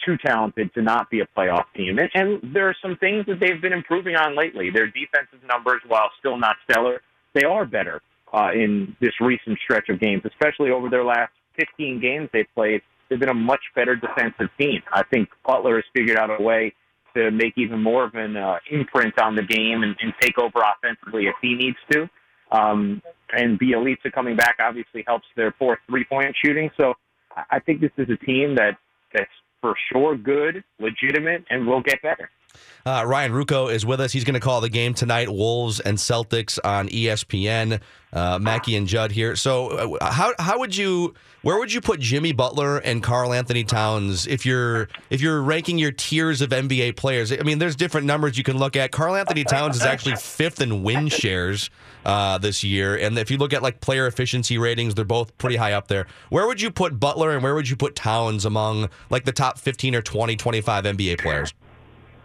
too 0.03 0.17
talented 0.25 0.73
to 0.73 0.81
not 0.81 1.09
be 1.09 1.19
a 1.19 1.27
playoff 1.37 1.65
team. 1.75 1.99
And, 1.99 2.09
and 2.15 2.53
there 2.55 2.67
are 2.67 2.75
some 2.81 2.97
things 2.97 3.25
that 3.27 3.39
they've 3.39 3.61
been 3.61 3.73
improving 3.73 4.15
on 4.15 4.35
lately. 4.35 4.69
Their 4.71 4.87
defensive 4.87 5.47
numbers, 5.47 5.81
while 5.87 6.09
still 6.19 6.37
not 6.37 6.55
stellar, 6.69 7.01
they 7.33 7.43
are 7.43 7.65
better 7.65 8.01
uh, 8.35 8.51
in 8.51 8.95
this 8.99 9.13
recent 9.21 9.57
stretch 9.63 9.87
of 9.89 9.99
games, 9.99 10.21
especially 10.25 10.69
over 10.69 10.89
their 10.89 11.05
last 11.05 11.31
15 11.57 12.01
games 12.01 12.29
they've 12.33 12.53
played. 12.53 12.81
They've 13.09 13.19
been 13.19 13.29
a 13.29 13.33
much 13.33 13.61
better 13.75 13.95
defensive 13.95 14.49
team. 14.59 14.81
I 14.91 15.03
think 15.03 15.29
Butler 15.45 15.75
has 15.75 15.85
figured 15.95 16.17
out 16.17 16.29
a 16.29 16.43
way 16.43 16.73
to 17.15 17.31
make 17.31 17.53
even 17.55 17.81
more 17.81 18.03
of 18.03 18.15
an 18.15 18.35
uh, 18.35 18.57
imprint 18.69 19.17
on 19.21 19.35
the 19.35 19.43
game 19.43 19.83
and, 19.83 19.95
and 20.01 20.13
take 20.19 20.37
over 20.37 20.59
offensively 20.59 21.27
if 21.27 21.35
he 21.41 21.55
needs 21.55 21.77
to. 21.91 22.09
Um, 22.51 23.01
and 23.31 23.59
Bjelica 23.59 24.11
coming 24.13 24.35
back 24.35 24.57
obviously 24.59 25.03
helps 25.07 25.25
their 25.35 25.53
fourth 25.57 25.79
three-point 25.87 26.35
shooting. 26.43 26.69
So 26.77 26.93
I 27.49 27.59
think 27.59 27.79
this 27.79 27.91
is 27.97 28.07
a 28.09 28.25
team 28.25 28.55
that 28.55 28.77
that's 29.13 29.31
for 29.61 29.75
sure 29.91 30.17
good, 30.17 30.63
legitimate, 30.79 31.45
and 31.49 31.65
will 31.65 31.81
get 31.81 32.01
better. 32.01 32.29
Uh, 32.85 33.03
Ryan 33.05 33.31
Ruocco 33.31 33.71
is 33.71 33.85
with 33.85 33.99
us. 33.99 34.11
He's 34.11 34.23
going 34.23 34.35
to 34.35 34.39
call 34.39 34.61
the 34.61 34.69
game 34.69 34.93
tonight. 34.93 35.29
Wolves 35.29 35.79
and 35.79 35.97
Celtics 35.97 36.59
on 36.63 36.87
ESPN. 36.89 37.81
Uh, 38.13 38.39
Mackie 38.39 38.77
and 38.77 38.87
Judd 38.87 39.11
here. 39.11 39.35
So, 39.35 39.97
uh, 39.97 40.11
how 40.11 40.33
how 40.39 40.59
would 40.59 40.77
you 40.77 41.13
where 41.41 41.59
would 41.59 41.73
you 41.73 41.81
put 41.81 41.99
Jimmy 41.99 42.31
Butler 42.31 42.77
and 42.77 43.03
Karl 43.03 43.33
Anthony 43.33 43.65
Towns 43.65 44.25
if 44.25 44.45
you're 44.45 44.87
if 45.09 45.19
you're 45.19 45.41
ranking 45.41 45.77
your 45.77 45.91
tiers 45.91 46.41
of 46.41 46.51
NBA 46.51 46.95
players? 46.95 47.33
I 47.33 47.43
mean, 47.43 47.59
there's 47.59 47.75
different 47.75 48.07
numbers 48.07 48.37
you 48.37 48.43
can 48.45 48.57
look 48.57 48.77
at. 48.77 48.91
Karl 48.93 49.15
Anthony 49.15 49.43
Towns 49.43 49.75
is 49.75 49.81
actually 49.81 50.15
fifth 50.15 50.61
in 50.61 50.81
win 50.81 51.09
shares 51.09 51.69
uh, 52.05 52.37
this 52.37 52.63
year, 52.63 52.95
and 52.95 53.17
if 53.19 53.29
you 53.29 53.37
look 53.37 53.51
at 53.51 53.61
like 53.61 53.81
player 53.81 54.07
efficiency 54.07 54.57
ratings, 54.57 54.95
they're 54.95 55.03
both 55.03 55.37
pretty 55.37 55.57
high 55.57 55.73
up 55.73 55.89
there. 55.89 56.07
Where 56.29 56.47
would 56.47 56.61
you 56.61 56.71
put 56.71 56.97
Butler 56.99 57.31
and 57.31 57.43
where 57.43 57.53
would 57.53 57.69
you 57.69 57.75
put 57.75 57.95
Towns 57.97 58.45
among 58.45 58.89
like 59.09 59.25
the 59.25 59.33
top 59.33 59.59
15 59.59 59.93
or 59.93 60.01
20, 60.01 60.37
25 60.37 60.83
NBA 60.85 61.19
players? 61.19 61.53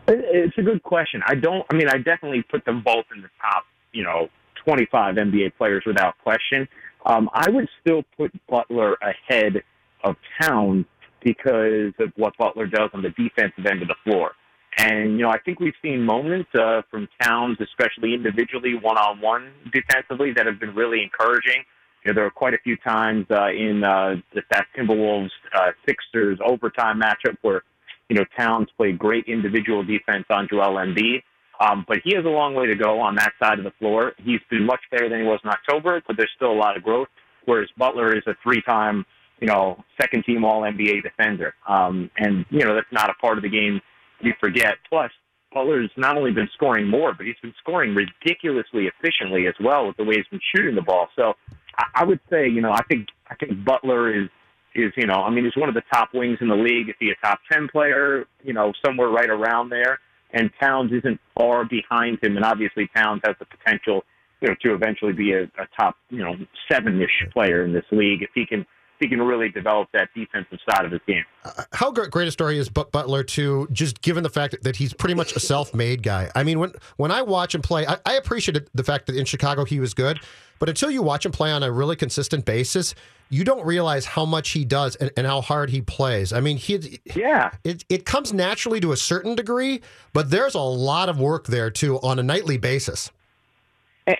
It- 0.08 0.24
It's 0.50 0.58
a 0.58 0.62
good 0.62 0.82
question. 0.82 1.22
I 1.26 1.34
don't. 1.34 1.64
I 1.70 1.76
mean, 1.76 1.88
I 1.88 1.98
definitely 1.98 2.42
put 2.42 2.64
them 2.64 2.82
both 2.82 3.04
in 3.14 3.22
the 3.22 3.30
top, 3.40 3.64
you 3.92 4.02
know, 4.02 4.28
25 4.64 5.16
NBA 5.16 5.50
players 5.56 5.82
without 5.86 6.18
question. 6.18 6.68
Um, 7.06 7.30
I 7.32 7.48
would 7.50 7.68
still 7.80 8.02
put 8.16 8.30
Butler 8.46 8.96
ahead 9.00 9.62
of 10.04 10.16
Towns 10.40 10.84
because 11.22 11.92
of 11.98 12.12
what 12.16 12.36
Butler 12.38 12.66
does 12.66 12.90
on 12.94 13.02
the 13.02 13.10
defensive 13.10 13.64
end 13.66 13.82
of 13.82 13.88
the 13.88 13.94
floor. 14.04 14.32
And, 14.78 15.12
you 15.18 15.24
know, 15.24 15.30
I 15.30 15.38
think 15.38 15.60
we've 15.60 15.74
seen 15.82 16.02
moments 16.02 16.48
uh, 16.54 16.82
from 16.90 17.08
Towns, 17.22 17.58
especially 17.60 18.14
individually, 18.14 18.74
one 18.74 18.96
on 18.96 19.20
one 19.20 19.50
defensively, 19.72 20.32
that 20.32 20.46
have 20.46 20.60
been 20.60 20.74
really 20.74 21.02
encouraging. 21.02 21.64
You 22.04 22.12
know, 22.12 22.14
there 22.14 22.24
were 22.24 22.30
quite 22.30 22.54
a 22.54 22.58
few 22.58 22.76
times 22.76 23.26
uh, 23.30 23.48
in 23.48 23.82
uh, 23.84 24.16
that 24.50 24.66
Timberwolves 24.76 25.30
uh, 25.54 25.72
Sixers 25.86 26.38
overtime 26.44 27.00
matchup 27.00 27.36
where, 27.42 27.62
you 28.10 28.16
know, 28.16 28.24
Towns 28.36 28.68
played 28.76 28.98
great 28.98 29.24
individual 29.26 29.84
defense 29.84 30.24
on 30.30 30.48
Joel 30.50 30.74
Embiid. 30.74 31.22
Um, 31.60 31.84
but 31.86 31.98
he 32.02 32.14
has 32.16 32.24
a 32.24 32.28
long 32.28 32.54
way 32.54 32.66
to 32.66 32.74
go 32.74 33.00
on 33.00 33.14
that 33.16 33.32
side 33.42 33.58
of 33.58 33.64
the 33.64 33.70
floor. 33.78 34.14
He's 34.18 34.40
been 34.50 34.64
much 34.64 34.80
better 34.90 35.08
than 35.08 35.20
he 35.20 35.26
was 35.26 35.40
in 35.44 35.50
October, 35.50 36.02
but 36.06 36.16
there's 36.16 36.30
still 36.34 36.50
a 36.50 36.56
lot 36.56 36.76
of 36.76 36.82
growth. 36.82 37.08
Whereas 37.44 37.68
Butler 37.76 38.16
is 38.16 38.22
a 38.26 38.34
three-time, 38.42 39.04
you 39.40 39.46
know, 39.46 39.82
second-team 40.00 40.44
All 40.44 40.62
NBA 40.62 41.02
defender, 41.02 41.54
um, 41.68 42.10
and 42.16 42.44
you 42.50 42.64
know 42.64 42.74
that's 42.74 42.92
not 42.92 43.10
a 43.10 43.14
part 43.14 43.38
of 43.38 43.42
the 43.42 43.48
game 43.48 43.80
you 44.20 44.32
forget. 44.40 44.74
Plus, 44.88 45.10
Butler's 45.52 45.90
not 45.96 46.16
only 46.16 46.32
been 46.32 46.48
scoring 46.54 46.86
more, 46.88 47.14
but 47.14 47.26
he's 47.26 47.40
been 47.42 47.54
scoring 47.58 47.94
ridiculously 47.94 48.86
efficiently 48.86 49.46
as 49.46 49.54
well 49.62 49.86
with 49.86 49.96
the 49.96 50.04
way 50.04 50.16
he's 50.16 50.26
been 50.30 50.40
shooting 50.54 50.74
the 50.74 50.82
ball. 50.82 51.08
So, 51.16 51.34
I, 51.76 52.02
I 52.02 52.04
would 52.04 52.20
say, 52.30 52.48
you 52.48 52.60
know, 52.60 52.72
I 52.72 52.82
think 52.88 53.08
I 53.28 53.34
think 53.34 53.64
Butler 53.64 54.14
is 54.14 54.28
is 54.74 54.92
you 54.96 55.06
know, 55.06 55.22
I 55.22 55.30
mean, 55.30 55.44
he's 55.44 55.56
one 55.56 55.68
of 55.68 55.74
the 55.74 55.82
top 55.92 56.10
wings 56.14 56.38
in 56.40 56.48
the 56.48 56.56
league. 56.56 56.88
Is 56.88 56.94
he 56.98 57.10
a 57.10 57.26
top 57.26 57.40
ten 57.50 57.68
player? 57.68 58.26
You 58.42 58.52
know, 58.52 58.72
somewhere 58.84 59.08
right 59.08 59.30
around 59.30 59.70
there 59.70 59.98
and 60.32 60.50
Towns 60.60 60.92
isn't 60.92 61.20
far 61.36 61.64
behind 61.64 62.18
him. 62.22 62.36
And 62.36 62.44
obviously, 62.44 62.88
Towns 62.94 63.20
has 63.24 63.36
the 63.38 63.46
potential, 63.46 64.04
you 64.40 64.48
know, 64.48 64.54
to 64.62 64.74
eventually 64.74 65.12
be 65.12 65.32
a, 65.32 65.44
a 65.44 65.66
top, 65.78 65.96
you 66.08 66.22
know, 66.22 66.34
seven-ish 66.70 67.32
player 67.32 67.64
in 67.64 67.72
this 67.72 67.84
league 67.90 68.22
if 68.22 68.30
he 68.34 68.46
can 68.46 68.66
he 69.00 69.08
can 69.08 69.20
really 69.20 69.48
develop 69.48 69.88
that 69.92 70.10
defensive 70.14 70.58
side 70.68 70.84
of 70.84 70.92
his 70.92 71.00
game. 71.06 71.24
Uh, 71.44 71.64
how 71.72 71.90
great, 71.90 72.28
a 72.28 72.30
story 72.30 72.58
is 72.58 72.68
But- 72.68 72.92
Butler 72.92 73.24
too? 73.24 73.66
Just 73.72 74.02
given 74.02 74.22
the 74.22 74.30
fact 74.30 74.56
that, 74.62 74.76
he's 74.76 74.92
pretty 74.92 75.14
much 75.14 75.34
a 75.34 75.40
self-made 75.40 76.02
guy. 76.02 76.30
I 76.34 76.44
mean, 76.44 76.58
when 76.60 76.72
when 76.96 77.10
I 77.10 77.22
watch 77.22 77.54
him 77.54 77.62
play, 77.62 77.86
I, 77.86 77.96
I 78.06 78.14
appreciated 78.14 78.68
the 78.74 78.84
fact 78.84 79.06
that 79.06 79.16
in 79.16 79.24
Chicago 79.24 79.64
he 79.64 79.80
was 79.80 79.94
good, 79.94 80.20
but 80.58 80.68
until 80.68 80.90
you 80.90 81.02
watch 81.02 81.26
him 81.26 81.32
play 81.32 81.50
on 81.50 81.62
a 81.62 81.72
really 81.72 81.96
consistent 81.96 82.44
basis, 82.44 82.94
you 83.30 83.44
don't 83.44 83.64
realize 83.64 84.04
how 84.04 84.24
much 84.24 84.50
he 84.50 84.64
does 84.64 84.96
and, 84.96 85.10
and 85.16 85.26
how 85.26 85.40
hard 85.40 85.70
he 85.70 85.80
plays. 85.80 86.32
I 86.32 86.40
mean, 86.40 86.56
he 86.56 87.00
yeah, 87.14 87.50
it 87.64 87.84
it 87.88 88.04
comes 88.04 88.32
naturally 88.32 88.80
to 88.80 88.92
a 88.92 88.96
certain 88.96 89.34
degree, 89.34 89.80
but 90.12 90.30
there's 90.30 90.54
a 90.54 90.60
lot 90.60 91.08
of 91.08 91.18
work 91.18 91.46
there 91.46 91.70
too 91.70 91.98
on 92.00 92.18
a 92.18 92.22
nightly 92.22 92.58
basis. 92.58 93.10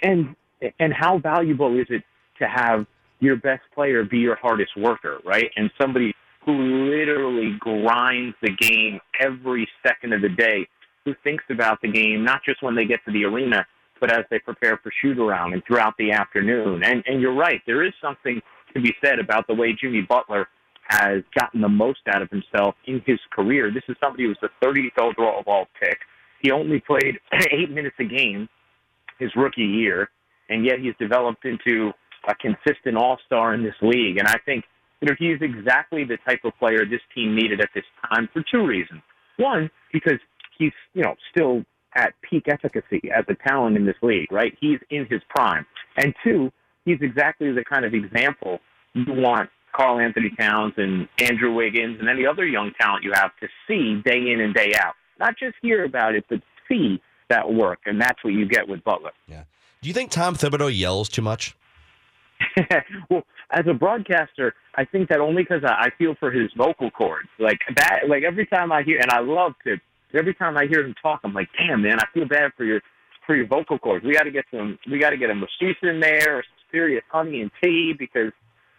And 0.03 0.35
and 0.79 0.93
how 0.93 1.19
valuable 1.19 1.79
is 1.79 1.87
it 1.91 2.03
to 2.39 2.47
have 2.49 2.87
your 3.21 3.37
best 3.37 3.63
player 3.75 4.05
be 4.05 4.19
your 4.19 4.37
hardest 4.37 4.77
worker, 4.77 5.19
right? 5.25 5.51
And 5.57 5.71
somebody 5.81 6.15
who 6.45 6.53
literally 6.91 7.57
grinds 7.59 8.35
the 8.43 8.51
game 8.59 9.01
every 9.21 9.69
second 9.87 10.13
of 10.13 10.23
the 10.23 10.29
day, 10.29 10.67
who 11.05 11.15
thinks 11.23 11.45
about 11.51 11.81
the 11.83 11.89
game 11.89 12.25
not 12.25 12.43
just 12.45 12.63
when 12.63 12.75
they 12.75 12.85
get 12.85 13.05
to 13.05 13.13
the 13.13 13.25
arena, 13.25 13.67
but 14.01 14.11
as 14.11 14.25
they 14.31 14.39
prepare 14.39 14.79
for 14.83 14.91
shoot 15.03 15.19
around 15.19 15.53
and 15.53 15.63
throughout 15.67 15.95
the 15.99 16.11
afternoon. 16.11 16.83
And 16.83 17.05
and 17.07 17.21
you're 17.21 17.35
right, 17.35 17.61
there 17.67 17.85
is 17.85 17.93
something 18.01 18.41
to 18.75 18.81
be 18.81 18.95
said 19.05 19.19
about 19.19 19.47
the 19.47 19.55
way 19.55 19.77
Jimmy 19.79 20.01
Butler 20.01 20.49
has 20.89 21.23
gotten 21.39 21.61
the 21.61 21.69
most 21.69 22.01
out 22.13 22.23
of 22.23 22.31
himself 22.31 22.75
in 22.87 23.03
his 23.07 23.19
career. 23.31 23.71
This 23.73 23.85
is 23.89 23.97
somebody 24.01 24.25
who 24.25 24.31
was 24.31 24.39
the 24.43 24.51
30th 24.67 24.99
overall 25.01 25.67
pick. 25.81 25.99
He 26.41 26.51
only 26.51 26.81
played 26.81 27.19
eight 27.53 27.71
minutes 27.71 27.97
a 28.01 28.05
game 28.05 28.49
his 29.19 29.31
rookie 29.37 29.63
year, 29.63 30.11
and 30.49 30.65
yet 30.65 30.81
he's 30.81 30.95
developed 30.99 31.45
into 31.45 31.93
a 32.29 32.35
consistent 32.35 32.97
all 32.97 33.19
star 33.27 33.55
in 33.55 33.63
this 33.63 33.75
league. 33.83 34.19
And 34.19 34.29
I 34.29 34.37
think 34.45 34.65
you 35.01 35.09
know 35.09 35.15
he's 35.19 35.39
exactly 35.41 36.05
the 36.05 36.19
type 36.27 36.41
of 36.45 36.53
player 36.59 36.85
this 36.85 37.01
team 37.15 37.35
needed 37.35 37.61
at 37.61 37.71
this 37.75 37.85
time 38.09 38.29
for 38.33 38.43
two 38.51 38.67
reasons. 38.67 39.03
One, 39.37 39.71
because 39.93 40.19
he's 40.59 40.73
you 40.95 41.03
know 41.03 41.15
still 41.31 41.65
at 41.97 42.15
peak 42.29 42.45
efficacy 42.49 43.11
as 43.15 43.25
a 43.29 43.35
talent 43.49 43.77
in 43.77 43.85
this 43.85 43.97
league, 44.03 44.31
right? 44.31 44.57
He's 44.61 44.79
in 44.91 45.07
his 45.11 45.21
prime. 45.29 45.67
And 45.97 46.15
two, 46.23 46.53
he's 46.85 46.99
exactly 47.01 47.53
the 47.53 47.65
kind 47.65 47.85
of 47.85 47.95
example 47.95 48.61
you 48.95 49.05
want 49.09 49.51
Karl 49.75 49.99
Anthony 49.99 50.31
Towns 50.39 50.75
and 50.77 51.09
Andrew 51.21 51.53
Wiggins 51.55 51.99
and 52.01 52.09
any 52.09 52.27
other 52.27 52.47
young 52.47 52.73
talent 52.81 53.05
you 53.05 53.13
have 53.15 53.33
to 53.41 53.49
see 53.67 54.01
day 54.05 54.33
in 54.33 54.41
and 54.41 54.55
day 54.55 54.73
out. 54.81 54.95
Not 55.19 55.35
just 55.39 55.57
hear 55.63 55.85
about 55.85 56.15
it, 56.15 56.25
but 56.29 56.41
see 56.69 57.01
that 57.29 57.53
work. 57.53 57.81
And 57.87 58.01
that's 58.01 58.23
what 58.25 58.33
you 58.33 58.47
get 58.47 58.69
with 58.69 58.83
Butler. 58.85 59.13
Yeah. 59.27 59.45
Do 59.83 59.89
you 59.89 59.95
think 59.95 60.11
Tom 60.11 60.35
Thibodeau 60.35 60.77
yells 60.77 61.09
too 61.09 61.23
much? 61.23 61.57
well, 63.11 63.23
as 63.53 63.65
a 63.69 63.75
broadcaster, 63.75 64.55
I 64.75 64.85
think 64.85 65.09
that 65.09 65.21
only 65.21 65.43
because 65.43 65.63
I, 65.65 65.87
I 65.87 65.89
feel 65.99 66.15
for 66.19 66.31
his 66.31 66.51
vocal 66.57 66.91
cords. 66.91 67.29
Like 67.39 67.61
that, 67.77 68.03
like 68.09 68.23
every 68.23 68.47
time 68.47 68.73
I 68.73 68.83
hear, 68.83 68.99
and 68.99 69.11
I 69.11 69.21
love 69.21 69.53
to, 69.65 69.77
every 70.15 70.35
time 70.35 70.57
I 70.57 70.67
hear 70.67 70.85
him 70.85 70.95
talk, 71.03 71.21
I'm 71.25 71.35
like, 71.35 71.49
damn, 71.59 71.83
man, 71.83 71.99
I 72.01 72.05
feel 72.13 72.27
bad 72.27 72.53
for 72.57 72.65
your 72.65 72.81
for 73.27 73.37
your 73.37 73.47
vocal 73.47 73.79
cords. 73.79 74.05
We 74.05 74.15
got 74.15 74.25
to 74.25 74.31
get 74.31 74.45
some, 74.51 74.79
we 74.91 74.99
got 74.99 75.11
to 75.11 75.17
get 75.17 75.31
a 75.31 75.35
masseuse 75.35 75.77
in 75.83 76.01
there 76.01 76.39
or 76.39 76.43
some 76.43 76.65
serious 76.71 77.05
honey 77.11 77.43
and 77.43 77.51
tea 77.63 77.95
because 77.99 78.33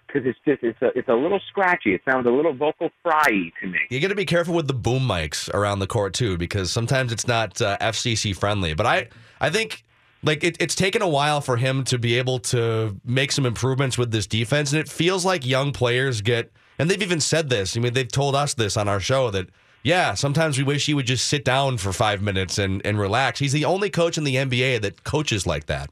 because 0.08 0.28
it's 0.28 0.40
just 0.46 0.64
it's 0.64 0.82
a 0.82 0.98
it's 0.98 1.08
a 1.10 1.14
little 1.14 1.40
scratchy. 1.50 1.94
It 1.94 2.02
sounds 2.10 2.28
a 2.28 2.30
little 2.30 2.54
vocal 2.54 2.90
fry 3.04 3.52
to 3.62 3.68
me. 3.68 3.80
You 3.90 4.00
got 4.00 4.10
to 4.10 4.16
be 4.16 4.26
careful 4.26 4.54
with 4.54 4.68
the 4.68 4.74
boom 4.74 5.08
mics 5.08 5.54
around 5.54 5.80
the 5.80 5.88
court 5.88 6.14
too, 6.14 6.38
because 6.38 6.72
sometimes 6.72 7.12
it's 7.12 7.28
not 7.28 7.62
uh, 7.62 7.78
FCC 7.80 8.36
friendly. 8.36 8.74
But 8.74 8.86
I 8.86 9.08
I 9.40 9.50
think 9.50 9.84
like 10.24 10.44
it, 10.44 10.58
it's 10.60 10.76
taken 10.76 11.02
a 11.02 11.08
while 11.08 11.42
for 11.42 11.58
him 11.58 11.84
to 11.86 11.98
be 11.98 12.18
able 12.18 12.40
to 12.40 12.96
make 13.04 13.32
some 13.32 13.46
improvements 13.46 13.98
with 13.98 14.12
this 14.12 14.28
defense, 14.28 14.72
and 14.72 14.80
it 14.80 14.90
feels 14.90 15.26
like 15.26 15.46
young 15.46 15.72
players 15.72 16.22
get. 16.22 16.52
And 16.80 16.90
they've 16.90 17.02
even 17.02 17.22
said 17.22 17.50
this. 17.50 17.78
I 17.78 17.80
mean, 17.80 17.94
they've 17.94 18.12
told 18.12 18.36
us 18.36 18.56
this 18.56 18.76
on 18.76 18.88
our 18.88 19.00
show 19.00 19.30
that 19.32 19.50
yeah, 19.84 20.14
sometimes 20.14 20.58
we 20.58 20.64
wish 20.64 20.86
he 20.86 20.94
would 20.94 21.06
just 21.06 21.28
sit 21.28 21.44
down 21.44 21.78
for 21.78 21.92
five 21.92 22.22
minutes 22.22 22.58
and 22.58 22.86
and 22.86 23.00
relax. 23.00 23.40
He's 23.40 23.54
the 23.54 23.66
only 23.66 23.90
coach 23.90 24.18
in 24.18 24.24
the 24.24 24.36
NBA 24.36 24.82
that 24.82 25.04
coaches 25.04 25.46
like 25.46 25.66
that. 25.68 25.90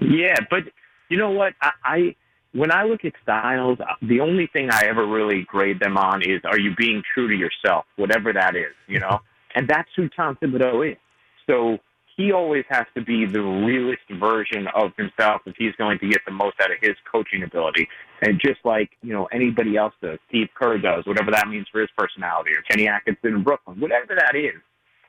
Yeah, 0.00 0.36
but 0.50 0.64
you 1.08 1.18
know 1.18 1.30
what? 1.30 1.52
I, 1.60 1.70
I 1.84 2.16
when 2.52 2.70
I 2.70 2.84
look 2.84 3.04
at 3.04 3.12
styles, 3.22 3.78
the 4.02 4.20
only 4.20 4.46
thing 4.46 4.70
I 4.70 4.82
ever 4.86 5.06
really 5.06 5.44
grade 5.44 5.80
them 5.80 5.96
on 5.96 6.22
is 6.22 6.40
are 6.44 6.58
you 6.58 6.74
being 6.76 7.02
true 7.14 7.28
to 7.28 7.34
yourself, 7.34 7.84
whatever 7.96 8.32
that 8.32 8.56
is, 8.56 8.74
you 8.86 9.00
know? 9.00 9.20
and 9.54 9.68
that's 9.68 9.88
who 9.96 10.08
Tom 10.08 10.38
Thibodeau 10.42 10.92
is. 10.92 10.98
So 11.46 11.78
he 12.22 12.30
always 12.30 12.64
has 12.68 12.86
to 12.94 13.02
be 13.02 13.26
the 13.26 13.40
realest 13.40 14.02
version 14.20 14.68
of 14.76 14.92
himself 14.96 15.42
if 15.44 15.56
he's 15.58 15.74
going 15.76 15.98
to 15.98 16.08
get 16.08 16.20
the 16.24 16.30
most 16.30 16.54
out 16.62 16.70
of 16.70 16.76
his 16.80 16.94
coaching 17.10 17.42
ability. 17.42 17.88
And 18.20 18.40
just 18.40 18.60
like, 18.64 18.90
you 19.02 19.12
know, 19.12 19.26
anybody 19.32 19.76
else 19.76 19.94
does, 20.00 20.18
Steve 20.28 20.48
Kerr 20.54 20.78
does, 20.78 21.04
whatever 21.04 21.32
that 21.32 21.48
means 21.48 21.66
for 21.72 21.80
his 21.80 21.90
personality, 21.98 22.52
or 22.52 22.62
Kenny 22.70 22.86
Atkinson 22.86 23.34
in 23.34 23.42
Brooklyn, 23.42 23.80
whatever 23.80 24.14
that 24.14 24.36
is. 24.36 24.60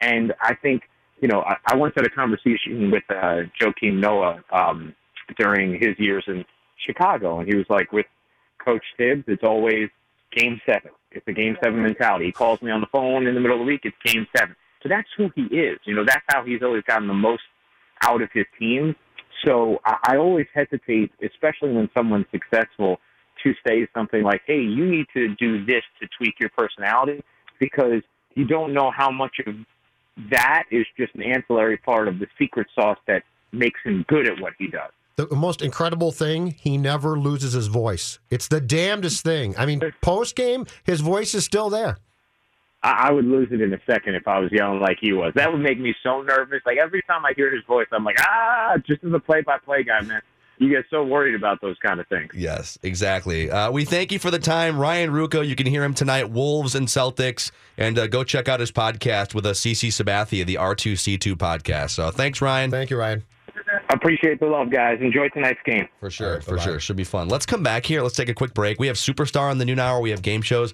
And 0.02 0.34
I 0.42 0.56
think, 0.56 0.84
you 1.22 1.28
know, 1.28 1.42
I, 1.42 1.58
I 1.68 1.76
once 1.76 1.94
had 1.96 2.06
a 2.06 2.10
conversation 2.10 2.90
with 2.90 3.04
uh, 3.10 3.44
Joakim 3.62 4.00
Noah 4.00 4.44
um, 4.52 4.96
during 5.38 5.74
his 5.74 5.98
years 6.00 6.24
in 6.28 6.44
Chicago, 6.84 7.40
and 7.40 7.48
he 7.48 7.56
was 7.56 7.68
like, 7.70 7.92
with 7.92 8.08
Coach 8.64 8.84
Thibs, 8.98 9.24
it's 9.28 9.44
always 9.44 9.90
game 10.36 10.60
seven. 10.66 10.92
It's 11.12 11.28
a 11.28 11.34
game 11.34 11.58
seven 11.64 11.84
mentality. 11.84 12.26
He 12.26 12.32
calls 12.32 12.60
me 12.64 12.72
on 12.72 12.82
the 12.82 12.88
phone 12.92 13.28
in 13.28 13.36
the 13.36 13.40
middle 13.40 13.58
of 13.58 13.62
the 13.62 13.72
week, 13.72 13.82
it's 13.84 13.96
game 14.04 14.26
seven. 14.36 14.56
So 14.84 14.90
that's 14.90 15.08
who 15.18 15.30
he 15.34 15.44
is. 15.56 15.80
You 15.86 15.96
know, 15.96 16.04
that's 16.06 16.26
how 16.28 16.44
he's 16.44 16.62
always 16.62 16.84
gotten 16.84 17.08
the 17.08 17.14
most 17.14 17.44
out 18.04 18.22
of 18.22 18.30
his 18.34 18.46
team. 18.60 18.96
So 19.46 19.80
I, 19.86 19.98
I 20.10 20.18
always 20.18 20.46
hesitate, 20.54 21.12
especially 21.24 21.72
when 21.72 21.90
someone's 21.94 22.26
successful, 22.32 23.00
to 23.44 23.54
say 23.66 23.88
something 23.96 24.24
like, 24.24 24.42
hey, 24.46 24.60
you 24.60 24.86
need 24.86 25.06
to 25.14 25.34
do 25.36 25.66
this 25.66 25.82
to 26.02 26.08
tweak 26.18 26.36
your 26.40 26.50
personality 26.50 27.24
because 27.60 28.02
you 28.36 28.46
don't 28.46 28.74
know 28.74 28.92
how 28.96 29.10
much 29.10 29.38
of 29.48 29.56
that 30.30 30.64
is 30.70 30.86
just 30.98 31.16
an 31.16 31.24
ancillary 31.24 31.78
part 31.78 32.08
of 32.08 32.20
the 32.20 32.28
secret 32.38 32.68
sauce 32.76 33.00
that 33.08 33.24
makes 33.52 33.80
him 33.84 34.06
good 34.08 34.28
at 34.28 34.40
what 34.40 34.54
he 34.60 34.68
does. 34.68 34.92
The 35.16 35.28
most 35.36 35.62
incredible 35.62 36.12
thing, 36.12 36.56
he 36.60 36.78
never 36.78 37.20
loses 37.20 37.54
his 37.54 37.68
voice. 37.68 38.20
It's 38.32 38.48
the 38.48 38.60
damnedest 38.60 39.24
thing. 39.24 39.56
I 39.58 39.66
mean, 39.66 39.82
post 40.02 40.36
game, 40.36 40.66
his 40.84 41.02
voice 41.02 41.36
is 41.36 41.46
still 41.46 41.70
there. 41.70 41.98
I, 42.84 43.08
I 43.08 43.12
would 43.12 43.26
lose 43.26 43.50
it 43.52 43.62
in 43.62 43.74
a 43.74 43.80
second 43.86 44.16
if 44.16 44.28
I 44.28 44.40
was 44.40 44.52
yelling 44.52 44.80
like 44.80 44.98
he 45.00 45.14
was. 45.14 45.34
That 45.36 45.52
would 45.52 45.62
make 45.62 45.80
me 45.80 45.96
so 46.04 46.22
nervous. 46.22 46.62
Like 46.66 46.78
every 46.78 47.02
time 47.04 47.26
I 47.26 47.34
hear 47.36 47.54
his 47.54 47.64
voice, 47.66 47.88
I'm 47.92 48.04
like, 48.04 48.18
ah, 48.20 48.76
just 48.86 49.04
as 49.04 49.14
a 49.14 49.20
play-by-play 49.20 49.84
guy, 49.84 50.02
man. 50.02 50.22
You 50.60 50.70
get 50.70 50.86
so 50.92 51.04
worried 51.04 51.34
about 51.34 51.62
those 51.62 51.78
kind 51.80 52.00
of 52.00 52.08
things. 52.08 52.32
Yes, 52.36 52.78
exactly. 52.84 53.50
Uh, 53.50 53.72
we 53.72 53.86
thank 53.86 54.12
you 54.12 54.20
for 54.20 54.30
the 54.30 54.38
time, 54.38 54.78
Ryan 54.78 55.10
Ruocco. 55.10 55.46
You 55.46 55.56
can 55.56 55.66
hear 55.66 55.84
him 55.84 55.96
tonight, 55.96 56.30
Wolves 56.30 56.76
and 56.76 56.88
Celtics, 56.88 57.52
and 57.76 57.98
uh, 57.98 58.06
go 58.06 58.24
check 58.24 58.48
out 58.48 58.60
his 58.60 58.72
podcast 58.72 59.34
with 59.34 59.48
a 59.48 59.50
uh, 59.50 59.54
CC 59.54 59.90
Sabathia, 59.90 60.46
the 60.46 60.56
R2C2 60.56 61.34
podcast. 61.36 61.92
So 61.92 62.12
thanks, 62.12 62.40
Ryan. 62.40 62.70
Thank 62.70 62.92
you, 62.92 62.98
Ryan. 62.98 63.24
Appreciate 63.90 64.40
the 64.40 64.46
love, 64.46 64.70
guys. 64.70 65.00
Enjoy 65.02 65.28
tonight's 65.30 65.60
game. 65.66 65.88
For 66.00 66.10
sure, 66.10 66.42
for 66.42 66.60
sure. 66.60 66.80
Should 66.80 66.96
be 66.96 67.04
fun. 67.04 67.30
Let's 67.30 67.46
come 67.46 67.64
back 67.64 67.86
here. 67.86 68.02
Let's 68.02 68.16
take 68.16 68.30
a 68.30 68.34
quick 68.34 68.54
break. 68.54 68.80
We 68.80 68.88
have 68.88 68.96
Superstar 68.96 69.50
on 69.50 69.58
the 69.58 69.66
noon 69.66 69.80
hour. 69.80 70.00
We 70.00 70.12
have 70.12 70.22
game 70.22 70.42
shows. 70.42 70.74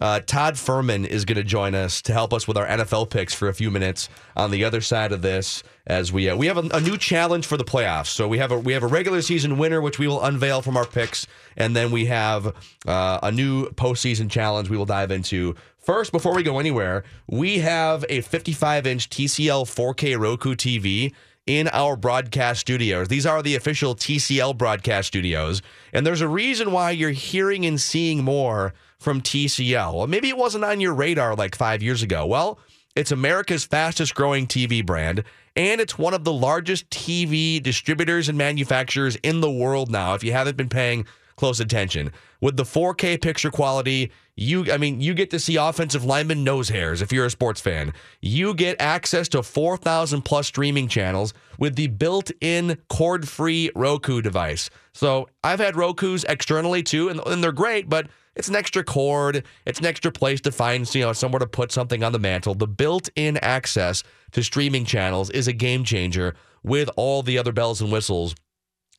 Uh, 0.00 0.20
Todd 0.20 0.54
Fuhrman 0.54 1.06
is 1.06 1.24
going 1.24 1.36
to 1.36 1.44
join 1.44 1.74
us 1.74 2.02
to 2.02 2.12
help 2.12 2.32
us 2.32 2.46
with 2.46 2.56
our 2.56 2.66
NFL 2.66 3.10
picks 3.10 3.34
for 3.34 3.48
a 3.48 3.54
few 3.54 3.70
minutes 3.70 4.08
on 4.36 4.50
the 4.50 4.64
other 4.64 4.80
side 4.80 5.12
of 5.12 5.22
this. 5.22 5.62
As 5.86 6.12
we 6.12 6.28
uh, 6.28 6.36
we 6.36 6.48
have 6.48 6.56
a, 6.56 6.68
a, 6.74 6.80
new 6.80 6.96
challenge 6.96 7.46
for 7.46 7.56
the 7.56 7.64
playoffs. 7.64 8.08
So 8.08 8.26
we 8.26 8.38
have 8.38 8.50
a 8.50 8.58
we 8.58 8.72
have 8.72 8.82
a 8.82 8.88
regular 8.88 9.22
season 9.22 9.56
winner, 9.56 9.80
which 9.80 10.00
we 10.00 10.08
will 10.08 10.22
unveil 10.22 10.60
from 10.60 10.76
our 10.76 10.84
picks, 10.84 11.28
and 11.56 11.76
then 11.76 11.92
we 11.92 12.06
have 12.06 12.48
uh, 12.86 13.20
a 13.22 13.30
new 13.30 13.70
postseason 13.70 14.28
challenge 14.28 14.68
we 14.68 14.76
will 14.76 14.84
dive 14.84 15.12
into 15.12 15.54
First, 15.86 16.10
before 16.10 16.34
we 16.34 16.42
go 16.42 16.58
anywhere, 16.58 17.04
we 17.28 17.60
have 17.60 18.04
a 18.08 18.20
55 18.20 18.88
inch 18.88 19.08
TCL 19.08 19.66
4K 19.66 20.18
Roku 20.18 20.56
TV 20.56 21.12
in 21.46 21.68
our 21.68 21.94
broadcast 21.94 22.62
studios. 22.62 23.06
These 23.06 23.24
are 23.24 23.40
the 23.40 23.54
official 23.54 23.94
TCL 23.94 24.58
broadcast 24.58 25.06
studios. 25.06 25.62
And 25.92 26.04
there's 26.04 26.22
a 26.22 26.26
reason 26.26 26.72
why 26.72 26.90
you're 26.90 27.10
hearing 27.10 27.64
and 27.64 27.80
seeing 27.80 28.24
more 28.24 28.74
from 28.98 29.20
TCL. 29.20 29.94
Well, 29.94 30.06
maybe 30.06 30.28
it 30.28 30.36
wasn't 30.36 30.64
on 30.64 30.80
your 30.80 30.94
radar 30.94 31.34
like 31.34 31.54
five 31.54 31.82
years 31.82 32.02
ago. 32.02 32.26
Well, 32.26 32.58
it's 32.94 33.12
America's 33.12 33.64
fastest 33.64 34.14
growing 34.14 34.46
TV 34.46 34.84
brand, 34.84 35.22
and 35.54 35.80
it's 35.80 35.98
one 35.98 36.14
of 36.14 36.24
the 36.24 36.32
largest 36.32 36.88
TV 36.90 37.62
distributors 37.62 38.28
and 38.28 38.38
manufacturers 38.38 39.16
in 39.16 39.40
the 39.40 39.50
world 39.50 39.90
now, 39.90 40.14
if 40.14 40.24
you 40.24 40.32
haven't 40.32 40.56
been 40.56 40.70
paying 40.70 41.06
close 41.36 41.60
attention. 41.60 42.10
With 42.40 42.56
the 42.56 42.64
4K 42.64 43.20
picture 43.20 43.50
quality, 43.50 44.12
you 44.36 44.70
I 44.70 44.76
mean, 44.76 45.00
you 45.00 45.14
get 45.14 45.30
to 45.30 45.40
see 45.40 45.56
offensive 45.56 46.04
lineman 46.04 46.44
nose 46.44 46.68
hairs 46.68 47.00
if 47.00 47.12
you're 47.12 47.26
a 47.26 47.30
sports 47.30 47.60
fan. 47.60 47.92
You 48.20 48.54
get 48.54 48.80
access 48.80 49.28
to 49.28 49.42
4,000 49.42 50.22
plus 50.22 50.46
streaming 50.46 50.88
channels 50.88 51.32
with 51.58 51.76
the 51.76 51.86
built-in 51.86 52.78
cord-free 52.88 53.70
Roku 53.74 54.20
device. 54.20 54.68
So, 54.92 55.28
I've 55.42 55.60
had 55.60 55.74
Rokus 55.74 56.24
externally 56.28 56.82
too 56.82 57.08
and, 57.08 57.20
and 57.26 57.42
they're 57.42 57.52
great, 57.52 57.88
but 57.88 58.08
it's 58.34 58.48
an 58.48 58.56
extra 58.56 58.84
cord. 58.84 59.44
It's 59.64 59.78
an 59.78 59.86
extra 59.86 60.12
place 60.12 60.42
to 60.42 60.52
find, 60.52 60.92
you 60.94 61.00
know, 61.00 61.14
somewhere 61.14 61.38
to 61.38 61.46
put 61.46 61.72
something 61.72 62.04
on 62.04 62.12
the 62.12 62.18
mantle. 62.18 62.54
The 62.54 62.66
built-in 62.66 63.38
access 63.38 64.02
to 64.32 64.42
streaming 64.42 64.84
channels 64.84 65.30
is 65.30 65.48
a 65.48 65.54
game 65.54 65.84
changer 65.84 66.34
with 66.62 66.90
all 66.96 67.22
the 67.22 67.38
other 67.38 67.52
bells 67.52 67.80
and 67.80 67.90
whistles 67.90 68.34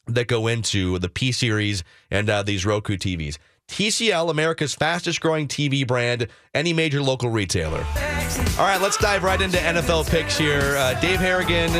that 0.08 0.28
go 0.28 0.48
into 0.48 1.00
the 1.00 1.10
P 1.10 1.32
series 1.32 1.84
and 2.12 2.30
uh, 2.30 2.44
these 2.44 2.66
Roku 2.66 2.98
TVs. 2.98 3.38
TCL, 3.68 4.30
America's 4.32 4.74
fastest 4.74 5.20
growing 5.20 5.48
TV 5.48 5.86
brand, 5.86 6.28
any 6.54 6.72
major 6.72 7.02
local 7.02 7.30
retailer. 7.30 7.86
All 8.58 8.66
right, 8.66 8.80
let's 8.82 8.98
dive 8.98 9.24
right 9.24 9.42
into 9.42 9.58
NFL 9.58 10.10
picks 10.10 10.38
here. 10.38 10.76
Uh, 10.78 11.00
Dave 11.02 11.20
Harrigan 11.20 11.72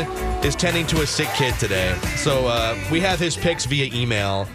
is 0.44 0.54
tending 0.54 0.86
to 0.88 1.02
a 1.02 1.06
sick 1.06 1.28
kid 1.34 1.54
today. 1.54 1.98
So 2.16 2.46
uh, 2.46 2.78
we 2.92 3.00
have 3.00 3.18
his 3.18 3.36
picks 3.36 3.64
via 3.64 3.92
email. 3.94 4.46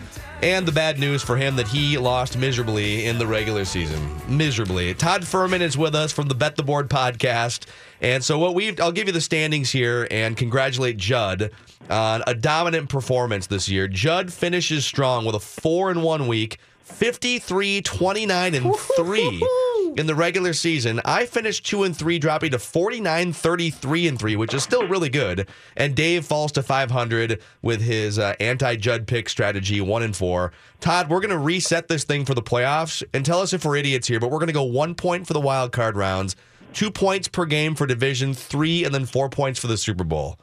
And 0.43 0.67
the 0.67 0.73
bad 0.73 0.99
news 0.99 1.23
for 1.23 1.37
him 1.37 1.55
that 1.55 1.69
he 1.69 1.97
lost 1.97 2.37
miserably 2.37 3.05
in 3.05 3.17
the 3.17 3.25
regular 3.25 3.63
season. 3.63 3.97
Miserably. 4.27 4.93
Todd 4.93 5.21
Fuhrman 5.21 5.61
is 5.61 5.77
with 5.77 5.95
us 5.95 6.11
from 6.11 6.27
the 6.27 6.35
Bet 6.35 6.57
the 6.57 6.63
Board 6.63 6.89
podcast. 6.89 7.65
And 8.01 8.21
so 8.21 8.37
what 8.37 8.53
we 8.53 8.77
I'll 8.77 8.91
give 8.91 9.07
you 9.07 9.13
the 9.13 9.21
standings 9.21 9.71
here 9.71 10.05
and 10.11 10.35
congratulate 10.35 10.97
Judd 10.97 11.51
on 11.89 12.23
a 12.27 12.35
dominant 12.35 12.89
performance 12.89 13.47
this 13.47 13.69
year. 13.69 13.87
Judd 13.87 14.33
finishes 14.33 14.85
strong 14.85 15.23
with 15.23 15.35
a 15.35 15.39
4 15.39 15.91
and 15.91 16.03
1 16.03 16.27
week, 16.27 16.57
53 16.81 17.81
29 17.81 18.53
and 18.53 18.75
3 18.75 19.47
in 19.97 20.07
the 20.07 20.15
regular 20.15 20.53
season. 20.53 21.01
I 21.05 21.25
finished 21.25 21.65
2 21.65 21.83
and 21.83 21.95
3 21.95 22.19
dropping 22.19 22.51
to 22.51 22.59
49 22.59 23.33
33 23.33 24.07
and 24.07 24.19
3, 24.19 24.35
which 24.35 24.53
is 24.53 24.63
still 24.63 24.87
really 24.87 25.09
good. 25.09 25.47
And 25.75 25.95
Dave 25.95 26.25
falls 26.25 26.51
to 26.53 26.63
500 26.63 27.41
with 27.61 27.81
his 27.81 28.17
uh, 28.19 28.35
anti-Judd 28.39 29.07
pick 29.07 29.29
strategy 29.29 29.81
1 29.81 30.03
and 30.03 30.15
4. 30.15 30.51
Todd, 30.79 31.09
we're 31.09 31.19
going 31.19 31.29
to 31.29 31.37
reset 31.37 31.87
this 31.87 32.03
thing 32.03 32.25
for 32.25 32.33
the 32.33 32.41
playoffs 32.41 33.03
and 33.13 33.25
tell 33.25 33.39
us 33.39 33.53
if 33.53 33.65
we're 33.65 33.77
idiots 33.77 34.07
here, 34.07 34.19
but 34.19 34.31
we're 34.31 34.39
going 34.39 34.47
to 34.47 34.53
go 34.53 34.63
1 34.63 34.95
point 34.95 35.27
for 35.27 35.33
the 35.33 35.41
wild 35.41 35.71
card 35.71 35.95
rounds, 35.95 36.35
2 36.73 36.91
points 36.91 37.27
per 37.27 37.45
game 37.45 37.75
for 37.75 37.85
division, 37.85 38.33
3 38.33 38.85
and 38.85 38.93
then 38.93 39.05
4 39.05 39.29
points 39.29 39.59
for 39.59 39.67
the 39.67 39.77
Super 39.77 40.03
Bowl. 40.03 40.39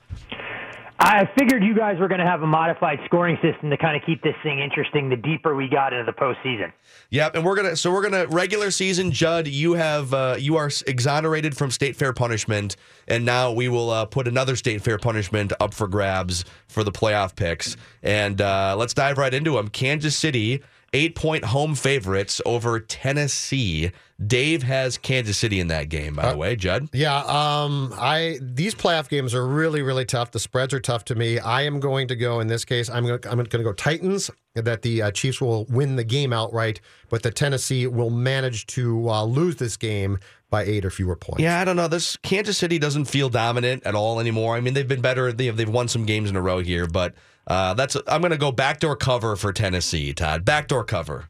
I 1.03 1.27
figured 1.39 1.65
you 1.65 1.75
guys 1.75 1.99
were 1.99 2.09
going 2.09 2.21
to 2.21 2.27
have 2.27 2.43
a 2.43 2.47
modified 2.47 2.99
scoring 3.07 3.39
system 3.41 3.71
to 3.71 3.79
kind 3.79 3.97
of 3.97 4.03
keep 4.05 4.23
this 4.23 4.35
thing 4.43 4.59
interesting 4.61 5.09
the 5.09 5.17
deeper 5.17 5.55
we 5.55 5.67
got 5.67 5.95
into 5.95 6.05
the 6.05 6.13
postseason. 6.13 6.73
Yep, 7.09 7.37
and 7.37 7.45
we're 7.45 7.57
gonna 7.57 7.75
so 7.75 7.91
we're 7.91 8.03
gonna 8.03 8.27
regular 8.27 8.71
season. 8.71 9.11
Judd, 9.11 9.49
you 9.49 9.73
have 9.73 10.13
uh, 10.13 10.37
you 10.39 10.57
are 10.57 10.71
exonerated 10.87 11.57
from 11.57 11.71
state 11.71 11.97
fair 11.97 12.13
punishment, 12.13 12.77
and 13.09 13.25
now 13.25 13.51
we 13.51 13.67
will 13.69 13.89
uh, 13.89 14.05
put 14.05 14.29
another 14.29 14.57
state 14.57 14.83
fair 14.83 14.99
punishment 14.99 15.55
up 15.59 15.73
for 15.73 15.89
grabs 15.89 16.45
for 16.69 16.85
the 16.85 16.93
playoff 16.93 17.35
picks. 17.35 17.79
And 18.03 18.43
uh, 18.43 18.77
let's 18.77 18.93
dive 18.93 19.17
right 19.17 19.33
into 19.33 19.53
them. 19.53 19.69
Kansas 19.69 20.15
City 20.15 20.63
eight 20.93 21.14
point 21.14 21.45
home 21.45 21.74
favorites 21.74 22.41
over 22.45 22.80
Tennessee. 22.80 23.93
Dave 24.24 24.62
has 24.64 24.99
Kansas 24.99 25.38
City 25.38 25.61
in 25.61 25.68
that 25.68 25.88
game, 25.88 26.14
by 26.14 26.32
the 26.32 26.36
way. 26.36 26.55
Judd? 26.55 26.91
Yeah, 26.93 27.18
um, 27.20 27.95
I 27.97 28.38
these 28.43 28.74
playoff 28.74 29.09
games 29.09 29.34
are 29.34 29.47
really, 29.47 29.80
really 29.80 30.05
tough. 30.05 30.30
The 30.30 30.38
spreads 30.38 30.74
are 30.74 30.80
tough 30.80 31.07
to 31.07 31.14
me. 31.14 31.38
I 31.38 31.62
am 31.62 31.80
going 31.80 32.09
to 32.09 32.16
go 32.16 32.41
in 32.41 32.47
this 32.49 32.64
case. 32.64 32.91
I'm 32.91 33.07
going. 33.07 33.20
I'm 33.24 33.36
going 33.36 33.49
to 33.49 33.62
go 33.62 33.72
Titans. 33.72 34.30
That 34.55 34.82
the 34.82 35.03
uh, 35.03 35.11
Chiefs 35.12 35.41
will 35.41 35.64
win 35.66 35.97
the 35.97 36.05
game 36.05 36.32
outright, 36.32 36.80
but 37.09 37.22
the 37.22 37.30
Tennessee 37.30 37.86
will 37.86 38.11
manage 38.11 38.66
to 38.68 39.09
uh, 39.09 39.24
lose 39.24 39.57
this 39.57 39.76
game 39.76 40.18
by 40.51 40.64
eight 40.64 40.84
or 40.84 40.91
fewer 40.91 41.14
points. 41.14 41.41
Yeah, 41.41 41.61
I 41.61 41.64
don't 41.64 41.76
know. 41.76 41.88
This 41.88 42.16
Kansas 42.16 42.59
City 42.59 42.78
doesn't 42.78 43.05
feel 43.05 43.28
dominant 43.28 43.84
at 43.86 43.95
all 43.95 44.18
anymore. 44.20 44.57
I 44.57 44.61
mean, 44.61 44.74
they've 44.74 44.88
been 44.88 45.01
better. 45.01 45.32
They've 45.32 45.57
they've 45.57 45.68
won 45.68 45.88
some 45.88 46.05
games 46.05 46.28
in 46.28 46.36
a 46.36 46.43
row 46.43 46.59
here, 46.59 46.86
but 46.86 47.14
uh, 47.51 47.75
that's. 47.75 47.97
I'm 48.07 48.21
going 48.21 48.31
to 48.31 48.39
go 48.39 48.53
backdoor 48.53 48.95
cover 48.95 49.35
for 49.35 49.53
Tennessee. 49.53 50.13
Todd, 50.13 50.45
backdoor 50.45 50.85
cover. 50.85 51.29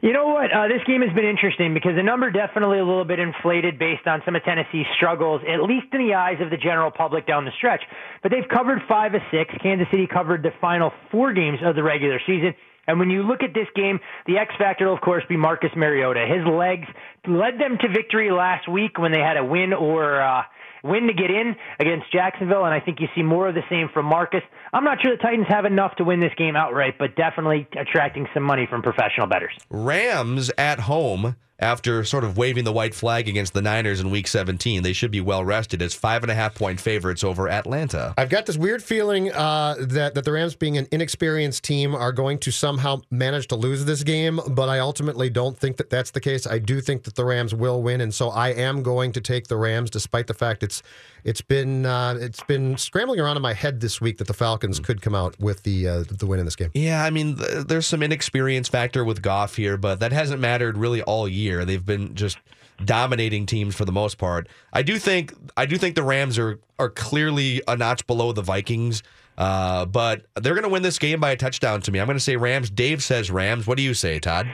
You 0.00 0.14
know 0.14 0.28
what? 0.28 0.50
Uh, 0.50 0.68
this 0.68 0.80
game 0.86 1.02
has 1.02 1.14
been 1.14 1.26
interesting 1.26 1.74
because 1.74 1.92
the 1.94 2.02
number 2.02 2.30
definitely 2.30 2.78
a 2.78 2.84
little 2.84 3.04
bit 3.04 3.18
inflated 3.18 3.78
based 3.78 4.06
on 4.06 4.22
some 4.24 4.34
of 4.34 4.44
Tennessee's 4.44 4.86
struggles, 4.96 5.42
at 5.46 5.60
least 5.62 5.86
in 5.92 6.06
the 6.06 6.14
eyes 6.14 6.40
of 6.40 6.48
the 6.48 6.56
general 6.56 6.90
public 6.90 7.26
down 7.26 7.44
the 7.44 7.50
stretch. 7.58 7.82
But 8.22 8.32
they've 8.32 8.48
covered 8.48 8.78
five 8.88 9.12
of 9.14 9.20
six. 9.30 9.52
Kansas 9.60 9.88
City 9.90 10.06
covered 10.06 10.42
the 10.42 10.52
final 10.58 10.90
four 11.10 11.34
games 11.34 11.58
of 11.62 11.74
the 11.74 11.82
regular 11.82 12.20
season. 12.26 12.54
And 12.86 12.98
when 12.98 13.10
you 13.10 13.22
look 13.22 13.42
at 13.42 13.52
this 13.52 13.68
game, 13.74 14.00
the 14.26 14.38
X 14.38 14.54
factor 14.56 14.86
will, 14.86 14.94
of 14.94 15.02
course, 15.02 15.24
be 15.28 15.36
Marcus 15.36 15.70
Mariota. 15.76 16.24
His 16.24 16.46
legs 16.46 16.88
led 17.26 17.60
them 17.60 17.76
to 17.82 17.88
victory 17.88 18.30
last 18.30 18.68
week 18.68 18.98
when 18.98 19.12
they 19.12 19.20
had 19.20 19.36
a 19.36 19.44
win 19.44 19.74
or 19.74 20.22
uh, 20.22 20.44
win 20.82 21.06
to 21.08 21.12
get 21.12 21.30
in 21.30 21.56
against 21.78 22.10
Jacksonville, 22.12 22.64
and 22.64 22.72
I 22.72 22.80
think 22.80 23.00
you 23.00 23.08
see 23.14 23.22
more 23.22 23.48
of 23.48 23.54
the 23.54 23.66
same 23.68 23.88
from 23.92 24.06
Marcus. 24.06 24.42
I'm 24.72 24.84
not 24.84 24.98
sure 25.02 25.16
the 25.16 25.22
Titans 25.22 25.46
have 25.48 25.64
enough 25.64 25.96
to 25.96 26.04
win 26.04 26.20
this 26.20 26.32
game 26.36 26.56
outright, 26.56 26.98
but 26.98 27.16
definitely 27.16 27.66
attracting 27.78 28.26
some 28.34 28.42
money 28.42 28.66
from 28.68 28.82
professional 28.82 29.26
bettors. 29.26 29.52
Rams 29.70 30.50
at 30.58 30.80
home 30.80 31.36
after 31.60 32.04
sort 32.04 32.24
of 32.24 32.36
waving 32.36 32.64
the 32.64 32.72
white 32.72 32.94
flag 32.94 33.28
against 33.28 33.52
the 33.52 33.62
Niners 33.62 34.00
in 34.00 34.10
Week 34.10 34.28
17. 34.28 34.82
They 34.82 34.92
should 34.92 35.10
be 35.10 35.20
well 35.20 35.44
rested 35.44 35.82
as 35.82 35.92
five 35.92 36.22
and 36.22 36.30
a 36.30 36.34
half 36.34 36.54
point 36.54 36.80
favorites 36.80 37.24
over 37.24 37.48
Atlanta. 37.48 38.14
I've 38.16 38.28
got 38.28 38.46
this 38.46 38.56
weird 38.56 38.82
feeling 38.82 39.32
uh, 39.32 39.76
that 39.80 40.14
that 40.14 40.24
the 40.24 40.32
Rams, 40.32 40.54
being 40.54 40.78
an 40.78 40.86
inexperienced 40.92 41.64
team, 41.64 41.94
are 41.94 42.12
going 42.12 42.38
to 42.38 42.50
somehow 42.50 43.00
manage 43.10 43.48
to 43.48 43.56
lose 43.56 43.84
this 43.84 44.02
game. 44.02 44.40
But 44.48 44.68
I 44.68 44.78
ultimately 44.78 45.30
don't 45.30 45.58
think 45.58 45.76
that 45.78 45.90
that's 45.90 46.12
the 46.12 46.20
case. 46.20 46.46
I 46.46 46.58
do 46.58 46.80
think 46.80 47.04
that 47.04 47.16
the 47.16 47.24
Rams 47.24 47.54
will 47.54 47.82
win, 47.82 48.00
and 48.00 48.14
so 48.14 48.28
I 48.28 48.50
am 48.50 48.82
going 48.82 49.12
to 49.12 49.20
take 49.20 49.48
the 49.48 49.56
Rams, 49.56 49.90
despite 49.90 50.26
the 50.28 50.34
fact 50.34 50.62
it's 50.62 50.82
it's 51.24 51.40
been 51.42 51.84
uh, 51.84 52.16
it's 52.20 52.42
been 52.44 52.76
scrambling 52.76 53.20
around 53.20 53.36
in 53.36 53.42
my 53.42 53.52
head 53.52 53.80
this 53.80 54.00
week 54.00 54.18
that 54.18 54.28
the 54.28 54.34
Falcons 54.34 54.78
could 54.78 55.02
come 55.02 55.14
out 55.14 55.38
with 55.40 55.64
the 55.64 55.88
uh, 55.88 56.04
the 56.08 56.26
win 56.26 56.38
in 56.38 56.44
this 56.44 56.56
game. 56.56 56.70
Yeah, 56.74 57.04
I 57.04 57.10
mean, 57.10 57.36
th- 57.36 57.66
there's 57.66 57.86
some 57.86 58.02
inexperience 58.02 58.68
factor 58.68 59.04
with 59.04 59.22
Goff 59.22 59.56
here, 59.56 59.76
but 59.76 60.00
that 60.00 60.12
hasn't 60.12 60.40
mattered 60.40 60.78
really 60.78 61.02
all 61.02 61.26
year. 61.28 61.47
They've 61.64 61.84
been 61.84 62.14
just 62.14 62.38
dominating 62.84 63.46
teams 63.46 63.74
for 63.74 63.84
the 63.84 63.92
most 63.92 64.18
part. 64.18 64.48
I 64.72 64.82
do 64.82 64.98
think 64.98 65.34
I 65.56 65.66
do 65.66 65.76
think 65.76 65.94
the 65.94 66.02
Rams 66.02 66.38
are 66.38 66.58
are 66.78 66.90
clearly 66.90 67.62
a 67.66 67.76
notch 67.76 68.06
below 68.06 68.32
the 68.32 68.42
Vikings. 68.42 69.02
Uh, 69.36 69.86
but 69.86 70.26
they're 70.34 70.54
going 70.54 70.64
to 70.64 70.68
win 70.68 70.82
this 70.82 70.98
game 70.98 71.20
by 71.20 71.30
a 71.30 71.36
touchdown 71.36 71.80
to 71.80 71.92
me. 71.92 72.00
I'm 72.00 72.06
going 72.06 72.18
to 72.18 72.24
say 72.24 72.34
Rams. 72.36 72.70
Dave 72.70 73.04
says 73.04 73.30
Rams. 73.30 73.68
What 73.68 73.76
do 73.76 73.84
you 73.84 73.94
say, 73.94 74.18
Todd? 74.18 74.48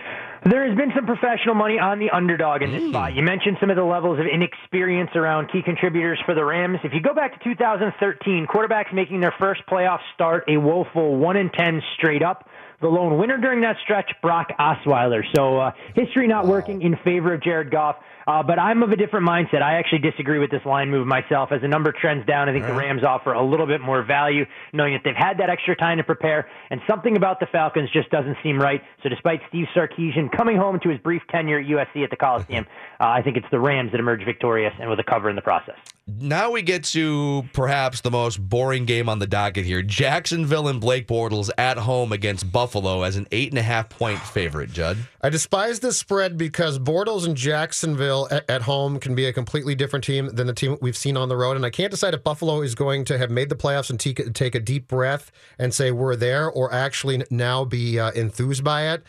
There 0.45 0.69
has 0.69 0.77
been 0.77 0.93
some 0.95 1.07
professional 1.07 1.55
money 1.55 1.79
on 1.79 1.99
the 1.99 2.11
underdog 2.11 2.61
in 2.61 2.71
this 2.71 2.91
spot. 2.91 3.15
You 3.15 3.23
mentioned 3.23 3.57
some 3.61 3.71
of 3.71 3.77
the 3.77 3.85
levels 3.85 4.21
of 4.21 4.27
inexperience 4.27 5.09
around 5.15 5.51
key 5.51 5.63
contributors 5.63 6.21
for 6.27 6.35
the 6.35 6.45
Rams. 6.45 6.81
If 6.85 6.93
you 6.93 7.01
go 7.01 7.15
back 7.15 7.33
to 7.33 7.45
2013, 7.45 8.47
quarterbacks 8.47 8.93
making 8.93 9.21
their 9.21 9.33
first 9.39 9.63
playoff 9.67 10.01
start 10.13 10.45
a 10.47 10.59
woeful 10.59 11.17
1 11.17 11.37
in 11.39 11.49
10 11.49 11.81
straight 11.97 12.23
up. 12.23 12.47
The 12.85 12.91
lone 12.91 13.17
winner 13.17 13.39
during 13.39 13.63
that 13.63 13.77
stretch, 13.83 14.13
Brock 14.21 14.49
Osweiler. 14.61 15.23
So 15.35 15.57
uh, 15.57 15.71
history 15.95 16.29
not 16.29 16.47
working 16.47 16.83
in 16.83 16.99
favor 17.03 17.33
of 17.33 17.43
Jared 17.43 17.71
Goff. 17.71 17.97
Uh, 18.27 18.43
but 18.43 18.59
I'm 18.59 18.83
of 18.83 18.91
a 18.91 18.97
different 18.97 19.27
mindset. 19.27 19.63
I 19.63 19.79
actually 19.79 20.01
disagree 20.01 20.39
with 20.39 20.51
this 20.51 20.61
line 20.67 20.91
move 20.91 21.07
myself. 21.07 21.51
As 21.51 21.63
the 21.63 21.69
number 21.69 21.93
trends 21.93 22.27
down, 22.27 22.47
I 22.47 22.53
think 22.53 22.67
the 22.67 22.75
Rams 22.75 23.03
offer 23.03 23.33
a 23.33 23.43
little 23.43 23.67
bit 23.67 23.81
more 23.81 24.03
value, 24.03 24.45
knowing 24.75 24.93
that 24.93 25.01
they've 25.03 25.17
had 25.17 25.39
that 25.39 25.49
extra 25.49 25.75
time 25.75 25.97
to 25.97 26.05
prepare, 26.05 26.47
and 26.69 26.79
something 26.87 27.17
about 27.17 27.41
the 27.41 27.47
Falcons 27.47 27.89
just 27.91 28.11
doesn't 28.11 28.37
seem 28.43 28.61
right. 28.61 28.83
So 29.03 29.09
despite 29.09 29.41
Steve 29.49 29.67
Sarkisian 29.75 30.31
coming 30.31 30.59
home 30.59 30.79
to 30.81 30.91
his 30.91 30.99
brief 31.01 31.23
tenure 31.31 31.61
at 31.61 31.67
USC 31.67 32.05
at 32.05 32.11
the 32.11 32.17
Coliseum, 32.17 32.67
uh, 33.01 33.09
I 33.09 33.23
think 33.23 33.39
it's 33.39 33.51
the 33.51 33.61
Rams 33.61 33.93
that 33.93 33.99
emerge 33.99 34.27
victorious 34.27 34.75
and 34.79 34.91
with 34.91 35.01
a 35.01 35.05
cover 35.05 35.31
in 35.31 35.37
the 35.37 35.43
process. 35.43 35.79
Now 36.07 36.51
we 36.51 36.61
get 36.61 36.85
to 36.85 37.49
perhaps 37.55 38.03
the 38.03 38.11
most 38.11 38.37
boring 38.37 38.85
game 38.85 39.09
on 39.09 39.21
the 39.21 39.27
docket 39.27 39.65
here. 39.65 39.81
Jacksonville 39.81 40.69
and 40.69 40.79
Blake 40.79 41.09
Bortles 41.09 41.49
at 41.57 41.79
home 41.79 42.13
against 42.13 42.53
Buffalo 42.53 43.05
as 43.05 43.17
an 43.17 43.27
eight 43.33 43.49
and 43.49 43.59
a 43.59 43.63
half 43.63 43.89
point 43.89 44.19
favorite, 44.21 44.71
Judd. 44.71 44.99
I 45.23 45.31
despise 45.31 45.81
this 45.81 45.97
spread 45.97 46.37
because 46.37 46.79
Bortles 46.79 47.25
and 47.25 47.35
Jacksonville 47.35 48.29
at, 48.31 48.49
at, 48.51 48.63
home 48.63 49.01
can 49.01 49.15
be 49.15 49.25
a 49.25 49.33
completely 49.33 49.75
different 49.75 50.05
team 50.05 50.29
than 50.29 50.47
the 50.47 50.53
team 50.53 50.77
we've 50.83 50.97
seen 50.97 51.17
on 51.17 51.31
the 51.31 51.39
road. 51.39 51.57
And 51.57 51.65
I 51.65 51.71
can't 51.71 51.91
decide 51.91 52.13
if 52.13 52.23
Buffalo 52.23 52.61
is 52.61 52.75
going 52.75 53.07
to 53.07 53.17
have 53.17 53.31
made 53.31 53.49
the 53.49 53.57
playoffs 53.57 53.89
and 53.89 53.99
take, 53.99 54.35
take 54.35 54.55
a 54.55 54.61
deep 54.61 54.89
breath 54.89 55.33
and 55.59 55.73
say 55.73 55.91
we're 55.91 56.17
there 56.17 56.51
or 56.51 56.71
actually 56.71 57.25
now 57.31 57.65
be 57.65 57.99
uh, 57.99 58.11
enthused 58.11 58.63
by 58.63 58.89
it. 58.93 59.05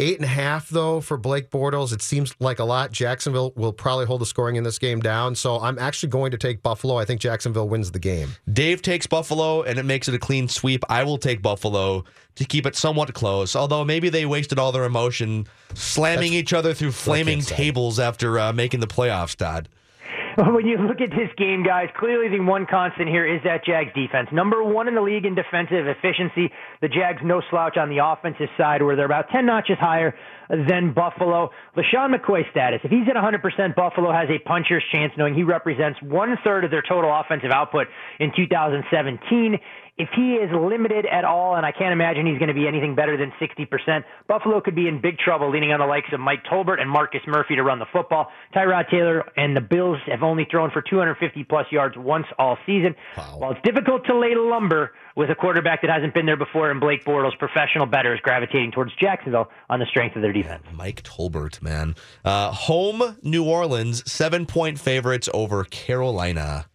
Eight 0.00 0.16
and 0.16 0.24
a 0.24 0.28
half, 0.28 0.70
though, 0.70 1.02
for 1.02 1.18
Blake 1.18 1.50
Bortles. 1.50 1.92
It 1.92 2.00
seems 2.00 2.34
like 2.40 2.58
a 2.58 2.64
lot. 2.64 2.90
Jacksonville 2.90 3.52
will 3.54 3.74
probably 3.74 4.06
hold 4.06 4.22
the 4.22 4.26
scoring 4.26 4.56
in 4.56 4.64
this 4.64 4.78
game 4.78 5.00
down. 5.00 5.34
So 5.34 5.60
I'm 5.60 5.78
actually 5.78 6.08
going 6.08 6.30
to 6.30 6.38
take 6.38 6.62
Buffalo. 6.62 6.96
I 6.96 7.04
think 7.04 7.20
Jacksonville 7.20 7.68
wins 7.68 7.92
the 7.92 7.98
game. 7.98 8.30
Dave 8.50 8.80
takes 8.80 9.06
Buffalo, 9.06 9.60
and 9.60 9.78
it 9.78 9.82
makes 9.82 10.08
it 10.08 10.14
a 10.14 10.18
clean 10.18 10.48
sweep. 10.48 10.82
I 10.88 11.04
will 11.04 11.18
take 11.18 11.42
Buffalo 11.42 12.04
to 12.36 12.44
keep 12.46 12.64
it 12.64 12.76
somewhat 12.76 13.12
close, 13.12 13.54
although 13.54 13.84
maybe 13.84 14.08
they 14.08 14.24
wasted 14.24 14.58
all 14.58 14.72
their 14.72 14.84
emotion 14.84 15.46
slamming 15.74 16.32
each 16.32 16.54
other 16.54 16.72
through 16.72 16.92
flaming 16.92 17.42
tables 17.42 17.98
after 18.00 18.38
uh, 18.38 18.54
making 18.54 18.80
the 18.80 18.86
playoffs, 18.86 19.36
Todd. 19.36 19.68
When 20.50 20.66
you 20.66 20.76
look 20.78 21.00
at 21.00 21.10
this 21.10 21.30
game, 21.36 21.64
guys, 21.64 21.88
clearly 21.98 22.28
the 22.28 22.42
one 22.42 22.66
constant 22.70 23.08
here 23.08 23.26
is 23.26 23.40
that 23.44 23.64
Jags 23.64 23.90
defense. 23.94 24.28
Number 24.32 24.62
one 24.62 24.88
in 24.88 24.94
the 24.94 25.00
league 25.00 25.24
in 25.24 25.34
defensive 25.34 25.86
efficiency. 25.86 26.52
The 26.80 26.88
Jags 26.88 27.20
no 27.24 27.42
slouch 27.50 27.76
on 27.76 27.88
the 27.88 27.98
offensive 27.98 28.48
side, 28.56 28.82
where 28.82 28.96
they're 28.96 29.06
about 29.06 29.28
10 29.30 29.46
notches 29.46 29.78
higher 29.80 30.14
than 30.48 30.92
Buffalo. 30.92 31.50
LeSean 31.76 32.14
McCoy 32.14 32.48
status. 32.50 32.80
If 32.84 32.90
he's 32.90 33.08
at 33.08 33.16
100%, 33.16 33.74
Buffalo 33.74 34.12
has 34.12 34.28
a 34.30 34.38
puncher's 34.46 34.84
chance, 34.92 35.12
knowing 35.16 35.34
he 35.34 35.42
represents 35.42 35.98
one 36.02 36.36
third 36.44 36.64
of 36.64 36.70
their 36.70 36.82
total 36.82 37.10
offensive 37.12 37.50
output 37.50 37.86
in 38.18 38.32
2017 38.34 39.58
if 40.00 40.08
he 40.16 40.36
is 40.36 40.50
limited 40.50 41.04
at 41.04 41.26
all, 41.26 41.56
and 41.56 41.66
I 41.66 41.72
can't 41.72 41.92
imagine 41.92 42.24
he's 42.24 42.38
going 42.38 42.48
to 42.48 42.54
be 42.54 42.66
anything 42.66 42.94
better 42.94 43.18
than 43.18 43.32
60%, 43.38 44.02
Buffalo 44.26 44.62
could 44.62 44.74
be 44.74 44.88
in 44.88 45.02
big 45.02 45.18
trouble 45.18 45.50
leaning 45.50 45.72
on 45.72 45.80
the 45.80 45.84
likes 45.84 46.08
of 46.12 46.20
Mike 46.20 46.42
Tolbert 46.50 46.80
and 46.80 46.88
Marcus 46.88 47.20
Murphy 47.26 47.56
to 47.56 47.62
run 47.62 47.78
the 47.78 47.86
football. 47.92 48.28
Tyrod 48.54 48.88
Taylor 48.90 49.30
and 49.36 49.54
the 49.54 49.60
Bills 49.60 49.98
have 50.06 50.22
only 50.22 50.46
thrown 50.50 50.70
for 50.70 50.80
250 50.80 51.44
plus 51.44 51.66
yards 51.70 51.96
once 51.98 52.24
all 52.38 52.56
season. 52.64 52.94
Wow. 53.14 53.34
While 53.36 53.50
it's 53.52 53.60
difficult 53.62 54.06
to 54.06 54.18
lay 54.18 54.34
lumber 54.34 54.92
with 55.16 55.28
a 55.28 55.34
quarterback 55.34 55.82
that 55.82 55.90
hasn't 55.90 56.14
been 56.14 56.24
there 56.24 56.38
before 56.38 56.70
and 56.70 56.80
Blake 56.80 57.04
Bortles, 57.04 57.38
professional 57.38 57.84
bettors 57.84 58.20
gravitating 58.22 58.72
towards 58.72 58.92
Jacksonville 58.98 59.50
on 59.68 59.80
the 59.80 59.86
strength 59.86 60.16
of 60.16 60.22
their 60.22 60.32
defense. 60.32 60.64
Mike 60.72 61.02
Tolbert, 61.02 61.60
man. 61.60 61.94
Uh, 62.24 62.52
home 62.52 63.18
New 63.22 63.44
Orleans, 63.44 64.10
seven 64.10 64.46
point 64.46 64.80
favorites 64.80 65.28
over 65.34 65.64
Carolina. 65.64 66.69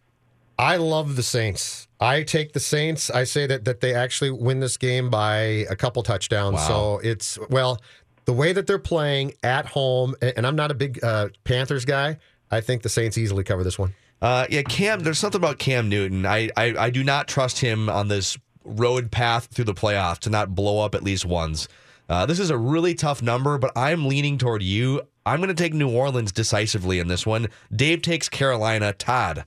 I 0.58 0.76
love 0.76 1.16
the 1.16 1.22
Saints. 1.22 1.88
I 2.00 2.22
take 2.22 2.52
the 2.52 2.60
Saints. 2.60 3.10
I 3.10 3.24
say 3.24 3.46
that 3.46 3.64
that 3.64 3.80
they 3.80 3.94
actually 3.94 4.30
win 4.30 4.60
this 4.60 4.76
game 4.76 5.10
by 5.10 5.36
a 5.70 5.76
couple 5.76 6.02
touchdowns. 6.02 6.56
Wow. 6.56 6.68
So 6.68 6.98
it's 7.02 7.38
well, 7.50 7.80
the 8.24 8.32
way 8.32 8.52
that 8.52 8.66
they're 8.66 8.78
playing 8.78 9.34
at 9.42 9.66
home, 9.66 10.14
and 10.20 10.46
I'm 10.46 10.56
not 10.56 10.70
a 10.70 10.74
big 10.74 11.02
uh, 11.02 11.28
Panthers 11.44 11.84
guy. 11.84 12.18
I 12.50 12.60
think 12.60 12.82
the 12.82 12.88
Saints 12.88 13.18
easily 13.18 13.44
cover 13.44 13.64
this 13.64 13.78
one. 13.78 13.94
Uh, 14.22 14.46
yeah, 14.50 14.62
Cam. 14.62 15.00
There's 15.00 15.18
something 15.18 15.40
about 15.40 15.58
Cam 15.58 15.88
Newton. 15.88 16.24
I, 16.24 16.50
I 16.56 16.74
I 16.76 16.90
do 16.90 17.04
not 17.04 17.28
trust 17.28 17.58
him 17.58 17.88
on 17.88 18.08
this 18.08 18.38
road 18.64 19.10
path 19.10 19.46
through 19.46 19.64
the 19.64 19.74
playoff 19.74 20.18
to 20.20 20.30
not 20.30 20.54
blow 20.54 20.84
up 20.84 20.94
at 20.94 21.02
least 21.02 21.24
once. 21.24 21.68
Uh, 22.08 22.24
this 22.24 22.38
is 22.38 22.50
a 22.50 22.56
really 22.56 22.94
tough 22.94 23.20
number, 23.20 23.58
but 23.58 23.72
I'm 23.76 24.06
leaning 24.06 24.38
toward 24.38 24.62
you. 24.62 25.02
I'm 25.24 25.40
going 25.40 25.48
to 25.48 25.54
take 25.54 25.74
New 25.74 25.90
Orleans 25.90 26.30
decisively 26.30 27.00
in 27.00 27.08
this 27.08 27.26
one. 27.26 27.48
Dave 27.74 28.02
takes 28.02 28.28
Carolina. 28.28 28.92
Todd. 28.92 29.44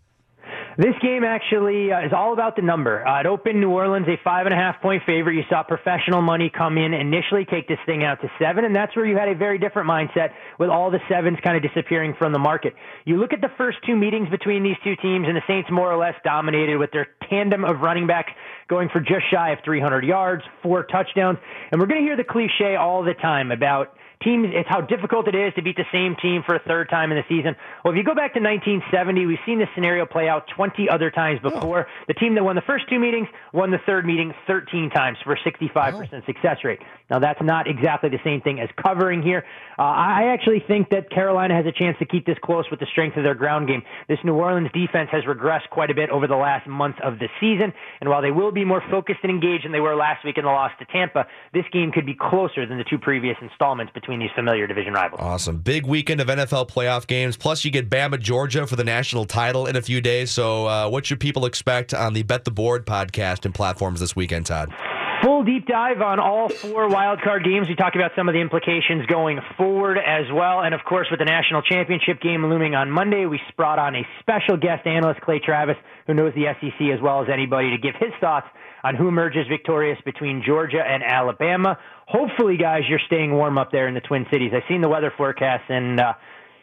This 0.78 0.96
game 1.02 1.24
actually 1.24 1.92
uh, 1.92 2.06
is 2.06 2.14
all 2.14 2.34
about 2.34 2.56
the 2.56 2.62
number. 2.62 3.06
Uh, 3.06 3.20
it 3.20 3.26
opened 3.26 3.60
New 3.60 3.72
Orleans 3.72 4.08
a 4.08 4.18
five 4.24 4.46
and 4.46 4.54
a 4.54 4.58
half 4.58 4.82
point 4.82 5.04
favorite. 5.06 5.36
You 5.36 5.44
saw 5.50 5.64
professional 5.64 6.22
money 6.22 6.50
come 6.50 6.78
in 6.78 6.94
initially, 6.94 7.46
take 7.46 7.68
this 7.68 7.80
thing 7.86 8.04
out 8.04 8.22
to 8.22 8.32
seven, 8.40 8.66
and 8.66 8.76
that's 8.76 8.96
where 8.96 9.06
you 9.06 9.18
had 9.18 9.30
a 9.30 9.36
very 9.36 9.58
different 9.58 9.90
mindset 9.90 10.32
with 10.60 10.70
all 10.70 10.92
the 10.92 11.00
sevens 11.10 11.38
kind 11.44 11.58
of 11.58 11.64
disappearing 11.64 12.14
from 12.18 12.32
the 12.32 12.40
market. 12.40 12.76
You 13.06 13.18
look 13.18 13.34
at 13.34 13.42
the 13.42 13.52
first 13.58 13.80
two 13.86 13.96
meetings 13.96 14.30
between 14.30 14.64
these 14.64 14.78
two 14.84 14.96
teams, 14.98 15.28
and 15.28 15.36
the 15.36 15.44
Saints 15.48 15.70
more 15.72 15.92
or 15.92 15.98
less 15.98 16.16
dominated 16.24 16.78
with 16.78 16.92
their 16.92 17.08
tandem 17.30 17.66
of 17.66 17.82
running 17.82 18.08
backs 18.08 18.32
going 18.68 18.90
for 18.90 19.00
just 19.00 19.30
shy 19.32 19.52
of 19.52 19.60
300 19.66 20.04
yards, 20.06 20.44
four 20.62 20.84
touchdowns, 20.84 21.40
and 21.72 21.82
we're 21.82 21.88
going 21.88 22.02
to 22.02 22.06
hear 22.06 22.18
the 22.18 22.24
cliche 22.24 22.76
all 22.76 23.04
the 23.04 23.16
time 23.16 23.52
about 23.52 23.96
teams, 24.24 24.50
it's 24.52 24.68
how 24.68 24.82
difficult 24.82 25.28
it 25.28 25.36
is 25.36 25.54
to 25.56 25.62
beat 25.62 25.78
the 25.78 25.88
same 25.92 26.16
team 26.22 26.44
for 26.46 26.56
a 26.56 26.60
third 26.60 26.90
time 26.90 27.12
in 27.12 27.18
the 27.18 27.24
season. 27.30 27.56
Well, 27.84 27.94
if 27.94 27.98
you 27.98 28.04
go 28.04 28.16
back 28.16 28.34
to 28.34 28.40
1970, 28.40 29.26
we've 29.26 29.40
seen 29.46 29.60
this 29.60 29.70
scenario 29.76 30.06
play 30.06 30.28
out 30.28 30.46
20 30.56 30.90
other 30.90 31.12
times 31.12 31.40
before. 31.42 31.88
Oh. 31.88 32.04
The 32.08 32.14
team 32.14 32.36
that 32.36 32.44
won 32.44 32.56
the 32.56 32.62
first 32.62 32.90
two 32.90 33.00
meetings 33.00 33.28
won 33.54 33.72
the 33.72 33.80
third 33.86 34.06
meeting 34.06 34.34
13 34.48 34.90
times 34.90 35.18
for 35.24 35.34
a 35.34 35.40
65% 35.40 36.10
oh. 36.12 36.22
success 36.26 36.58
rate. 36.64 36.80
Now, 37.10 37.20
that's 37.20 37.42
not 37.42 37.68
exactly 37.68 38.10
the 38.10 38.20
same 38.24 38.42
thing 38.42 38.60
as 38.60 38.70
covering 38.82 39.24
here. 39.24 39.44
Uh, 39.78 39.84
I 39.84 40.32
actually 40.34 40.64
think 40.68 40.90
that 40.90 41.10
Carolina 41.10 41.56
has 41.56 41.66
a 41.66 41.72
chance 41.72 41.98
to 42.00 42.06
keep 42.06 42.26
this 42.26 42.38
close 42.44 42.66
with 42.70 42.80
the 42.80 42.86
strength 42.92 43.18
of 43.18 43.24
their 43.24 43.34
ground 43.34 43.68
game. 43.68 43.82
This 44.08 44.20
New 44.24 44.36
Orleans 44.36 44.70
defense 44.74 45.10
has 45.12 45.24
regressed 45.24 45.70
quite 45.72 45.90
a 45.90 45.96
bit 45.96 46.10
over 46.10 46.28
the 46.28 46.36
last 46.36 46.68
month 46.68 46.98
of 47.04 47.18
the 47.18 47.28
season, 47.40 47.74
and 48.02 48.10
while 48.10 48.22
they 48.22 48.32
will 48.32 48.52
be 48.52 48.66
more 48.66 48.84
focused 48.92 49.20
and 49.24 49.32
engaged 49.32 49.66
than 49.66 49.72
they 49.72 49.80
were 49.80 49.96
last 49.96 50.24
week 50.24 50.38
in 50.38 50.44
the 50.44 50.52
loss 50.52 50.72
to 50.80 50.86
Tampa, 50.86 51.26
this 51.54 51.66
game 51.72 51.92
could 51.92 52.06
be 52.06 52.16
closer 52.16 52.66
than 52.66 52.78
the 52.78 52.84
two 52.84 52.98
previous 52.98 53.38
installments 53.42 53.94
between 53.94 54.09
between 54.10 54.20
these 54.20 54.34
familiar 54.36 54.66
division 54.66 54.94
rivals. 54.94 55.22
Awesome. 55.22 55.60
Big 55.60 55.86
weekend 55.86 56.20
of 56.20 56.28
NFL 56.28 56.68
playoff 56.68 57.06
games. 57.06 57.38
Plus, 57.38 57.64
you 57.64 57.70
get 57.70 57.92
Bama, 57.92 58.20
Georgia 58.20 58.66
for 58.66 58.76
the 58.76 58.84
national 58.84 59.26
title 59.26 59.68
in 59.68 59.76
a 59.76 59.82
few 59.84 60.02
days. 60.02 60.32
So, 60.32 60.66
uh, 60.66 60.90
what 60.90 61.06
should 61.06 61.20
people 61.20 61.46
expect 61.46 61.94
on 61.94 62.14
the 62.14 62.24
Bet 62.24 62.44
the 62.44 62.52
Board 62.52 62.88
podcast 62.88 63.46
and 63.46 63.54
platforms 63.54 64.00
this 64.00 64.16
weekend, 64.16 64.48
Todd? 64.48 64.74
Full 65.22 65.44
deep 65.44 65.68
dive 65.68 66.02
on 66.02 66.20
all 66.20 66.50
four 66.50 66.90
wildcard 66.90 67.44
games. 67.44 67.68
We 67.68 67.76
talk 67.76 67.94
about 67.94 68.12
some 68.16 68.30
of 68.30 68.34
the 68.34 68.40
implications 68.40 69.06
going 69.06 69.40
forward 69.58 69.98
as 69.98 70.26
well. 70.34 70.62
And 70.62 70.74
of 70.74 70.82
course, 70.86 71.08
with 71.12 71.20
the 71.20 71.26
national 71.26 71.62
championship 71.62 72.22
game 72.22 72.44
looming 72.46 72.74
on 72.74 72.90
Monday, 72.90 73.26
we 73.26 73.40
brought 73.58 73.78
on 73.78 73.96
a 73.96 74.08
special 74.22 74.58
guest 74.58 74.88
analyst, 74.88 75.22
Clay 75.22 75.40
Travis, 75.40 75.76
who 76.08 76.14
knows 76.16 76.34
the 76.34 76.46
SEC 76.60 76.88
as 76.96 77.02
well 77.02 77.22
as 77.22 77.28
anybody, 77.32 77.70
to 77.72 77.78
give 77.78 77.96
his 78.00 78.14
thoughts 78.20 78.48
on 78.84 78.96
who 78.96 79.08
emerges 79.08 79.46
victorious 79.48 80.00
between 80.06 80.42
Georgia 80.46 80.82
and 80.82 81.04
Alabama. 81.04 81.78
Hopefully, 82.10 82.58
guys, 82.58 82.82
you're 82.90 83.00
staying 83.06 83.32
warm 83.36 83.60
up 83.60 83.72
there 83.72 83.88
in 83.88 83.94
the 83.94 84.02
Twin 84.02 84.26
Cities. 84.32 84.52
I've 84.56 84.64
seen 84.68 84.82
the 84.82 84.90
weather 84.90 85.14
forecast 85.16 85.70
and. 85.70 86.00
Uh, 86.00 86.14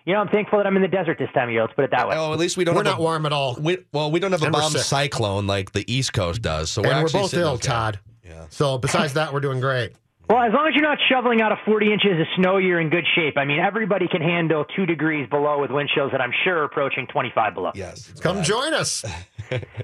you 0.04 0.12
know, 0.12 0.20
I'm 0.20 0.28
thankful 0.28 0.60
that 0.60 0.68
I'm 0.68 0.76
in 0.76 0.82
the 0.82 0.88
desert 0.88 1.18
this 1.18 1.28
time 1.34 1.48
of 1.48 1.52
year. 1.52 1.62
Let's 1.62 1.74
put 1.74 1.84
it 1.84 1.90
that 1.90 2.06
way. 2.06 2.14
Oh, 2.16 2.32
at 2.32 2.38
least 2.38 2.56
we 2.56 2.62
don't. 2.62 2.76
We're 2.76 2.84
have 2.84 2.92
not 2.92 3.00
a, 3.00 3.02
warm 3.02 3.26
at 3.26 3.32
all. 3.32 3.56
We, 3.60 3.78
well, 3.92 4.12
we 4.12 4.20
don't 4.20 4.30
have 4.30 4.40
a 4.40 4.50
bomb 4.52 4.70
cyclone 4.70 5.48
like 5.48 5.72
the 5.72 5.84
East 5.92 6.12
Coast 6.12 6.42
does. 6.42 6.70
So 6.70 6.80
we're 6.80 6.92
and 6.92 7.02
we're 7.02 7.10
both 7.10 7.34
ill, 7.34 7.54
okay. 7.54 7.66
Todd. 7.66 7.98
Yeah. 8.24 8.46
So 8.50 8.78
besides 8.78 9.14
that, 9.14 9.32
we're 9.32 9.40
doing 9.40 9.58
great. 9.58 9.94
Well, 10.30 10.38
as 10.38 10.52
long 10.52 10.66
as 10.68 10.74
you're 10.74 10.84
not 10.84 10.98
shoveling 11.08 11.40
out 11.40 11.50
of 11.50 11.58
40 11.64 11.92
inches 11.92 12.20
of 12.20 12.26
snow, 12.36 12.58
you're 12.58 12.80
in 12.80 12.88
good 12.88 13.04
shape. 13.14 13.36
I 13.36 13.44
mean, 13.44 13.60
everybody 13.60 14.08
can 14.08 14.22
handle 14.22 14.64
two 14.76 14.86
degrees 14.86 15.28
below 15.28 15.60
with 15.60 15.70
wind 15.70 15.88
chills 15.92 16.10
that 16.12 16.20
I'm 16.20 16.32
sure 16.44 16.58
are 16.58 16.64
approaching 16.64 17.06
25 17.08 17.54
below. 17.54 17.70
Yes. 17.74 18.12
Come 18.20 18.42
join 18.42 18.74
us. 18.74 19.04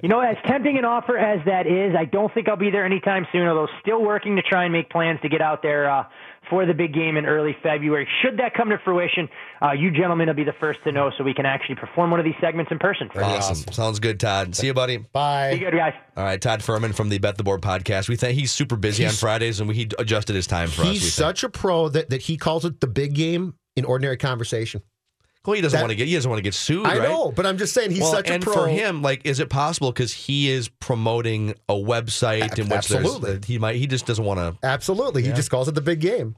you 0.03 0.09
know, 0.09 0.21
as 0.21 0.37
tempting 0.47 0.79
an 0.79 0.85
offer 0.85 1.17
as 1.19 1.45
that 1.47 1.67
is, 1.67 1.95
I 1.99 2.05
don't 2.05 2.33
think 2.35 2.49
I'll 2.49 2.57
be 2.57 2.71
there 2.71 2.85
anytime 2.85 3.27
soon, 3.33 3.47
although 3.47 3.69
still 3.81 4.03
working 4.03 4.37
to 4.37 4.43
try 4.43 4.65
and 4.65 4.73
make 4.73 4.91
plans 4.91 5.21
to 5.23 5.29
get 5.29 5.41
out 5.41 5.63
there 5.63 5.91
uh, 5.91 6.05
for 6.51 6.67
the 6.67 6.75
big 6.75 6.93
game 6.93 7.17
in 7.17 7.25
early 7.27 7.57
February. 7.63 8.07
Should 8.23 8.39
that 8.39 8.55
come 8.55 8.69
to 8.71 8.79
fruition, 8.85 9.29
uh, 9.63 9.73
you 9.73 9.91
gentlemen 9.91 10.27
will 10.29 10.35
be 10.35 10.45
the 10.45 10.55
first 10.61 10.81
to 10.85 10.93
know 10.93 11.11
so 11.17 11.25
we 11.25 11.35
can 11.35 11.47
actually 11.47 11.77
perform 11.77 12.11
one 12.11 12.19
of 12.21 12.25
these 12.25 12.35
segments 12.41 12.71
in 12.73 12.79
person. 12.79 13.09
Awesome. 13.17 13.73
Sounds 13.73 13.99
good, 14.01 14.19
Todd. 14.21 14.55
See 14.55 14.67
you, 14.67 14.75
buddy. 14.75 14.99
Bye. 14.99 15.53
Be 15.55 15.61
good, 15.61 15.75
guys. 15.75 15.95
All 16.17 16.25
right, 16.25 16.41
Todd 16.41 16.61
Fuhrman 16.61 16.95
from 16.95 17.09
the 17.09 17.19
Bet 17.19 17.37
the 17.37 17.45
Board 17.45 17.63
podcast. 17.63 18.09
We 18.09 18.17
think 18.17 18.39
he's 18.39 18.53
super 18.53 18.77
busy 18.77 19.05
He's- 19.05 19.15
on 19.15 19.19
Fridays, 19.19 19.61
and 19.61 19.69
we, 19.69 19.75
he 19.77 19.91
adjusted 19.99 20.35
his 20.37 20.47
time 20.47 20.69
for 20.69 20.83
us. 20.83 20.87
we 20.89 20.93
He's 20.95 21.03
think. 21.03 21.13
such 21.13 21.45
a 21.45 21.49
pro 21.49 21.89
that, 21.91 22.11
that 22.11 22.23
he 22.23 22.37
calls 22.37 22.65
it 22.65 22.81
the 22.81 22.87
big 22.89 23.15
game 23.15 23.55
in 23.77 23.85
ordinary 23.85 24.17
conversation. 24.17 24.83
Well, 25.45 25.55
he 25.55 25.61
doesn't 25.61 25.77
That- 25.77 25.83
want 25.83 25.91
to 25.91 25.97
get. 25.97 26.07
He 26.07 26.15
doesn't 26.15 26.31
want 26.31 26.39
to 26.39 26.43
get 26.43 26.55
sued. 26.55 26.87
I 26.87 26.99
right? 26.99 27.09
know, 27.09 27.33
but 27.33 27.47
I'm 27.47 27.59
just 27.59 27.75
saying 27.75 27.91
he's 27.91 28.01
well, 28.03 28.13
such 28.13 28.31
a 28.31 28.35
and 28.35 28.43
pro. 28.43 28.53
for 28.55 28.69
him, 28.69 29.03
like, 29.03 29.23
is 29.27 29.41
it 29.41 29.49
possible 29.51 29.91
because 29.91 30.13
he 30.13 30.49
is 30.49 30.69
promoting 30.69 31.55
a 31.69 31.75
website 31.75 32.59
in 32.59 32.69
which 32.69 32.87
there's 32.89 33.05
absolutely. 33.05 33.41
he 33.47 33.59
might 33.59 33.77
he 33.77 33.87
just 33.89 34.07
doesn't 34.07 34.25
want 34.25 34.39
to. 34.39 34.57
Absolutely. 34.67 35.23
He 35.23 35.33
just 35.33 35.51
calls 35.51 35.67
it 35.69 35.75
the 35.75 35.81
big 35.81 36.01
game. 36.01 36.37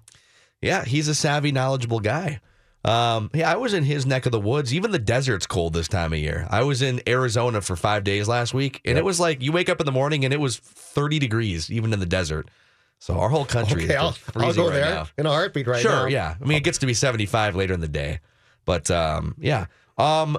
Yeah, 0.63 0.85
he's 0.85 1.09
a 1.09 1.15
savvy, 1.15 1.53
knowledgeable 1.53 2.01
guy. 2.01 2.41
Um, 2.87 3.31
yeah, 3.35 3.51
I 3.51 3.57
was 3.57 3.73
in 3.75 3.83
his 3.85 4.05
neck 4.07 4.27
of 4.27 4.33
the 4.33 4.41
woods. 4.41 4.73
Even 4.75 4.91
the 4.91 4.99
desert's 4.99 5.47
cold 5.47 5.73
this 5.73 5.89
time 5.89 6.13
of 6.13 6.19
year. 6.19 6.47
I 6.51 6.63
was 6.63 6.83
in 6.83 7.01
Arizona 7.07 7.61
for 7.63 7.77
five 7.77 8.05
days 8.05 8.29
last 8.29 8.53
week, 8.55 8.81
and 8.85 8.99
it 8.99 9.05
was 9.05 9.19
like 9.21 9.43
you 9.43 9.53
wake 9.53 9.69
up 9.71 9.81
in 9.81 9.87
the 9.87 9.93
morning 9.93 10.25
and 10.25 10.35
it 10.35 10.41
was 10.41 10.59
30 10.59 11.19
degrees, 11.19 11.71
even 11.71 11.93
in 11.95 12.01
the 12.01 12.07
desert. 12.07 12.49
So 12.99 13.19
our 13.19 13.29
whole 13.31 13.45
country 13.47 13.85
Okay, 13.85 13.95
is 13.95 13.99
I'll, 14.01 14.13
just 14.13 14.37
I'll 14.37 14.55
go 14.55 14.65
right 14.69 14.75
there 14.75 14.95
now. 14.95 15.07
in 15.19 15.27
a 15.27 15.31
heartbeat 15.31 15.67
right 15.67 15.81
sure, 15.83 15.91
now. 15.93 16.07
yeah. 16.07 16.35
I 16.41 16.45
mean, 16.45 16.57
it 16.59 16.65
gets 16.65 16.79
to 16.79 16.87
be 16.87 16.95
75 16.95 17.55
later 17.57 17.73
in 17.75 17.81
the 17.81 17.89
day, 17.89 18.21
but 18.65 18.91
um, 18.91 19.35
yeah. 19.39 19.67
Um, 19.99 20.39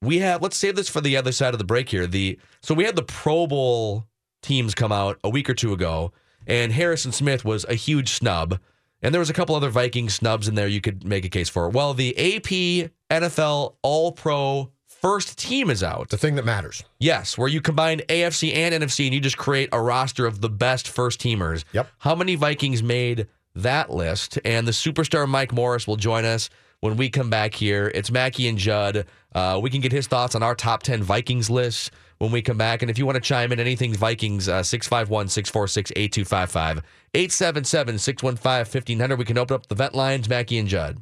we 0.00 0.18
have. 0.18 0.42
Let's 0.42 0.56
save 0.56 0.76
this 0.76 0.88
for 0.88 1.00
the 1.00 1.16
other 1.16 1.32
side 1.32 1.54
of 1.54 1.58
the 1.58 1.64
break 1.64 1.88
here. 1.88 2.06
The 2.06 2.38
so 2.60 2.74
we 2.74 2.84
had 2.84 2.96
the 2.96 3.02
Pro 3.02 3.46
Bowl 3.46 4.06
teams 4.42 4.74
come 4.74 4.92
out 4.92 5.18
a 5.24 5.28
week 5.28 5.50
or 5.50 5.54
two 5.54 5.72
ago, 5.72 6.12
and 6.46 6.72
Harrison 6.72 7.12
Smith 7.12 7.44
was 7.44 7.64
a 7.68 7.74
huge 7.74 8.10
snub, 8.10 8.58
and 9.02 9.12
there 9.14 9.20
was 9.20 9.30
a 9.30 9.34
couple 9.34 9.54
other 9.54 9.70
Viking 9.70 10.08
snubs 10.08 10.48
in 10.48 10.54
there 10.54 10.68
you 10.68 10.80
could 10.80 11.04
make 11.04 11.24
a 11.24 11.28
case 11.28 11.48
for. 11.48 11.68
Well, 11.68 11.94
the 11.94 12.16
AP 12.16 12.90
NFL 13.10 13.74
All 13.82 14.12
Pro 14.12 14.70
first 14.86 15.38
team 15.38 15.70
is 15.70 15.82
out. 15.82 16.08
The 16.08 16.18
thing 16.18 16.34
that 16.36 16.44
matters. 16.44 16.82
Yes, 16.98 17.38
where 17.38 17.48
you 17.48 17.60
combine 17.60 18.00
AFC 18.08 18.54
and 18.54 18.74
NFC 18.82 19.06
and 19.06 19.14
you 19.14 19.20
just 19.20 19.38
create 19.38 19.68
a 19.72 19.80
roster 19.80 20.26
of 20.26 20.40
the 20.40 20.48
best 20.48 20.88
first 20.88 21.20
teamers. 21.20 21.64
Yep. 21.72 21.88
How 21.98 22.14
many 22.14 22.34
Vikings 22.34 22.82
made 22.82 23.28
that 23.54 23.90
list? 23.90 24.38
And 24.44 24.66
the 24.66 24.72
superstar 24.72 25.28
Mike 25.28 25.52
Morris 25.52 25.86
will 25.86 25.96
join 25.96 26.24
us 26.24 26.50
when 26.80 26.96
we 26.96 27.08
come 27.10 27.30
back 27.30 27.54
here. 27.54 27.90
It's 27.94 28.10
Mackie 28.10 28.48
and 28.48 28.58
Judd. 28.58 29.06
Uh, 29.34 29.58
we 29.62 29.70
can 29.70 29.80
get 29.80 29.92
his 29.92 30.06
thoughts 30.06 30.34
on 30.34 30.42
our 30.42 30.54
top 30.54 30.82
10 30.82 31.02
Vikings 31.02 31.50
lists. 31.50 31.90
when 32.18 32.32
we 32.32 32.42
come 32.42 32.58
back. 32.58 32.82
And 32.82 32.90
if 32.90 32.98
you 32.98 33.06
want 33.06 33.14
to 33.14 33.20
chime 33.20 33.52
in 33.52 33.60
anything 33.60 33.94
Vikings, 33.94 34.48
uh, 34.48 34.64
651 34.64 35.28
646 35.28 35.92
8255, 35.94 36.82
877 37.14 37.98
615 37.98 38.58
1500. 38.58 39.18
We 39.18 39.24
can 39.24 39.38
open 39.38 39.54
up 39.54 39.68
the 39.68 39.76
vent 39.76 39.94
lines, 39.94 40.28
Mackie 40.28 40.58
and 40.58 40.66
Judd. 40.68 41.00